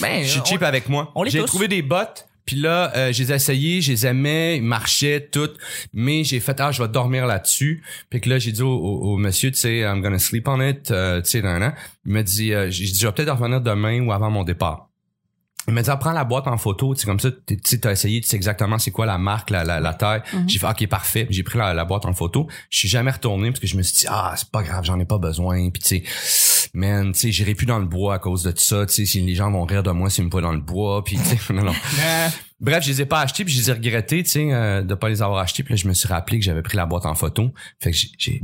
Ben, 0.00 0.22
Je 0.24 0.28
suis 0.30 0.40
on- 0.40 0.44
cheap 0.44 0.62
avec 0.62 0.88
moi. 0.88 1.10
on 1.14 1.22
l'est 1.24 1.30
J'ai 1.30 1.40
tous. 1.40 1.46
trouvé 1.46 1.68
des 1.68 1.82
bottes. 1.82 2.26
Puis 2.46 2.56
là, 2.56 2.92
euh, 2.96 3.12
je 3.12 3.22
les 3.22 3.32
ai 3.32 3.34
essayées, 3.36 3.80
je 3.80 3.92
les 3.92 4.06
aimais, 4.06 4.56
ils 4.58 4.62
marchaient 4.62 5.28
toutes, 5.32 5.56
mais 5.92 6.24
j'ai 6.24 6.40
fait 6.40 6.60
ah 6.60 6.72
je 6.72 6.82
vais 6.82 6.88
dormir 6.88 7.26
là-dessus. 7.26 7.82
Puis 8.10 8.20
que 8.20 8.28
là 8.28 8.38
j'ai 8.38 8.52
dit 8.52 8.62
au, 8.62 8.68
au- 8.74 9.12
au 9.14 9.16
monsieur 9.16 9.50
tu 9.50 9.58
sais 9.58 9.78
I'm 9.80 10.02
gonna 10.02 10.18
sleep 10.18 10.46
on 10.48 10.60
it, 10.60 10.90
euh, 10.90 11.20
tu 11.22 11.30
sais. 11.30 11.38
Il 11.38 12.12
m'a 12.12 12.22
dit 12.22 12.52
euh, 12.52 12.70
j'ai 12.70 12.84
dit 12.84 12.98
je 13.00 13.06
vais 13.06 13.12
peut-être 13.12 13.32
revenir 13.34 13.60
demain 13.60 14.00
ou 14.04 14.12
avant 14.12 14.30
mon 14.30 14.44
départ. 14.44 14.88
Il 15.66 15.72
m'a 15.74 15.82
dit 15.82 15.90
ah, 15.90 15.96
prends 15.96 16.12
la 16.12 16.24
boîte 16.24 16.46
en 16.46 16.58
photo, 16.58 16.94
tu 16.94 17.00
sais 17.00 17.06
comme 17.06 17.20
ça 17.20 17.30
tu 17.46 17.58
sais 17.64 17.78
t'as 17.78 17.92
essayé, 17.92 18.20
tu 18.20 18.28
sais 18.28 18.36
exactement 18.36 18.78
c'est 18.78 18.90
quoi 18.90 19.06
la 19.06 19.16
marque, 19.18 19.50
la 19.50 19.64
la, 19.64 19.80
la 19.80 19.94
taille. 19.94 20.22
J'ai 20.46 20.58
fait 20.58 20.66
ok 20.68 20.86
parfait, 20.88 21.26
j'ai 21.30 21.42
pris 21.42 21.58
la, 21.58 21.72
la 21.72 21.84
boîte 21.84 22.04
en 22.04 22.12
photo. 22.12 22.46
Je 22.70 22.78
suis 22.80 22.88
jamais 22.88 23.10
retourné 23.10 23.48
parce 23.50 23.60
que 23.60 23.66
je 23.66 23.76
me 23.76 23.82
suis 23.82 23.96
dit 24.00 24.06
ah 24.08 24.34
c'est 24.36 24.50
pas 24.50 24.62
grave 24.62 24.84
j'en 24.84 24.98
ai 25.00 25.04
pas 25.06 25.18
besoin. 25.18 25.70
Puis 25.70 25.82
tu 25.82 25.88
sais 25.88 26.70
man 26.74 27.12
tu 27.12 27.18
sais 27.20 27.32
j'irai 27.32 27.54
plus 27.54 27.66
dans 27.66 27.78
le 27.78 27.86
bois 27.86 28.14
à 28.14 28.18
cause 28.18 28.42
de 28.42 28.50
tout 28.50 28.60
ça. 28.62 28.84
Tu 28.86 28.92
sais 28.92 29.06
si 29.06 29.20
les 29.22 29.34
gens 29.34 29.50
vont 29.50 29.64
rire 29.64 29.82
de 29.82 29.90
moi 29.90 30.10
s'ils 30.10 30.24
me 30.24 30.30
voient 30.30 30.42
dans 30.42 30.52
le 30.52 30.60
bois. 30.60 31.02
Puis 31.02 31.16
tu 31.16 31.36
sais 31.36 31.38
non 31.54 31.62
non. 31.64 31.74
Bref, 32.60 32.84
je 32.84 32.88
les 32.90 33.00
ai 33.02 33.06
pas 33.06 33.20
achetés 33.20 33.44
puis 33.44 33.52
je 33.54 33.60
les 33.60 33.70
ai 33.70 33.72
regrettés, 33.72 34.22
tu 34.22 34.30
sais, 34.30 34.52
euh, 34.52 34.82
de 34.82 34.94
pas 34.94 35.08
les 35.08 35.22
avoir 35.22 35.40
achetés. 35.40 35.62
Puis 35.64 35.74
là, 35.74 35.76
je 35.76 35.86
me 35.88 35.92
suis 35.92 36.08
rappelé 36.08 36.38
que 36.38 36.44
j'avais 36.44 36.62
pris 36.62 36.76
la 36.76 36.86
boîte 36.86 37.04
en 37.04 37.14
photo. 37.14 37.50
Fait 37.80 37.90
que 37.90 37.96
j'ai- 38.18 38.42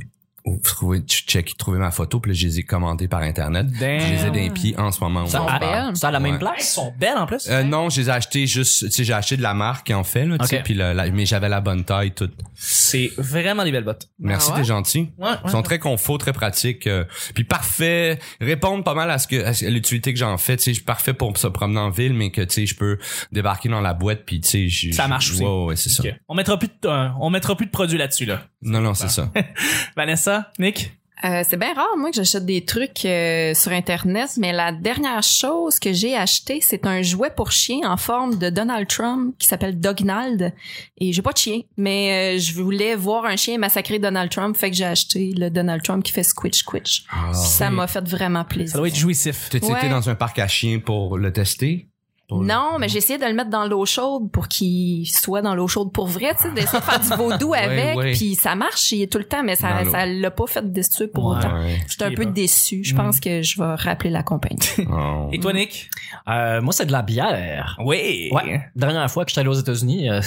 trouvé, 0.62 1.00
check, 1.00 1.56
trouvé 1.56 1.78
ma 1.78 1.90
photo 1.90 2.20
puis 2.20 2.32
là, 2.32 2.36
je 2.38 2.46
les 2.46 2.58
ai 2.60 2.62
commandées 2.62 3.08
par 3.08 3.20
internet. 3.20 3.66
Damn. 3.78 4.00
Je 4.00 4.12
les 4.12 4.26
ai 4.26 4.30
d'un 4.30 4.52
pied 4.52 4.78
en 4.78 4.90
ce 4.90 5.00
moment. 5.00 5.26
Ça, 5.26 5.44
à, 5.48 5.94
ça 5.94 6.08
à 6.08 6.10
la 6.10 6.20
même 6.20 6.32
Ouais. 6.34 6.38
Place? 6.38 6.74
sont 6.74 6.92
belles 6.98 7.16
en 7.18 7.26
plus? 7.26 7.48
Euh, 7.48 7.62
non, 7.62 7.88
je 7.90 8.00
les 8.00 8.08
ai 8.08 8.12
achetées 8.12 8.46
juste, 8.46 8.84
tu 8.86 8.90
sais, 8.90 9.04
j'ai 9.04 9.12
acheté 9.12 9.36
de 9.36 9.42
la 9.42 9.54
marque 9.54 9.90
en 9.90 10.04
fait, 10.04 10.24
là, 10.26 10.38
tu 10.38 10.46
sais, 10.46 10.60
puis 10.62 10.74
la- 10.74 10.94
la- 10.94 11.10
mais 11.10 11.26
j'avais 11.26 11.48
la 11.48 11.60
bonne 11.60 11.84
taille, 11.84 12.12
toute. 12.12 12.32
C'est 12.54 13.10
vraiment 13.18 13.64
des 13.64 13.72
belles 13.72 13.84
bottes. 13.84 14.08
Merci, 14.18 14.48
Ah 14.50 14.54
ouais? 14.56 14.60
t'es 14.62 14.66
gentil. 14.68 15.10
Ouais, 15.18 15.28
ouais. 15.28 15.34
Ils 15.44 15.50
sont 15.50 15.62
très 15.62 15.78
confort, 15.78 16.18
très 16.18 16.32
pratiques, 16.32 16.86
euh, 16.86 17.04
puis 17.34 17.44
parfait, 17.44 18.18
répondent 18.40 18.84
pas 18.84 18.94
mal 18.94 19.10
à 19.10 19.18
ce 19.18 19.26
que 19.26 19.66
l'utilité 19.68 20.12
que 20.12 20.18
j'en 20.18 20.36
fais. 20.38 20.56
Tu 20.56 20.62
sais, 20.64 20.70
je 20.72 20.76
suis 20.76 20.84
parfait 20.84 21.12
pour 21.14 21.36
se 21.36 21.46
promener 21.48 21.80
en 21.80 21.90
ville, 21.90 22.14
mais 22.14 22.30
que 22.30 22.40
tu 22.42 22.54
sais, 22.54 22.66
je 22.66 22.74
peux 22.76 22.98
débarquer 23.32 23.68
dans 23.68 23.80
la 23.80 23.94
boîte, 23.94 24.24
puis 24.24 24.40
tu 24.40 24.48
sais, 24.48 24.68
je- 24.68 24.92
Ça 24.92 25.08
marche 25.08 25.32
aussi. 25.32 25.42
Ouais, 25.42 25.64
ouais, 25.66 25.76
c'est 25.76 25.90
ça. 25.90 26.02
On 26.28 26.34
mettra 26.34 26.58
plus 26.58 26.68
de, 26.68 26.88
euh, 26.88 27.08
on 27.20 27.30
mettra 27.30 27.56
plus 27.56 27.66
de 27.66 27.70
produits 27.70 27.98
là-dessus, 27.98 28.24
là. 28.26 28.42
Non, 28.62 28.80
non, 28.80 28.94
c'est 28.94 29.08
ça. 29.08 29.30
Vanessa, 29.96 30.29
Nick? 30.58 30.92
Euh, 31.22 31.42
c'est 31.46 31.58
bien 31.58 31.74
rare, 31.74 31.98
moi, 31.98 32.08
que 32.08 32.16
j'achète 32.16 32.46
des 32.46 32.64
trucs 32.64 33.04
euh, 33.04 33.52
sur 33.52 33.72
Internet, 33.72 34.30
mais 34.38 34.52
la 34.52 34.72
dernière 34.72 35.22
chose 35.22 35.78
que 35.78 35.92
j'ai 35.92 36.16
acheté, 36.16 36.60
c'est 36.62 36.86
un 36.86 37.02
jouet 37.02 37.28
pour 37.28 37.52
chien 37.52 37.80
en 37.84 37.98
forme 37.98 38.38
de 38.38 38.48
Donald 38.48 38.88
Trump 38.88 39.34
qui 39.38 39.46
s'appelle 39.46 39.78
Dognald. 39.78 40.54
Et 40.96 41.12
j'ai 41.12 41.20
pas 41.20 41.32
de 41.32 41.36
chien, 41.36 41.60
mais 41.76 42.36
euh, 42.36 42.40
je 42.40 42.54
voulais 42.54 42.94
voir 42.94 43.26
un 43.26 43.36
chien 43.36 43.58
massacrer 43.58 43.98
Donald 43.98 44.30
Trump, 44.30 44.56
fait 44.56 44.70
que 44.70 44.76
j'ai 44.76 44.86
acheté 44.86 45.34
le 45.36 45.50
Donald 45.50 45.82
Trump 45.82 46.02
qui 46.02 46.12
fait 46.12 46.22
squitch 46.22 46.60
squitch. 46.60 47.04
Ah. 47.10 47.34
Ça 47.34 47.68
m'a 47.68 47.86
fait 47.86 48.08
vraiment 48.08 48.44
plaisir. 48.44 48.72
Ça 48.72 48.78
doit 48.78 48.88
être 48.88 48.96
jouissif. 48.96 49.50
T'as-tu 49.50 49.66
Ouais. 49.66 49.78
été 49.78 49.90
dans 49.90 50.08
un 50.08 50.14
parc 50.14 50.38
à 50.38 50.48
chiens 50.48 50.78
pour 50.78 51.18
le 51.18 51.30
tester? 51.34 51.89
Pour 52.30 52.42
Non, 52.42 52.78
mais 52.78 52.88
j'ai 52.88 52.96
essayé 52.98 53.18
de 53.18 53.26
le 53.26 53.34
mettre 53.34 53.50
dans 53.50 53.66
l'eau 53.66 53.84
chaude 53.84 54.30
pour 54.30 54.48
qu'il 54.48 55.06
soit 55.06 55.42
dans 55.42 55.54
l'eau 55.54 55.68
chaude 55.68 55.92
pour 55.92 56.06
vrai, 56.06 56.34
tu 56.36 56.44
sais, 56.44 56.50
d'essayer 56.52 56.78
de 56.78 56.84
faire 56.84 57.00
du 57.00 57.08
vaudou 57.08 57.52
avec, 57.58 57.96
ouais. 57.98 58.12
puis 58.12 58.34
ça 58.36 58.54
marche, 58.54 58.92
il 58.92 59.02
est 59.02 59.12
tout 59.12 59.18
le 59.18 59.24
temps, 59.24 59.42
mais 59.42 59.56
ça, 59.56 59.84
ça 59.90 60.06
l'a 60.06 60.30
pas 60.30 60.46
fait 60.46 60.72
destruire 60.72 61.10
pour 61.12 61.26
Ouais. 61.26 61.36
autant. 61.38 61.52
Ouais. 61.60 61.78
J'étais 61.88 62.04
un 62.04 62.12
peu 62.14 62.24
bon. 62.24 62.30
déçue. 62.30 62.82
Je 62.84 62.94
Mm. 62.94 62.96
pense 62.96 63.20
que 63.20 63.42
je 63.42 63.58
vais 63.60 63.74
rappeler 63.74 64.10
la 64.10 64.22
compagnie. 64.22 64.58
Oh. 64.90 65.28
Et 65.32 65.38
toi, 65.40 65.52
Nick? 65.52 65.90
Euh, 66.28 66.62
moi, 66.62 66.72
c'est 66.72 66.86
de 66.86 66.92
la 66.92 67.02
bière. 67.02 67.76
Oui. 67.84 68.30
Ouais. 68.32 68.62
Dernière 68.74 69.10
fois 69.10 69.24
que 69.24 69.30
j'étais 69.30 69.40
allé 69.40 69.50
aux 69.50 69.54
États-Unis, 69.54 70.08
euh, 70.10 70.20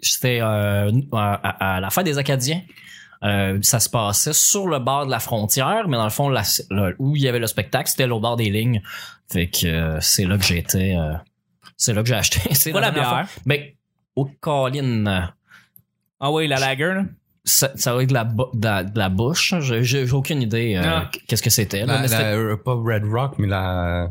c'était 0.00 0.40
euh, 0.40 0.92
à, 1.12 1.76
à 1.76 1.80
la 1.80 1.90
fête 1.90 2.04
des 2.04 2.18
Acadiens. 2.18 2.60
Euh, 3.24 3.58
ça 3.62 3.80
se 3.80 3.88
passait 3.90 4.32
sur 4.32 4.68
le 4.68 4.78
bord 4.78 5.06
de 5.06 5.10
la 5.10 5.18
frontière, 5.18 5.88
mais 5.88 5.96
dans 5.96 6.04
le 6.04 6.10
fond, 6.10 6.28
la- 6.28 6.42
là, 6.70 6.90
où 7.00 7.16
il 7.16 7.22
y 7.22 7.26
avait 7.28 7.40
le 7.40 7.48
spectacle, 7.48 7.88
c'était 7.90 8.08
au 8.08 8.20
bord 8.20 8.36
des 8.36 8.48
lignes. 8.50 8.80
Fait 9.30 9.48
que 9.48 9.66
euh, 9.66 9.98
c'est 10.00 10.24
là 10.24 10.38
que 10.38 10.54
été. 10.54 10.96
euh, 10.96 11.14
c'est 11.78 11.94
là 11.94 12.02
que 12.02 12.08
j'ai 12.08 12.14
acheté. 12.16 12.40
c'est 12.54 12.72
la 12.72 12.90
bière. 12.90 13.08
fois. 13.08 13.24
Mais 13.46 13.76
au 14.14 14.26
Colin, 14.40 15.30
Ah 16.20 16.30
oui, 16.30 16.46
la 16.48 16.58
lager, 16.60 16.92
là. 16.94 17.04
ça, 17.44 17.70
ça 17.76 17.94
va 17.94 18.02
être 18.02 18.08
de 18.10 18.14
la, 18.14 18.24
de 18.24 18.64
la, 18.64 18.84
de 18.84 18.98
la 18.98 19.08
bouche. 19.08 19.54
J'ai 19.60 19.82
j'ai 19.84 20.10
aucune 20.12 20.42
idée 20.42 20.74
euh, 20.76 20.82
Ah. 20.84 21.10
qu'est-ce 21.26 21.42
que 21.42 21.50
c'était. 21.50 21.84
euh, 21.88 22.56
pas 22.56 22.74
Red 22.74 23.04
Rock, 23.04 23.34
mais 23.38 23.46
la... 23.46 24.10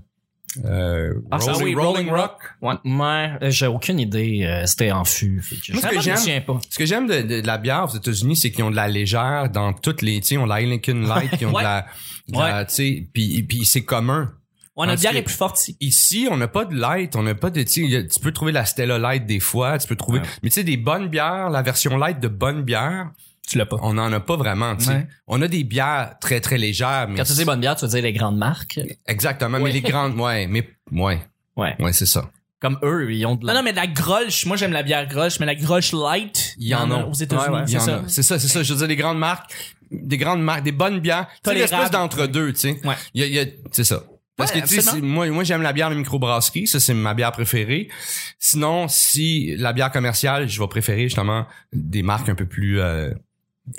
Euh, 0.65 1.13
Ah, 1.29 1.39
ça, 1.39 1.51
Rolling, 1.51 1.67
oui, 1.67 1.75
Rolling 1.75 2.09
Rolling 2.09 2.09
Rock. 2.09 2.39
Ouais, 2.61 2.73
ouais, 2.85 3.29
euh, 3.43 3.49
j'ai 3.51 3.67
aucune 3.67 3.99
idée. 3.99 4.43
euh, 4.45 4.65
c'était 4.65 4.91
en 4.91 5.03
fût. 5.03 5.43
Moi, 5.73 5.81
ce 5.81 5.87
que 5.87 5.91
je 5.91 5.95
me 5.97 6.01
j'aime- 6.01 6.17
souviens 6.17 6.41
pas. 6.41 6.59
Ce 6.69 6.77
que 6.79 6.85
j'aime 6.85 7.05
de, 7.05 7.21
de- 7.21 7.41
de 7.41 7.45
la 7.47 7.57
bière 7.57 7.83
aux 7.91 7.95
États-Unis, 7.95 8.37
c'est 8.37 8.49
qu'ils 8.51 8.63
ont 8.63 8.71
de 8.71 8.75
la 8.75 8.87
légère 8.87 9.49
dans 9.51 9.73
toutes 9.73 10.01
les, 10.01 10.19
tu 10.21 10.27
sais, 10.27 10.35
ils 10.35 10.37
ont 10.39 10.45
de 10.45 10.49
la 10.49 10.61
Heineken 10.61 11.05
Light, 11.05 11.31
ils 11.41 11.45
ont 11.47 11.51
Ouais. 11.53 11.61
de 11.61 11.67
la, 11.67 11.85
de 12.29 12.37
la- 12.39 12.65
tu 12.65 12.73
sais, 12.73 13.07
puis 13.13 13.43
puis 13.43 13.65
c'est 13.65 13.83
commun. 13.83 14.33
Ouais, 14.77 14.87
notre 14.87 15.01
bière 15.01 15.15
est 15.15 15.23
plus 15.23 15.33
forte 15.35 15.57
ici. 15.59 15.77
Ici, 15.81 16.27
on 16.31 16.37
n'a 16.37 16.47
pas 16.47 16.63
de 16.65 16.75
light, 16.75 17.15
on 17.15 17.23
n'a 17.23 17.33
pas 17.35 17.49
de, 17.49 17.63
tu 17.63 18.19
peux 18.21 18.31
trouver 18.31 18.51
la 18.51 18.63
Stella 18.65 18.97
Light 18.99 19.25
des 19.25 19.39
fois, 19.39 19.77
tu 19.79 19.87
peux 19.87 19.95
trouver, 19.95 20.19
Ouais. 20.19 20.25
mais 20.43 20.49
tu 20.49 20.55
sais, 20.55 20.63
des 20.63 20.77
bonnes 20.77 21.07
bières, 21.07 21.49
la 21.49 21.61
version 21.63 21.97
light 21.97 22.19
de 22.19 22.27
bonnes 22.27 22.61
bières, 22.63 23.09
Tu 23.47 23.57
l'as 23.57 23.65
pas. 23.65 23.77
on 23.81 23.97
en 23.97 24.13
a 24.13 24.19
pas 24.19 24.35
vraiment, 24.35 24.75
tu 24.75 24.85
sais. 24.85 24.91
Ouais. 24.91 25.07
On 25.27 25.41
a 25.41 25.47
des 25.47 25.63
bières 25.63 26.13
très 26.21 26.39
très 26.41 26.57
légères, 26.57 27.07
mais 27.09 27.15
Quand 27.17 27.23
tu 27.23 27.33
dis 27.33 27.43
bonne 27.45 27.59
bière, 27.59 27.75
tu 27.75 27.85
veux 27.85 27.91
dire 27.91 28.03
les 28.03 28.13
grandes 28.13 28.37
marques? 28.37 28.79
exactement, 29.07 29.57
Ouais. 29.57 29.63
mais 29.63 29.71
les 29.71 29.81
grandes, 29.81 30.15
ouais, 30.19 30.45
mais 30.47 30.69
ouais, 30.91 31.21
Ouais. 31.55 31.75
ouais, 31.79 31.93
c'est 31.93 32.05
ça. 32.05 32.29
Comme 32.59 32.77
eux, 32.83 33.11
ils 33.13 33.25
ont 33.25 33.35
de 33.35 33.45
la... 33.45 33.53
Non, 33.53 33.59
non, 33.59 33.63
mais 33.65 33.71
de 33.71 33.77
la 33.77 33.87
grolsch, 33.87 34.45
moi 34.45 34.57
j'aime 34.57 34.71
la 34.73 34.83
bière 34.83 35.07
grolsch, 35.07 35.39
mais 35.39 35.45
la 35.45 35.53
grolsch 35.55 35.91
light, 35.93 36.55
Il 36.57 36.67
y 36.67 36.75
en 36.75 36.89
a. 36.91 37.03
aux 37.03 37.13
États-Unis, 37.13 37.63
c'est 37.67 37.77
en 37.77 37.79
ça. 37.79 37.95
a. 37.97 38.01
C'est 38.07 38.23
ça, 38.23 38.37
c'est 38.39 38.47
ça. 38.47 38.63
Je 38.63 38.73
veux 38.73 38.79
dire, 38.79 38.87
des 38.87 38.95
grandes 38.95 39.19
marques, 39.19 39.51
des 39.91 40.17
grandes 40.17 40.41
marques, 40.41 40.63
des 40.63 40.71
bonnes 40.71 40.99
bières. 40.99 41.27
Tolérable. 41.43 41.71
l'espèce 41.71 41.91
d'entre-deux, 41.91 42.53
tu 42.53 42.59
sais. 42.59 42.81
Ouais. 42.83 42.95
Il 43.13 43.21
y 43.21 43.23
a, 43.23 43.27
il 43.27 43.33
y 43.33 43.39
a- 43.39 43.45
c'est 43.71 43.83
ça. 43.83 44.03
Parce 44.37 44.53
Ouais, 44.53 44.61
que, 44.61 44.67
tu 44.67 44.81
sais, 44.81 45.01
moi, 45.01 45.27
moi, 45.31 45.43
j'aime 45.43 45.63
la 45.63 45.73
bière 45.73 45.89
de 45.89 45.95
microbrasserie. 45.95 46.67
Ça, 46.67 46.79
c'est 46.79 46.93
ma 46.93 47.13
bière 47.15 47.31
préférée. 47.31 47.89
Sinon, 48.37 48.87
si 48.87 49.55
la 49.57 49.73
bière 49.73 49.91
commerciale, 49.91 50.47
je 50.47 50.61
vais 50.61 50.67
préférer 50.67 51.03
justement 51.03 51.47
des 51.73 52.03
marques 52.03 52.29
un 52.29 52.35
peu 52.35 52.45
plus, 52.45 52.79
euh, 52.79 53.11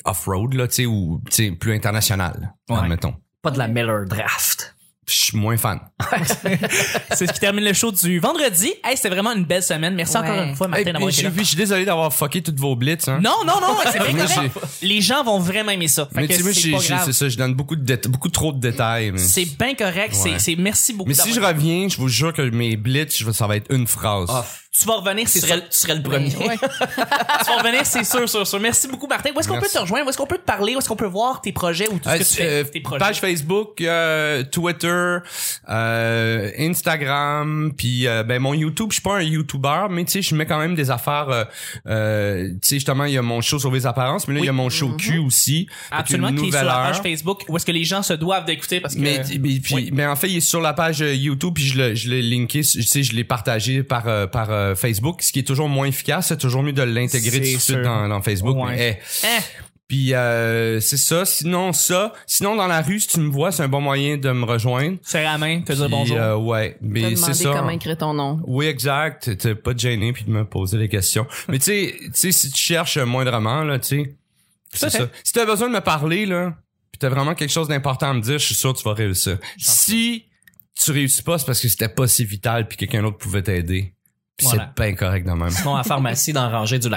off-road, 0.04 0.54
là, 0.54 0.66
tu 0.66 0.74
sais, 0.74 0.86
ou, 0.86 1.22
tu 1.30 1.34
sais, 1.34 1.50
plus 1.52 1.72
internationales. 1.72 2.54
Ouais. 2.68 2.76
Admettons. 2.76 3.14
Pas 3.40 3.52
de 3.52 3.58
la 3.58 3.68
Miller 3.68 4.04
Draft. 4.04 4.74
Je 5.06 5.14
suis 5.28 5.38
moins 5.38 5.56
fan. 5.56 5.80
C'est 7.14 7.26
ce 7.26 7.32
qui 7.32 7.40
termine 7.40 7.64
le 7.64 7.72
show 7.72 7.92
du 7.92 8.18
vendredi. 8.20 8.72
Hey, 8.84 8.96
c'était 8.96 9.08
vraiment 9.08 9.32
une 9.32 9.44
belle 9.44 9.62
semaine. 9.62 9.94
Merci 9.94 10.16
Ouais. 10.16 10.22
encore 10.28 10.42
une 10.42 10.54
fois, 10.56 10.68
Martin, 10.68 10.86
Hey, 10.86 10.92
d'avoir 10.92 11.10
je, 11.10 11.20
été 11.20 11.28
là. 11.28 11.34
je 11.36 11.42
suis 11.42 11.56
désolé 11.56 11.84
d'avoir 11.84 12.12
fucké 12.12 12.42
toutes 12.42 12.58
vos 12.58 12.76
blitz, 12.76 13.08
hein. 13.08 13.20
Non, 13.22 13.44
non, 13.46 13.60
non, 13.60 13.76
c'est 13.90 13.98
bien 14.12 14.26
correct. 14.26 14.52
Les 14.82 15.00
gens 15.00 15.22
vont 15.24 15.38
vraiment 15.38 15.70
aimer 15.72 15.88
ça. 15.88 16.06
Fait 16.06 16.20
Mais 16.22 16.28
tu 16.28 16.34
sais, 16.34 16.68
moi, 16.70 16.80
c'est 17.04 17.12
ça, 17.12 17.28
je 17.28 17.36
donne 17.36 17.54
beaucoup 17.54 17.76
de 17.76 18.08
beaucoup 18.08 18.28
trop 18.28 18.52
de 18.52 18.60
détails. 18.60 19.12
mais- 19.12 19.18
C'est 19.18 19.44
bien 19.58 19.74
correct. 19.74 20.14
C'est, 20.14 20.30
Ouais. 20.30 20.38
c'est, 20.38 20.56
merci 20.56 20.92
beaucoup. 20.92 21.08
Mais 21.08 21.14
si 21.14 21.32
je 21.32 21.40
reviens, 21.40 21.88
je 21.88 21.96
vous 21.96 22.08
jure 22.08 22.32
que 22.32 22.42
mes 22.42 22.76
blitz, 22.76 23.22
ça 23.32 23.46
va 23.46 23.56
être 23.56 23.72
une 23.72 23.86
phrase. 23.86 24.28
tu 24.78 24.86
vas 24.86 24.94
revenir, 24.96 25.24
Tu 25.24 25.30
c'est 25.32 25.40
serais, 25.40 25.54
sûr. 25.58 25.68
tu 25.70 25.76
serais 25.76 25.94
le 25.96 26.02
premier. 26.02 26.28
Ouais. 26.38 26.56
tu 26.58 27.46
vas 27.50 27.56
revenir, 27.58 27.84
c'est 27.84 28.04
sûr, 28.04 28.28
sûr, 28.28 28.46
sûr. 28.46 28.60
Merci 28.60 28.86
beaucoup, 28.88 29.06
Martin. 29.08 29.30
Où 29.34 29.40
est-ce 29.40 29.48
qu'on 29.48 29.58
peut 29.60 29.66
te 29.66 29.78
rejoindre? 29.78 30.06
Où 30.06 30.10
est-ce 30.10 30.18
qu'on 30.18 30.26
peut 30.26 30.38
te 30.38 30.44
parler? 30.44 30.74
Où 30.74 30.78
est-ce 30.78 30.88
qu'on 30.88 30.96
peut 30.96 31.06
voir 31.06 31.40
tes 31.40 31.52
projets 31.52 31.88
ou 31.88 31.98
tout 31.98 32.08
ce 32.08 32.10
Euh, 32.10 32.18
que 32.18 32.24
tu 32.24 32.34
fais? 32.34 32.48
euh, 32.48 32.64
tes 32.64 32.80
projets? 32.80 32.98
page 33.00 33.20
Facebook, 33.20 33.80
euh, 33.80 34.44
Twitter, 34.44 35.17
euh, 35.68 36.50
Instagram, 36.58 37.72
puis 37.76 38.06
euh, 38.06 38.22
ben 38.22 38.40
mon 38.40 38.54
YouTube. 38.54 38.88
Je 38.90 38.94
suis 38.94 39.02
pas 39.02 39.16
un 39.16 39.22
YouTuber, 39.22 39.86
mais 39.90 40.04
tu 40.04 40.12
sais, 40.12 40.22
je 40.22 40.34
mets 40.34 40.46
quand 40.46 40.58
même 40.58 40.74
des 40.74 40.90
affaires. 40.90 41.28
euh, 41.28 41.44
euh, 41.86 42.48
tu 42.50 42.58
sais, 42.62 42.74
justement, 42.76 43.04
il 43.04 43.12
y 43.14 43.18
a 43.18 43.22
mon 43.22 43.40
show 43.40 43.58
sur 43.58 43.70
les 43.72 43.86
apparences, 43.86 44.26
mais 44.28 44.34
là 44.34 44.40
il 44.40 44.46
y 44.46 44.48
a 44.48 44.52
mon 44.52 44.68
show 44.70 44.90
Q 44.96 45.18
aussi. 45.18 45.66
Fait 45.90 45.96
Absolument, 45.96 46.28
une 46.28 46.36
qui 46.40 46.48
est 46.48 46.52
sur 46.52 46.64
la 46.64 46.72
page 46.74 47.00
Facebook. 47.02 47.42
Où 47.48 47.56
est-ce 47.56 47.66
que 47.66 47.72
les 47.72 47.84
gens 47.84 48.02
se 48.02 48.12
doivent 48.14 48.44
d'écouter? 48.44 48.80
Parce 48.80 48.94
que. 48.94 49.00
Mais, 49.00 49.22
mais- 49.40 49.58
puis, 49.60 49.74
Oui. 49.74 49.90
mais 49.92 50.06
en 50.06 50.16
fait, 50.16 50.28
il 50.28 50.36
est 50.38 50.40
sur 50.40 50.60
la 50.60 50.72
page 50.72 51.02
euh, 51.02 51.14
YouTube, 51.14 51.54
puis 51.54 51.64
je 51.66 51.76
l'ai, 51.78 51.96
je 51.96 52.08
l'ai 52.10 52.22
linké, 52.22 52.60
tu 52.60 52.82
sais, 52.82 53.02
je 53.02 53.14
l'ai 53.14 53.24
partagé 53.24 53.82
par 53.82 54.08
euh, 54.08 54.26
par 54.26 54.48
Facebook, 54.78 55.22
ce 55.22 55.32
qui 55.32 55.40
est 55.40 55.42
toujours 55.44 55.68
moins 55.68 55.86
efficace. 55.86 56.28
C'est 56.28 56.38
toujours 56.38 56.62
mieux 56.62 56.72
de 56.72 56.82
l'intégrer 56.82 57.38
tout 57.40 57.56
de 57.56 57.60
suite 57.60 57.82
dans, 57.82 58.08
dans 58.08 58.22
Facebook. 58.22 58.56
Ouais. 58.56 58.76
Mais, 58.76 59.00
eh? 59.24 59.26
Puis 59.88 60.12
euh, 60.12 60.80
c'est 60.80 60.98
ça. 60.98 61.24
Sinon 61.24 61.72
ça. 61.72 62.12
Sinon 62.26 62.56
dans 62.56 62.66
la 62.66 62.82
rue, 62.82 63.00
si 63.00 63.08
tu 63.08 63.20
me 63.20 63.30
vois, 63.30 63.50
c'est 63.52 63.62
un 63.62 63.68
bon 63.68 63.80
moyen 63.80 64.18
de 64.18 64.30
me 64.30 64.44
rejoindre. 64.44 64.98
Serrer 65.02 65.24
la 65.24 65.38
main, 65.38 65.62
te 65.62 65.72
dire 65.72 65.88
bonjour. 65.88 66.16
euh, 66.18 66.36
ouais, 66.36 66.76
mais 66.82 67.16
c'est 67.16 67.32
ça. 67.32 67.52
comment 67.56 67.70
écrire 67.70 67.96
ton 67.96 68.12
nom. 68.12 68.38
Oui, 68.46 68.66
exact. 68.66 69.36
T'es 69.38 69.54
pas 69.54 69.72
de 69.72 69.78
gêné 69.78 70.12
puis 70.12 70.24
de 70.24 70.30
me 70.30 70.44
poser 70.44 70.76
des 70.76 70.88
questions. 70.90 71.26
mais 71.48 71.58
tu 71.58 71.64
sais, 71.64 71.94
tu 71.98 72.10
sais, 72.12 72.32
si 72.32 72.50
tu 72.50 72.60
cherches 72.60 72.98
moindrement 72.98 73.64
là, 73.64 73.78
tu 73.78 74.04
sais, 74.04 74.14
c'est 74.72 74.90
ça. 74.90 75.08
Si 75.24 75.32
t'as 75.32 75.46
besoin 75.46 75.68
de 75.68 75.74
me 75.74 75.80
parler 75.80 76.26
là, 76.26 76.54
puis 76.92 76.98
t'as 76.98 77.08
vraiment 77.08 77.34
quelque 77.34 77.50
chose 77.52 77.68
d'important 77.68 78.10
à 78.10 78.12
me 78.12 78.20
dire, 78.20 78.38
je 78.38 78.44
suis 78.44 78.54
sûr 78.54 78.74
que 78.74 78.78
tu 78.78 78.84
vas 78.84 78.92
réussir. 78.94 79.38
Si 79.56 80.26
tu 80.78 80.90
réussis 80.92 81.22
pas, 81.22 81.38
c'est 81.38 81.46
parce 81.46 81.60
que 81.60 81.68
c'était 81.68 81.88
pas 81.88 82.06
si 82.06 82.24
vital 82.26 82.68
puis 82.68 82.76
quelqu'un 82.76 83.02
d'autre 83.02 83.16
pouvait 83.18 83.42
t'aider. 83.42 83.94
Puis 84.38 84.46
Voilà. 84.46 84.72
c'est 84.76 84.82
bien 84.84 84.94
correct 84.94 85.26
de 85.26 85.32
même. 85.32 85.50
Sinon, 85.50 85.74
à 85.74 85.78
la 85.78 85.82
pharmacie, 85.82 86.32
d'en 86.32 86.48
ranger 86.48 86.78
du 86.78 86.88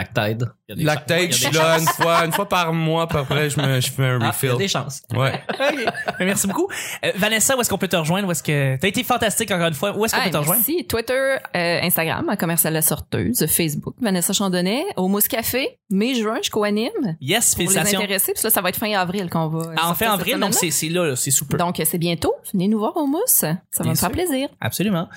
y 1.31 1.31
a 1.31 1.31
je 1.31 1.37
suis 1.47 1.51
là 1.51 1.79
une 1.79 1.87
fois, 1.87 2.23
une 2.23 2.31
fois 2.31 2.47
par 2.47 2.71
mois, 2.71 3.03
à 3.03 3.07
peu 3.07 3.23
près, 3.23 3.49
je 3.49 3.59
me, 3.59 3.81
je 3.81 3.89
fais 3.91 4.05
un 4.05 4.13
Ah, 4.13 4.17
il 4.17 4.21
y 4.21 4.25
a 4.25 4.27
refill. 4.51 4.57
des 4.57 4.67
chances. 4.67 5.01
Ouais. 5.11 5.41
Mais 6.19 6.25
Merci 6.25 6.45
beaucoup. 6.45 6.67
Euh, 7.03 7.11
Vanessa, 7.15 7.57
où 7.57 7.61
est-ce 7.61 7.69
qu'on 7.71 7.79
peut 7.79 7.87
te 7.87 7.95
rejoindre? 7.95 8.27
Où 8.27 8.31
est-ce 8.31 8.43
que 8.43 8.77
t'as 8.77 8.87
été 8.87 9.03
fantastique 9.03 9.49
encore 9.49 9.67
une 9.67 9.73
fois? 9.73 9.97
Où 9.97 10.05
est-ce 10.05 10.13
qu'on 10.13 10.21
Ah, 10.21 10.25
peut 10.25 10.31
te 10.31 10.37
rejoindre? 10.37 10.61
merci. 10.67 10.85
Twitter, 10.85 11.13
euh, 11.55 11.79
Instagram, 11.81 12.29
à 12.29 12.37
commercial 12.37 12.73
la 12.73 12.83
sorteuse, 12.83 13.43
Facebook, 13.47 13.95
Vanessa 13.99 14.33
Chandonnet, 14.33 14.83
au 14.95 15.07
Mousse 15.07 15.27
Café, 15.27 15.79
mai 15.89 16.13
juin, 16.13 16.37
je 16.43 16.51
co-anime. 16.51 17.17
Yes, 17.21 17.55
Pour 17.55 17.61
les 17.63 17.67
félicitations. 17.69 17.99
intéresser, 18.01 18.33
puis 18.33 18.43
là, 18.43 18.49
ça 18.51 18.61
va 18.61 18.69
être 18.69 18.77
fin 18.77 18.93
avril 18.93 19.29
qu'on 19.31 19.47
va. 19.47 19.73
Ah, 19.77 19.89
en 19.89 19.95
cette 19.95 20.07
avril, 20.13 20.37
donc 20.39 20.53
c'est 20.53 20.69
c'est 20.69 20.89
là, 20.89 21.05
là, 21.07 21.15
c'est 21.15 21.31
super. 21.31 21.57
Donc, 21.57 21.79
euh, 21.79 21.83
c'est 21.87 21.97
bientôt. 21.97 22.33
Venez 22.53 22.67
nous 22.67 22.77
voir 22.77 22.95
au 22.97 23.07
Mousse. 23.07 23.25
Ça 23.33 23.57
va 23.79 23.89
me 23.89 23.95
faire 23.95 24.11
plaisir. 24.11 24.47
Absolument. 24.61 25.09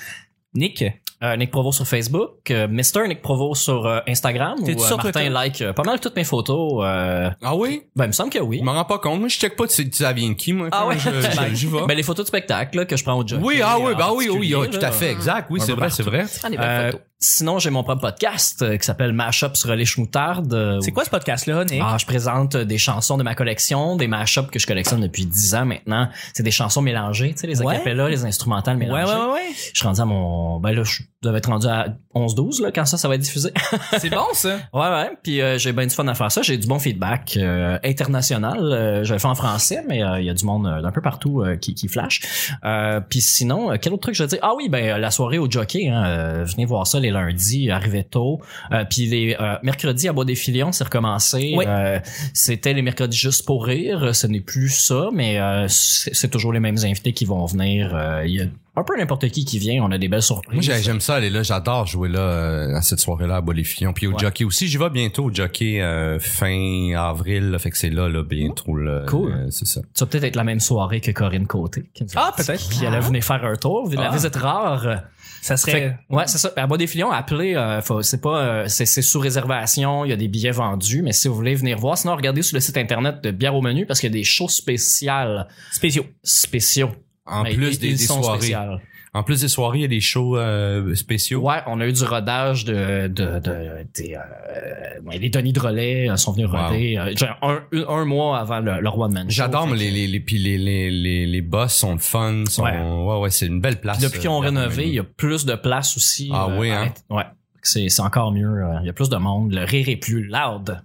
Nick, 0.54 0.84
Euh, 1.22 1.36
Nick 1.36 1.50
Provo 1.50 1.72
sur 1.72 1.86
Facebook, 1.86 2.50
euh, 2.50 2.66
Mr. 2.68 3.06
Nick 3.08 3.22
Provo 3.22 3.54
sur 3.54 3.86
euh, 3.86 4.00
Instagram. 4.08 4.58
Où, 4.60 4.68
euh, 4.68 4.78
sur 4.78 4.96
Martin 4.96 5.12
Twitter? 5.12 5.28
like 5.30 5.62
euh, 5.62 5.72
pas 5.72 5.84
mal 5.84 5.98
toutes 6.00 6.16
mes 6.16 6.24
photos. 6.24 6.82
Euh, 6.84 7.30
Ah 7.42 7.54
oui? 7.56 7.82
ben, 7.96 8.04
il 8.04 8.08
me 8.08 8.12
semble 8.12 8.30
que 8.30 8.40
oui. 8.40 8.58
Je 8.58 8.64
m'en 8.64 8.72
rends 8.74 8.84
pas 8.84 8.98
compte. 8.98 9.20
Moi, 9.20 9.28
je 9.28 9.38
check 9.38 9.56
pas 9.56 9.66
tu 9.66 9.88
ça 9.92 10.12
vient 10.12 10.28
de 10.30 10.34
qui, 10.34 10.52
moi. 10.52 10.68
Ah 10.72 10.86
ouais? 10.86 10.96
je- 10.98 11.10
je- 11.50 11.54
J'y 11.54 11.66
vais. 11.66 11.86
Ben, 11.86 11.94
les 11.96 12.02
photos 12.02 12.24
de 12.24 12.28
spectacle 12.28 12.76
là, 12.78 12.84
que 12.84 12.96
je 12.96 13.04
prends 13.04 13.14
au 13.18 13.26
jockey. 13.26 13.42
oui, 13.42 13.60
ah 13.64 13.76
oui, 13.78 13.94
en 13.94 13.96
bah 13.96 14.10
oui, 14.14 14.28
oui, 14.28 14.54
tout 14.70 14.78
à 14.84 14.90
fait, 14.90 15.10
exact. 15.10 15.46
Oui, 15.50 15.60
c'est 15.64 15.72
vrai, 15.72 15.88
c'est 15.90 16.02
vrai. 16.02 16.24
Prends 16.40 16.50
des 16.50 16.56
belles 16.58 16.66
Euh, 16.68 16.90
photos. 16.92 17.00
Sinon, 17.24 17.58
j'ai 17.58 17.70
mon 17.70 17.82
propre 17.82 18.02
podcast 18.02 18.62
euh, 18.62 18.76
qui 18.76 18.84
s'appelle 18.84 19.12
Mashup 19.12 19.56
sur 19.56 19.74
les 19.74 19.84
chmoutardes. 19.84 20.52
euh, 20.52 20.80
c'est 20.80 20.92
quoi 20.92 21.04
ce 21.04 21.10
podcast-là, 21.10 21.64
Nick? 21.64 21.80
Ah, 21.84 21.96
je 21.98 22.06
présente 22.06 22.56
des 22.56 22.78
chansons 22.78 23.16
de 23.16 23.22
ma 23.22 23.34
collection, 23.34 23.96
des 23.96 24.06
mashups 24.08 24.50
que 24.50 24.58
je 24.58 24.66
collectionne 24.66 25.00
depuis 25.00 25.24
10 25.26 25.54
ans 25.54 25.64
maintenant. 25.64 26.08
C'est 26.34 26.42
des 26.42 26.50
chansons 26.50 26.82
mélangées, 26.82 27.32
tu 27.32 27.40
sais, 27.40 27.46
les 27.46 27.62
Ouais. 27.62 27.76
acapellas, 27.76 28.08
les 28.08 28.24
instrumentales 28.24 28.76
ouais, 28.76 28.86
ouais, 28.90 28.92
mélangées. 29.04 29.12
ouais, 29.14 29.32
ouais. 29.32 29.52
Je 29.72 29.78
suis 29.78 29.86
rendu 29.86 30.00
à 30.00 30.04
mon... 30.04 30.60
Ben 30.60 30.72
là, 30.72 30.82
je 30.84 31.02
dois 31.22 31.36
être 31.38 31.46
rendu 31.48 31.66
à 31.66 31.86
11-12 32.14 32.62
là, 32.62 32.70
quand 32.72 32.84
ça, 32.84 32.98
ça 32.98 33.08
va 33.08 33.14
être 33.14 33.22
diffusé. 33.22 33.50
C'est 33.98 34.10
bon, 34.10 34.26
ça. 34.34 34.56
ouais, 34.74 34.88
ouais. 34.88 35.10
Puis 35.22 35.40
euh, 35.40 35.56
j'ai 35.58 35.72
bien 35.72 35.86
du 35.86 35.94
fun 35.94 36.06
à 36.08 36.14
faire 36.14 36.30
ça. 36.30 36.42
J'ai 36.42 36.58
du 36.58 36.66
bon 36.66 36.78
feedback 36.78 37.36
euh, 37.38 37.78
international. 37.84 38.58
Euh, 38.60 39.04
je 39.04 39.12
le 39.14 39.18
fais 39.18 39.26
en 39.28 39.34
français, 39.34 39.82
mais 39.88 40.02
euh, 40.02 40.20
il 40.20 40.26
y 40.26 40.30
a 40.30 40.34
du 40.34 40.44
monde 40.44 40.66
euh, 40.66 40.82
d'un 40.82 40.92
peu 40.92 41.00
partout 41.00 41.40
euh, 41.42 41.56
qui, 41.56 41.74
qui 41.74 41.88
flash. 41.88 42.20
Euh, 42.64 43.00
puis 43.00 43.20
sinon, 43.22 43.70
euh, 43.72 43.76
quel 43.80 43.92
autre 43.94 44.02
truc 44.02 44.14
je 44.14 44.22
veux 44.24 44.28
dire? 44.28 44.38
Ah 44.42 44.52
oui, 44.56 44.68
ben 44.68 44.84
euh, 44.94 44.98
la 44.98 45.10
soirée 45.10 45.38
au 45.38 45.50
jockey. 45.50 45.88
Hein, 45.88 46.04
euh, 46.04 46.44
venez 46.44 46.66
voir 46.66 46.86
ça 46.86 47.00
les 47.00 47.10
lundis, 47.14 47.70
arrivez 47.70 48.04
tôt. 48.04 48.40
Euh, 48.72 48.84
puis 48.88 49.06
les 49.06 49.36
euh, 49.40 49.56
mercredis 49.62 50.08
à 50.08 50.12
Bois 50.12 50.24
des 50.24 50.34
Filions, 50.34 50.72
c'est 50.72 50.84
recommencé. 50.84 51.54
Oui. 51.56 51.64
Euh, 51.66 51.98
C'était 52.34 52.74
les 52.74 52.82
mercredis 52.82 53.16
juste 53.16 53.46
pour 53.46 53.64
rire. 53.64 54.14
Ce 54.14 54.26
n'est 54.26 54.40
plus 54.40 54.68
ça, 54.68 55.08
mais 55.12 55.38
c'est 55.68 56.28
toujours 56.30 56.52
les 56.52 56.60
mêmes 56.60 56.78
invités 56.84 57.12
qui 57.12 57.24
vont 57.24 57.44
venir. 57.46 57.96
Il 58.26 58.30
y 58.32 58.40
a 58.40 58.44
un 58.76 58.82
peu 58.82 58.96
n'importe 58.98 59.28
qui 59.28 59.44
qui 59.44 59.58
vient. 59.60 59.84
On 59.84 59.92
a 59.92 59.98
des 59.98 60.08
belles 60.08 60.20
surprises. 60.22 60.52
Moi, 60.52 60.60
j'ai- 60.62 60.82
j'aime 60.82 61.00
ça 61.00 61.14
aller 61.14 61.30
là. 61.30 61.44
J'adore 61.44 61.86
jouer 61.86 62.08
là, 62.08 62.76
à 62.76 62.82
cette 62.82 62.98
soirée-là 62.98 63.36
à 63.36 63.40
Bois-les-Fillons. 63.40 63.92
Puis 63.92 64.08
au 64.08 64.10
Ouais. 64.12 64.18
jockey 64.18 64.42
aussi. 64.44 64.66
J'y 64.66 64.78
vais 64.78 64.90
bientôt 64.90 65.24
au 65.26 65.32
jockey 65.32 65.80
fin 66.20 66.92
avril. 66.96 67.50
Là, 67.50 67.58
fait 67.58 67.70
que 67.70 67.78
c'est 67.78 67.90
là, 67.90 68.08
là, 68.08 68.22
bientôt. 68.22 68.74
Là, 68.76 69.04
Cool. 69.06 69.32
Euh, 69.32 69.46
c'est 69.50 69.66
ça. 69.66 69.80
Ça 69.92 70.04
va 70.04 70.10
peut-être 70.10 70.24
être 70.24 70.36
la 70.36 70.44
même 70.44 70.60
soirée 70.60 71.00
que 71.00 71.10
Corinne 71.12 71.46
Côté. 71.46 71.84
Ah, 72.16 72.32
peut-être. 72.36 72.68
Puis 72.68 72.80
elle 72.84 72.94
a 72.94 73.00
venu 73.00 73.22
faire 73.22 73.44
un 73.44 73.54
tour. 73.56 73.88
La 73.94 74.10
Ah. 74.10 74.14
visite 74.14 74.36
rare. 74.36 75.02
Ça 75.44 75.58
serait... 75.58 75.72
Fait 75.72 75.96
ouais, 76.08 76.24
c'est 76.26 76.38
ça. 76.38 76.50
À 76.56 76.66
Bois 76.66 76.78
des 76.78 76.86
Filions, 76.86 77.10
appelez. 77.10 77.54
euh, 77.54 77.82
faut- 77.82 78.00
c'est 78.02 78.20
pas, 78.20 78.38
euh, 78.40 78.64
c'est, 78.66 78.86
c'est 78.86 79.02
sous 79.02 79.20
réservation. 79.20 80.04
Il 80.06 80.08
y 80.08 80.12
a 80.12 80.16
des 80.16 80.28
billets 80.28 80.50
vendus, 80.52 81.02
mais 81.02 81.12
si 81.12 81.28
vous 81.28 81.34
voulez 81.34 81.54
venir 81.54 81.76
voir, 81.78 81.98
sinon 81.98 82.16
regardez 82.16 82.40
sur 82.40 82.56
le 82.56 82.60
site 82.60 82.78
internet 82.78 83.22
de 83.22 83.30
Bière 83.30 83.54
au 83.54 83.60
menu 83.60 83.84
parce 83.84 84.00
qu'il 84.00 84.08
y 84.08 84.12
a 84.12 84.18
des 84.18 84.24
shows 84.24 84.48
spéciales, 84.48 85.46
spéciaux. 85.70 86.06
spéciaux. 86.22 86.92
En 87.26 87.42
Mais 87.42 87.54
plus 87.54 87.74
ils- 87.74 87.78
des, 87.78 87.88
ils 87.88 87.96
des 87.98 88.04
sont 88.06 88.22
soirées. 88.22 88.38
spéciales. 88.38 88.80
En 89.16 89.22
plus 89.22 89.40
des 89.42 89.48
soirées, 89.48 89.78
il 89.78 89.82
y 89.82 89.84
a 89.84 89.88
des 89.88 90.00
shows 90.00 90.36
euh, 90.36 90.94
spéciaux. 90.96 91.40
Ouais, 91.40 91.58
on 91.68 91.80
a 91.80 91.86
eu 91.86 91.92
du 91.92 92.02
rodage 92.04 92.64
de, 92.64 93.06
de, 93.06 93.38
de, 93.38 93.86
des, 93.94 94.16
euh, 94.16 95.00
ouais, 95.04 95.18
les 95.18 95.30
Denis 95.30 95.52
Drolet 95.52 96.10
euh, 96.10 96.16
sont 96.16 96.32
venus 96.32 96.48
Wow. 96.50 96.66
roder 96.66 96.98
euh, 96.98 97.16
genre 97.16 97.36
un, 97.42 97.62
un, 97.88 98.04
mois 98.04 98.38
avant 98.38 98.58
le, 98.58 98.80
le 98.80 98.88
Roi 98.88 99.06
de 99.08 99.14
Man. 99.14 99.26
J'adore, 99.30 99.68
mais 99.68 99.76
les, 99.76 99.92
les, 99.92 100.08
les, 100.08 100.18
puis 100.20 100.38
les, 100.38 100.58
les, 100.58 100.90
les, 100.90 101.26
les 101.26 101.40
boss 101.42 101.74
sont 101.74 101.96
fun. 101.98 102.42
Sont, 102.48 102.64
Ouais. 102.64 102.76
ouais, 102.76 103.18
ouais, 103.20 103.30
c'est 103.30 103.46
une 103.46 103.60
belle 103.60 103.80
place. 103.80 104.00
Depuis 104.00 104.18
qu'ils 104.18 104.30
ont 104.30 104.42
euh, 104.42 104.46
rénové, 104.46 104.88
il 104.88 104.94
y 104.94 104.98
a 104.98 105.04
plus 105.04 105.46
de 105.46 105.54
place 105.54 105.96
aussi. 105.96 106.30
Ah 106.32 106.48
oui, 106.58 106.70
à 106.72 106.82
hein? 106.82 106.88
Ouais. 107.08 107.24
C'est, 107.64 107.88
c'est 107.88 108.02
encore 108.02 108.30
mieux. 108.30 108.46
euh, 108.62 108.76
Il 108.82 108.86
y 108.86 108.90
a 108.90 108.92
plus 108.92 109.08
de 109.08 109.16
monde. 109.16 109.52
Le 109.52 109.64
rire 109.64 109.88
est 109.88 109.96
plus 109.96 110.22
loud. 110.24 110.80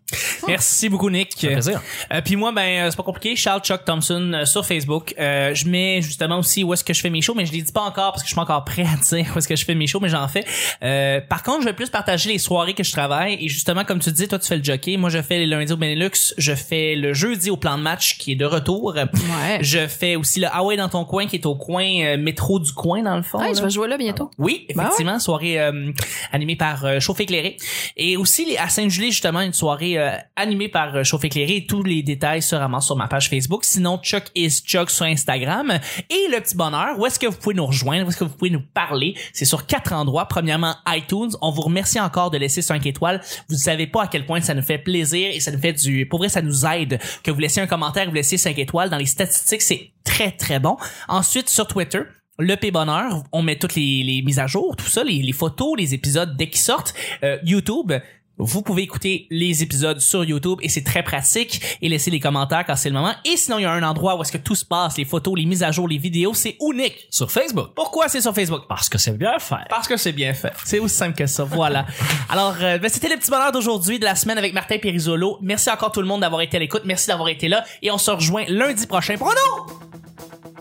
Merci 0.48 0.90
beaucoup, 0.90 1.10
Nick. 1.10 1.34
Ça 1.34 1.40
fait 1.48 1.54
plaisir. 1.54 1.82
Euh, 2.14 2.22
puis 2.24 2.36
moi, 2.36 2.52
ben, 2.52 2.62
euh, 2.62 2.90
c'est 2.90 2.96
pas 2.98 3.04
compliqué. 3.04 3.36
Charles 3.36 3.62
Chuck 3.62 3.86
Thompson 3.86 4.32
euh, 4.34 4.46
sur 4.46 4.66
Facebook. 4.66 5.14
Euh, 5.20 5.54
je 5.54 5.68
mets 5.68 6.02
justement 6.02 6.40
aussi 6.40 6.64
où 6.64 6.74
est-ce 6.74 6.84
que 6.84 6.94
je 6.94 7.02
fais 7.02 7.10
mes 7.10 7.22
shows, 7.22 7.36
mais 7.36 7.46
je 7.46 7.52
les 7.52 7.62
dis 7.62 7.72
pas 7.72 7.82
encore 7.82 8.14
parce 8.14 8.24
que 8.24 8.28
je 8.28 8.30
suis 8.30 8.36
pas 8.36 8.42
encore 8.44 8.64
prêt 8.66 8.84
à 8.84 8.96
dire 9.16 9.26
où 9.36 9.38
est-ce 9.38 9.48
que 9.48 9.56
je 9.56 9.66
fais 9.66 9.76
mes 9.76 9.86
shows, 9.88 10.00
mais 10.00 10.10
j'en 10.10 10.28
fais. 10.28 10.46
Euh, 10.82 11.22
par 11.22 11.44
contre, 11.44 11.62
je 11.62 11.66
vais 11.66 11.74
plus 11.74 11.90
partager 11.90 12.32
les 12.32 12.40
soirées 12.40 12.74
que 12.74 12.84
je 12.84 12.92
travaille. 12.92 13.38
Et 13.44 13.50
justement, 13.50 13.84
comme 13.84 14.00
tu 14.00 14.12
dis, 14.12 14.28
toi, 14.28 14.40
tu 14.40 14.48
fais 14.48 14.58
le 14.58 14.64
jockey. 14.64 14.98
Moi, 14.98 15.10
je 15.10 15.22
fais 15.22 15.38
les 15.38 15.46
lundis 15.46 15.74
au 15.74 15.78
Benelux. 15.78 16.34
Je 16.38 16.56
fais 16.56 16.96
le 16.96 17.14
jeudi 17.14 17.50
au 17.50 17.58
plan 17.58 17.78
de 17.78 17.84
match 17.84 18.18
qui 18.18 18.32
est 18.32 18.36
de 18.36 18.46
retour. 18.46 18.94
Ouais. 18.96 19.60
Je 19.62 19.88
fais 19.88 20.16
aussi 20.16 20.40
le 20.40 20.48
ouais 20.64 20.78
dans 20.78 20.90
ton 20.90 21.06
coin 21.06 21.26
qui 21.28 21.36
est 21.36 21.46
au 21.46 21.56
coin 21.56 21.84
euh, 22.02 22.18
métro 22.18 22.60
du 22.60 22.72
coin 22.72 23.02
dans 23.04 23.16
le 23.18 23.24
fond. 23.24 23.40
Ouais, 23.40 23.48
là. 23.48 23.54
je 23.54 23.62
vais 23.64 23.70
jouer 23.70 23.88
là 23.88 23.98
bientôt. 23.98 24.30
Oui, 24.38 24.66
Ben 24.76 24.84
effectivement, 24.84 25.20
soirée 25.20 25.60
euh, 25.60 25.92
animée 26.32 26.56
par 26.56 26.69
euh, 26.84 27.00
Chauffe 27.00 27.20
éclairé. 27.20 27.58
Et 27.98 28.18
aussi 28.18 28.58
à 28.58 28.70
Saint-Julie 28.70 29.12
justement 29.12 29.42
une 29.42 29.54
soirée 29.54 29.98
euh, 29.98 30.12
animée 30.36 30.70
par 30.70 30.96
euh, 30.96 31.04
Chauffe 31.04 31.24
éclairé. 31.24 31.66
Tous 31.68 31.84
les 31.84 32.04
détails 32.04 32.42
se 32.42 32.56
ramassent 32.56 32.86
sur 32.86 32.96
ma 32.96 33.08
page 33.08 33.30
Facebook. 33.30 33.64
Sinon 33.66 34.00
Chuck 34.02 34.26
is 34.36 34.62
Chuck 34.66 34.90
sur 34.90 35.06
Instagram. 35.06 35.80
Et 36.10 36.28
le 36.32 36.40
petit 36.40 36.56
bonheur, 36.56 36.98
où 37.00 37.06
est-ce 37.06 37.20
que 37.20 37.28
vous 37.28 37.38
pouvez 37.38 37.56
nous 37.56 37.66
rejoindre, 37.66 38.06
où 38.06 38.10
est-ce 38.10 38.18
que 38.18 38.24
vous 38.24 38.36
pouvez 38.36 38.52
nous 38.52 38.64
parler, 38.74 39.16
c'est 39.34 39.46
sur 39.46 39.66
quatre 39.66 39.94
endroits. 39.94 40.26
Premièrement 40.26 40.76
iTunes. 40.88 41.32
On 41.42 41.52
vous 41.52 41.62
remercie 41.62 42.00
encore 42.00 42.32
de 42.32 42.38
laisser 42.38 42.62
5 42.62 42.86
étoiles. 42.86 43.22
Vous 43.50 43.56
savez 43.56 43.88
pas 43.88 44.04
à 44.04 44.08
quel 44.08 44.26
point 44.26 44.42
ça 44.42 44.54
nous 44.54 44.62
fait 44.62 44.78
plaisir 44.78 45.32
et 45.34 45.40
ça 45.40 45.52
nous 45.52 45.60
fait 45.60 45.74
du, 45.74 46.06
pour 46.08 46.20
vrai 46.20 46.30
ça 46.30 46.42
nous 46.42 46.66
aide 46.66 47.00
que 47.24 47.32
vous 47.32 47.40
laissiez 47.40 47.62
un 47.62 47.68
commentaire, 47.68 48.08
vous 48.08 48.16
laissiez 48.16 48.38
5 48.38 48.58
étoiles 48.60 48.90
dans 48.90 48.98
les 48.98 49.06
statistiques, 49.06 49.62
c'est 49.62 49.92
très 50.04 50.32
très 50.32 50.60
bon. 50.60 50.78
Ensuite 51.08 51.50
sur 51.50 51.68
Twitter. 51.68 52.02
Le 52.40 52.56
P 52.56 52.72
Bonheur, 52.72 53.24
on 53.34 53.42
met 53.42 53.58
toutes 53.58 53.76
les, 53.76 54.02
les 54.02 54.22
mises 54.22 54.40
à 54.40 54.48
jour, 54.48 54.78
tout 54.78 54.88
ça, 54.88 55.04
les, 55.04 55.22
les 55.22 55.34
photos, 55.34 55.78
les 55.78 55.94
épisodes 55.94 56.38
dès 56.38 56.48
qu'ils 56.48 56.62
sortent. 56.62 56.94
Euh, 57.22 57.38
YouTube, 57.44 57.92
vous 58.38 58.62
pouvez 58.62 58.84
écouter 58.84 59.28
les 59.30 59.62
épisodes 59.62 60.00
sur 60.00 60.24
YouTube 60.24 60.60
et 60.62 60.70
c'est 60.70 60.86
très 60.86 61.04
pratique 61.04 61.62
et 61.82 61.90
laisser 61.90 62.10
les 62.10 62.22
commentaires 62.22 62.66
quand 62.66 62.78
c'est 62.78 62.88
le 62.88 62.96
moment. 62.96 63.14
Et 63.26 63.36
sinon, 63.36 63.60
il 63.60 63.64
y 63.64 63.66
a 63.66 63.72
un 63.74 63.84
endroit 63.84 64.18
où 64.18 64.22
est-ce 64.22 64.32
que 64.32 64.38
tout 64.38 64.56
se 64.56 64.64
passe, 64.64 64.98
les 64.98 65.04
photos, 65.04 65.38
les 65.38 65.44
mises 65.44 65.64
à 65.64 65.72
jour, 65.72 65.90
les 65.90 65.98
vidéos, 65.98 66.34
c'est 66.34 66.56
unique. 66.62 67.08
Sur 67.10 67.30
Facebook. 67.30 67.72
Pourquoi 67.76 68.08
c'est 68.08 68.22
sur 68.22 68.34
Facebook? 68.34 68.62
Parce 68.70 68.88
que 68.88 68.98
c'est 68.98 69.18
bien 69.18 69.38
fait. 69.40 69.68
Parce 69.70 69.90
que 69.90 69.98
c'est 69.98 70.14
bien 70.14 70.34
fait. 70.34 70.54
C'est 70.64 70.80
aussi 70.80 70.96
simple 70.96 71.18
que 71.18 71.28
ça. 71.28 71.44
Voilà. 71.44 71.86
Alors, 72.30 72.56
euh, 72.62 72.78
ben, 72.78 72.90
c'était 72.90 73.10
le 73.10 73.18
petit 73.18 73.30
bonheur 73.30 73.52
d'aujourd'hui, 73.52 74.00
de 74.00 74.06
la 74.06 74.16
semaine 74.16 74.38
avec 74.38 74.54
Martin 74.54 74.78
Périsolo. 74.78 75.40
Merci 75.42 75.70
encore 75.70 75.92
tout 75.92 76.02
le 76.02 76.08
monde 76.08 76.22
d'avoir 76.22 76.40
été 76.40 76.56
à 76.56 76.62
l'écoute. 76.62 76.84
Merci 76.86 77.08
d'avoir 77.08 77.28
été 77.28 77.50
là. 77.50 77.66
Et 77.82 77.92
on 77.92 77.98
se 77.98 78.10
rejoint 78.10 78.46
lundi 78.48 78.88
prochain 78.88 79.18
pour 79.18 79.28
un 79.28 79.34
autre 79.34 79.82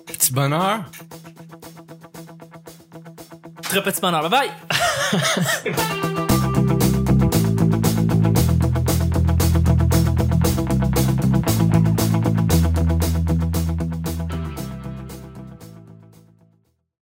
Petit 0.09 0.33
bonheur. 0.33 0.81
Très 3.69 3.83
petit 3.83 4.01
bonheur. 4.01 4.29
Bye 4.29 4.31
bye! 4.31 6.25